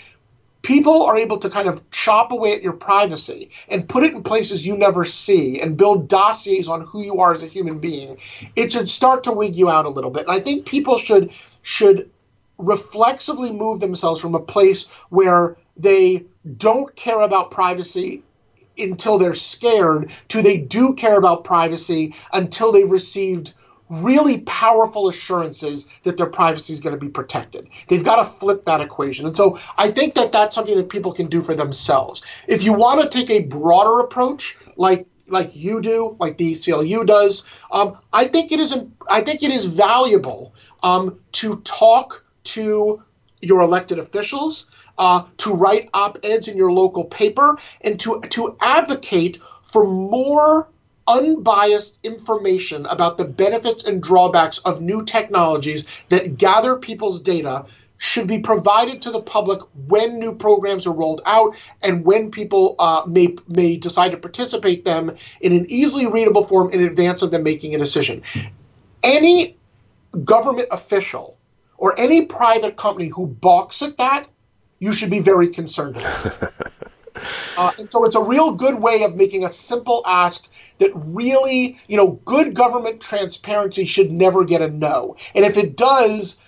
people 0.64 1.04
are 1.04 1.18
able 1.18 1.38
to 1.38 1.50
kind 1.50 1.68
of 1.68 1.90
chop 1.92 2.32
away 2.32 2.54
at 2.54 2.64
your 2.64 2.74
privacy 2.74 3.52
and 3.68 3.88
put 3.88 4.04
it 4.04 4.14
in 4.14 4.24
places 4.24 4.66
you 4.66 4.76
never 4.76 5.06
see 5.06 5.62
and 5.62 5.78
build 5.78 6.08
dossiers 6.08 6.68
on 6.70 6.82
who 6.82 7.04
you 7.04 7.20
are 7.20 7.34
as 7.34 7.44
a 7.44 7.48
human 7.48 7.80
being, 7.80 8.18
it 8.56 8.72
should 8.72 8.90
start 8.90 9.26
to 9.26 9.32
wig 9.32 9.56
you 9.56 9.70
out 9.70 9.86
a 9.86 9.90
little 9.90 10.10
bit. 10.10 10.24
And 10.24 10.32
I 10.32 10.40
think 10.40 10.66
people 10.66 10.98
should 10.98 11.32
should 11.62 12.10
reflexively 12.58 13.52
move 13.52 13.80
themselves 13.80 14.22
from 14.22 14.36
a 14.36 14.40
place 14.40 14.88
where 15.10 15.58
they 15.76 16.24
don't 16.58 16.96
care 16.96 17.20
about 17.20 17.52
privacy 17.52 18.24
until 18.78 19.18
they're 19.18 19.34
scared 19.34 20.12
to 20.30 20.42
they 20.42 20.58
do 20.58 20.94
care 20.94 21.18
about 21.18 21.44
privacy 21.44 22.16
until 22.32 22.72
they've 22.72 22.90
received 22.90 23.54
really 23.90 24.42
powerful 24.42 25.08
assurances 25.08 25.88
that 26.04 26.18
their 26.18 26.28
privacy 26.28 26.74
is 26.74 26.80
going 26.80 26.96
to 26.96 27.00
be 27.00 27.10
protected. 27.10 27.68
They've 27.88 28.04
got 28.04 28.18
to 28.18 28.26
flip 28.26 28.66
that 28.66 28.82
equation. 28.82 29.26
And 29.26 29.36
so 29.36 29.60
I 29.78 29.92
think 29.92 30.16
that 30.16 30.32
that's 30.32 30.56
something 30.56 30.78
that 30.78 30.90
people 30.90 31.14
can 31.14 31.28
do 31.28 31.42
for 31.42 31.56
themselves. 31.56 32.24
If 32.48 32.64
you 32.64 32.74
want 32.74 33.02
to 33.02 33.18
take 33.18 33.30
a 33.30 33.46
broader 33.46 34.00
approach, 34.00 34.56
like 34.76 35.08
like 35.28 35.56
you 35.56 35.82
do, 35.82 36.18
like 36.20 36.38
the 36.38 36.52
ACLU 36.52 37.06
does, 37.06 37.46
um, 37.72 37.98
I 38.12 38.26
think 38.26 38.52
it 38.52 38.60
is 38.60 38.76
I 39.10 39.22
think 39.22 39.44
it 39.44 39.52
is 39.52 39.66
valuable 39.66 40.54
um, 40.82 41.20
to 41.34 41.58
talk 41.62 42.26
to 42.46 43.02
your 43.42 43.62
elected 43.62 44.00
officials, 44.00 44.68
uh, 44.98 45.24
to 45.38 45.54
write 45.54 45.90
op 45.94 46.18
eds 46.24 46.48
in 46.48 46.58
your 46.58 46.72
local 46.72 47.06
paper, 47.06 47.58
and 47.82 48.00
to 48.02 48.22
to 48.30 48.58
advocate 48.62 49.40
for 49.64 49.86
more 49.86 50.68
unbiased 51.08 52.00
information 52.04 52.86
about 52.86 53.18
the 53.18 53.26
benefits 53.26 53.84
and 53.84 54.02
drawbacks 54.02 54.60
of 54.60 54.82
new 54.82 55.04
technologies 55.04 55.88
that 56.10 56.38
gather 56.38 56.78
people's 56.78 57.22
data 57.22 57.66
should 57.98 58.28
be 58.28 58.40
provided 58.40 59.02
to 59.02 59.12
the 59.12 59.22
public 59.22 59.62
when 59.88 60.20
new 60.20 60.36
programs 60.36 60.86
are 60.86 60.92
rolled 60.92 61.22
out 61.26 61.56
and 61.82 62.04
when 62.04 62.30
people 62.32 62.76
uh, 62.78 63.04
may 63.08 63.34
may 63.48 63.78
decide 63.78 64.12
to 64.12 64.18
participate 64.18 64.84
them 64.84 65.16
in 65.40 65.54
an 65.54 65.66
easily 65.70 66.06
readable 66.06 66.44
form 66.44 66.70
in 66.72 66.84
advance 66.84 67.22
of 67.22 67.32
them 67.32 67.44
making 67.44 67.74
a 67.74 67.78
decision. 67.78 68.22
Any 69.04 69.58
government 70.26 70.68
official 70.72 71.38
or 71.78 71.98
any 71.98 72.26
private 72.26 72.76
company 72.76 73.08
who 73.08 73.26
balks 73.28 73.82
at 73.82 73.98
that, 73.98 74.28
you 74.80 74.92
should 74.92 75.10
be 75.10 75.20
very 75.20 75.48
concerned 75.48 75.96
about. 75.96 76.54
Uh, 77.58 77.72
and 77.78 77.92
so 77.92 78.06
it's 78.06 78.16
a 78.16 78.24
real 78.24 78.54
good 78.54 78.76
way 78.76 79.04
of 79.04 79.16
making 79.16 79.44
a 79.44 79.50
simple 79.50 80.04
ask 80.06 80.50
that 80.80 80.92
really, 80.96 81.80
you 81.88 81.98
know, 81.98 82.20
good 82.26 82.54
government 82.54 83.02
transparency 83.02 83.86
should 83.86 84.12
never 84.12 84.44
get 84.44 84.62
a 84.62 84.70
no. 84.70 85.16
And 85.36 85.46
if 85.46 85.58
it 85.58 85.78
does, 85.78 86.40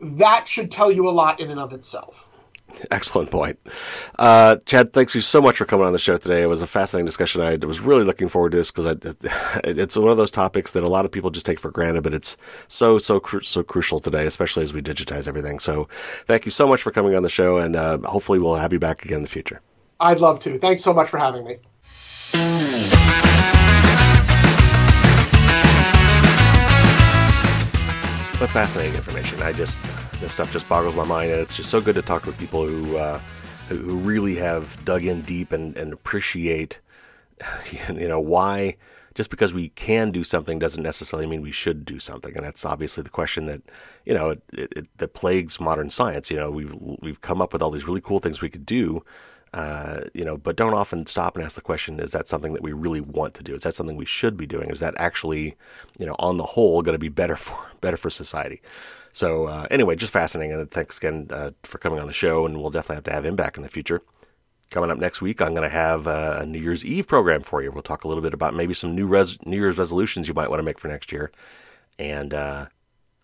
that 0.00 0.46
should 0.48 0.70
tell 0.70 0.90
you 0.90 1.08
a 1.08 1.10
lot 1.10 1.40
in 1.40 1.50
and 1.50 1.60
of 1.60 1.72
itself. 1.72 2.28
Excellent 2.90 3.30
point. 3.30 3.58
Uh, 4.18 4.56
Chad, 4.66 4.92
thanks 4.92 5.14
you 5.14 5.20
so 5.20 5.40
much 5.40 5.56
for 5.56 5.64
coming 5.64 5.86
on 5.86 5.92
the 5.92 5.98
show 5.98 6.16
today. 6.16 6.42
It 6.42 6.46
was 6.46 6.60
a 6.60 6.66
fascinating 6.66 7.06
discussion. 7.06 7.40
I 7.40 7.56
was 7.56 7.80
really 7.80 8.04
looking 8.04 8.28
forward 8.28 8.50
to 8.50 8.58
this 8.58 8.70
because 8.70 9.14
it's 9.64 9.96
one 9.96 10.10
of 10.10 10.16
those 10.16 10.30
topics 10.30 10.72
that 10.72 10.84
a 10.84 10.90
lot 10.90 11.04
of 11.04 11.10
people 11.10 11.30
just 11.30 11.46
take 11.46 11.58
for 11.58 11.70
granted, 11.70 12.02
but 12.02 12.14
it's 12.14 12.36
so, 12.68 12.98
so, 12.98 13.20
so 13.42 13.62
crucial 13.62 14.00
today, 14.00 14.26
especially 14.26 14.62
as 14.62 14.72
we 14.72 14.82
digitize 14.82 15.26
everything. 15.26 15.58
So 15.58 15.88
thank 16.26 16.44
you 16.44 16.50
so 16.50 16.68
much 16.68 16.82
for 16.82 16.90
coming 16.90 17.14
on 17.14 17.22
the 17.22 17.28
show 17.28 17.56
and 17.56 17.74
uh, 17.74 17.98
hopefully 17.98 18.38
we'll 18.38 18.56
have 18.56 18.72
you 18.72 18.78
back 18.78 19.04
again 19.04 19.18
in 19.18 19.22
the 19.22 19.28
future. 19.28 19.60
I'd 20.00 20.20
love 20.20 20.38
to. 20.40 20.58
Thanks 20.58 20.82
so 20.82 20.92
much 20.92 21.08
for 21.08 21.18
having 21.18 21.44
me. 21.44 21.56
But 28.38 28.50
fascinating 28.50 28.94
information. 28.94 29.42
I 29.42 29.52
just 29.52 29.76
this 30.20 30.32
stuff 30.32 30.52
just 30.52 30.68
boggles 30.68 30.94
my 30.94 31.04
mind, 31.04 31.32
and 31.32 31.40
it's 31.40 31.56
just 31.56 31.70
so 31.70 31.80
good 31.80 31.96
to 31.96 32.02
talk 32.02 32.24
with 32.24 32.38
people 32.38 32.64
who 32.64 32.96
uh, 32.96 33.18
who 33.68 33.98
really 33.98 34.36
have 34.36 34.78
dug 34.84 35.04
in 35.04 35.22
deep 35.22 35.50
and, 35.50 35.76
and 35.76 35.92
appreciate 35.92 36.78
you 37.92 38.06
know 38.06 38.20
why 38.20 38.76
just 39.16 39.30
because 39.30 39.52
we 39.52 39.70
can 39.70 40.12
do 40.12 40.22
something 40.22 40.60
doesn't 40.60 40.84
necessarily 40.84 41.26
mean 41.26 41.42
we 41.42 41.50
should 41.50 41.84
do 41.84 41.98
something, 41.98 42.36
and 42.36 42.46
that's 42.46 42.64
obviously 42.64 43.02
the 43.02 43.10
question 43.10 43.46
that 43.46 43.62
you 44.06 44.14
know 44.14 44.30
it, 44.30 44.42
it, 44.52 44.72
it, 44.76 44.98
that 44.98 45.14
plagues 45.14 45.58
modern 45.58 45.90
science. 45.90 46.30
You 46.30 46.36
know, 46.36 46.52
we've 46.52 46.72
we've 47.02 47.20
come 47.20 47.42
up 47.42 47.52
with 47.52 47.60
all 47.60 47.72
these 47.72 47.88
really 47.88 48.00
cool 48.00 48.20
things 48.20 48.40
we 48.40 48.48
could 48.48 48.64
do, 48.64 49.02
uh, 49.54 50.00
you 50.12 50.24
know, 50.24 50.36
but 50.36 50.56
don't 50.56 50.74
often 50.74 51.06
stop 51.06 51.36
and 51.36 51.44
ask 51.44 51.54
the 51.54 51.62
question: 51.62 52.00
Is 52.00 52.12
that 52.12 52.28
something 52.28 52.52
that 52.52 52.62
we 52.62 52.72
really 52.72 53.00
want 53.00 53.34
to 53.34 53.42
do? 53.42 53.54
Is 53.54 53.62
that 53.62 53.74
something 53.74 53.96
we 53.96 54.04
should 54.04 54.36
be 54.36 54.46
doing? 54.46 54.70
Is 54.70 54.80
that 54.80 54.94
actually, 54.98 55.56
you 55.98 56.06
know, 56.06 56.16
on 56.18 56.36
the 56.36 56.44
whole, 56.44 56.82
going 56.82 56.94
to 56.94 56.98
be 56.98 57.08
better 57.08 57.36
for 57.36 57.56
better 57.80 57.96
for 57.96 58.10
society? 58.10 58.60
So 59.12 59.46
uh, 59.46 59.66
anyway, 59.70 59.96
just 59.96 60.12
fascinating, 60.12 60.52
and 60.54 60.70
thanks 60.70 60.98
again 60.98 61.28
uh, 61.30 61.52
for 61.62 61.78
coming 61.78 61.98
on 61.98 62.06
the 62.06 62.12
show, 62.12 62.44
and 62.44 62.60
we'll 62.60 62.70
definitely 62.70 62.96
have 62.96 63.04
to 63.04 63.12
have 63.12 63.24
him 63.24 63.36
back 63.36 63.56
in 63.56 63.62
the 63.62 63.68
future. 63.68 64.02
Coming 64.70 64.90
up 64.90 64.98
next 64.98 65.22
week, 65.22 65.40
I'm 65.40 65.54
going 65.54 65.68
to 65.68 65.74
have 65.74 66.06
uh, 66.06 66.40
a 66.42 66.46
New 66.46 66.60
Year's 66.60 66.84
Eve 66.84 67.08
program 67.08 67.40
for 67.40 67.62
you. 67.62 67.72
We'll 67.72 67.82
talk 67.82 68.04
a 68.04 68.08
little 68.08 68.22
bit 68.22 68.34
about 68.34 68.54
maybe 68.54 68.74
some 68.74 68.94
new 68.94 69.06
res- 69.06 69.38
New 69.46 69.56
Year's 69.56 69.78
resolutions 69.78 70.28
you 70.28 70.34
might 70.34 70.50
want 70.50 70.58
to 70.58 70.64
make 70.64 70.78
for 70.78 70.88
next 70.88 71.10
year, 71.10 71.32
and 71.98 72.34
uh, 72.34 72.66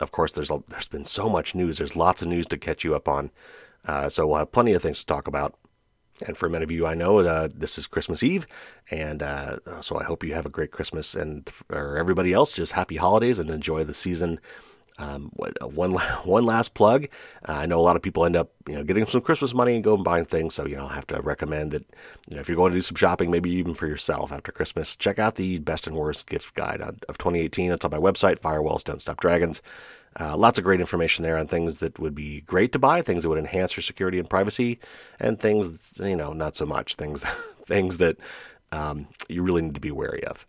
of 0.00 0.10
course, 0.10 0.32
there's 0.32 0.50
a, 0.50 0.62
there's 0.68 0.88
been 0.88 1.04
so 1.04 1.28
much 1.28 1.54
news. 1.54 1.76
There's 1.76 1.94
lots 1.94 2.22
of 2.22 2.28
news 2.28 2.46
to 2.46 2.56
catch 2.56 2.82
you 2.82 2.94
up 2.94 3.06
on, 3.06 3.30
so 4.08 4.26
we'll 4.26 4.38
have 4.38 4.52
plenty 4.52 4.72
of 4.72 4.80
things 4.80 5.00
to 5.00 5.06
talk 5.06 5.28
about. 5.28 5.54
And 6.22 6.36
for 6.36 6.48
many 6.48 6.62
of 6.62 6.70
you, 6.70 6.86
I 6.86 6.94
know 6.94 7.18
uh, 7.18 7.48
this 7.52 7.76
is 7.76 7.86
Christmas 7.86 8.22
Eve, 8.22 8.46
and 8.90 9.22
uh, 9.22 9.56
so 9.80 9.98
I 9.98 10.04
hope 10.04 10.22
you 10.22 10.34
have 10.34 10.46
a 10.46 10.50
great 10.50 10.70
Christmas. 10.70 11.14
And 11.14 11.48
for 11.48 11.98
everybody 11.98 12.32
else, 12.32 12.52
just 12.52 12.72
happy 12.72 12.96
holidays 12.96 13.38
and 13.38 13.50
enjoy 13.50 13.82
the 13.84 13.94
season. 13.94 14.38
Um, 14.96 15.32
one 15.34 15.92
one 16.24 16.46
last 16.46 16.74
plug. 16.74 17.08
Uh, 17.48 17.52
I 17.52 17.66
know 17.66 17.80
a 17.80 17.82
lot 17.82 17.96
of 17.96 18.02
people 18.02 18.24
end 18.24 18.36
up, 18.36 18.52
you 18.68 18.76
know, 18.76 18.84
getting 18.84 19.06
some 19.06 19.22
Christmas 19.22 19.52
money 19.52 19.74
and 19.74 19.82
go 19.82 19.94
and 19.94 20.04
buying 20.04 20.24
things. 20.24 20.54
So 20.54 20.66
you 20.66 20.76
know, 20.76 20.86
I 20.86 20.94
have 20.94 21.06
to 21.08 21.20
recommend 21.20 21.72
that 21.72 21.84
you 22.28 22.36
know, 22.36 22.40
if 22.40 22.48
you're 22.48 22.56
going 22.56 22.72
to 22.72 22.78
do 22.78 22.82
some 22.82 22.94
shopping, 22.94 23.30
maybe 23.32 23.50
even 23.50 23.74
for 23.74 23.88
yourself 23.88 24.30
after 24.30 24.52
Christmas, 24.52 24.94
check 24.94 25.18
out 25.18 25.34
the 25.34 25.58
best 25.58 25.88
and 25.88 25.96
worst 25.96 26.26
gift 26.26 26.54
guide 26.54 26.80
of 26.80 27.18
2018. 27.18 27.72
It's 27.72 27.84
on 27.84 27.90
my 27.90 27.98
website, 27.98 28.38
Firewalls 28.38 28.84
Don't 28.84 29.00
Stop 29.00 29.18
Dragons. 29.18 29.62
Uh, 30.18 30.36
lots 30.36 30.58
of 30.58 30.64
great 30.64 30.80
information 30.80 31.22
there 31.22 31.38
on 31.38 31.46
things 31.46 31.76
that 31.76 31.98
would 31.98 32.14
be 32.14 32.42
great 32.42 32.72
to 32.72 32.78
buy, 32.78 33.02
things 33.02 33.22
that 33.22 33.28
would 33.28 33.38
enhance 33.38 33.76
your 33.76 33.82
security 33.82 34.18
and 34.18 34.30
privacy, 34.30 34.78
and 35.18 35.40
things 35.40 35.98
you 36.02 36.16
know 36.16 36.32
not 36.32 36.56
so 36.56 36.66
much 36.66 36.94
things 36.94 37.24
things 37.66 37.98
that 37.98 38.16
um, 38.72 39.08
you 39.28 39.42
really 39.42 39.62
need 39.62 39.74
to 39.74 39.80
be 39.80 39.90
wary 39.90 40.24
of. 40.24 40.46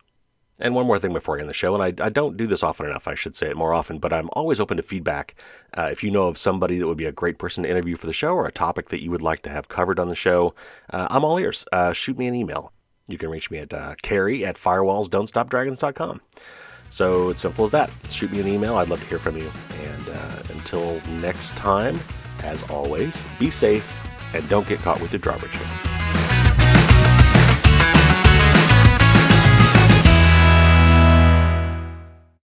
And 0.57 0.73
one 0.73 0.87
more 0.87 0.99
thing 0.99 1.11
before 1.11 1.37
I 1.37 1.41
end 1.41 1.49
the 1.49 1.53
show, 1.53 1.73
and 1.73 1.83
I, 1.83 2.05
I, 2.05 2.09
don't 2.09 2.37
do 2.37 2.47
this 2.47 2.63
often 2.63 2.85
enough, 2.85 3.09
I 3.09 3.15
should 3.15 3.35
say 3.35 3.49
it 3.49 3.57
more 3.57 3.73
often, 3.73 3.99
but 3.99 4.13
I'm 4.13 4.29
always 4.31 4.61
open 4.61 4.77
to 4.77 4.83
feedback. 4.83 5.35
Uh, 5.77 5.89
if 5.91 6.01
you 6.01 6.09
know 6.09 6.27
of 6.27 6.37
somebody 6.37 6.79
that 6.79 6.87
would 6.87 6.97
be 6.97 7.05
a 7.05 7.11
great 7.11 7.37
person 7.37 7.63
to 7.63 7.69
interview 7.69 7.97
for 7.97 8.07
the 8.07 8.13
show 8.13 8.31
or 8.33 8.45
a 8.45 8.53
topic 8.53 8.87
that 8.89 9.03
you 9.03 9.11
would 9.11 9.21
like 9.21 9.41
to 9.41 9.49
have 9.49 9.67
covered 9.67 9.99
on 9.99 10.07
the 10.07 10.15
show, 10.15 10.55
uh, 10.91 11.07
I'm 11.09 11.25
all 11.25 11.37
ears. 11.37 11.65
Uh, 11.73 11.91
shoot 11.91 12.17
me 12.17 12.27
an 12.27 12.35
email. 12.35 12.71
You 13.07 13.17
can 13.17 13.29
reach 13.29 13.51
me 13.51 13.57
at 13.59 13.73
uh, 13.73 13.95
carey 14.01 14.45
at 14.45 14.55
firewallsdon'tstopdragons.com. 14.55 16.21
So 16.89 17.29
it's 17.29 17.41
simple 17.41 17.65
as 17.65 17.71
that. 17.71 17.89
Shoot 18.09 18.31
me 18.31 18.39
an 18.39 18.47
email. 18.47 18.77
I'd 18.77 18.89
love 18.89 19.01
to 19.01 19.07
hear 19.07 19.19
from 19.19 19.37
you. 19.37 19.51
And 19.83 20.09
uh, 20.09 20.43
until 20.49 21.01
next 21.19 21.55
time, 21.57 21.99
as 22.43 22.69
always, 22.69 23.21
be 23.39 23.49
safe 23.49 23.91
and 24.33 24.47
don't 24.49 24.67
get 24.67 24.79
caught 24.79 25.01
with 25.01 25.11
your 25.11 25.19
drawbridge. 25.19 25.51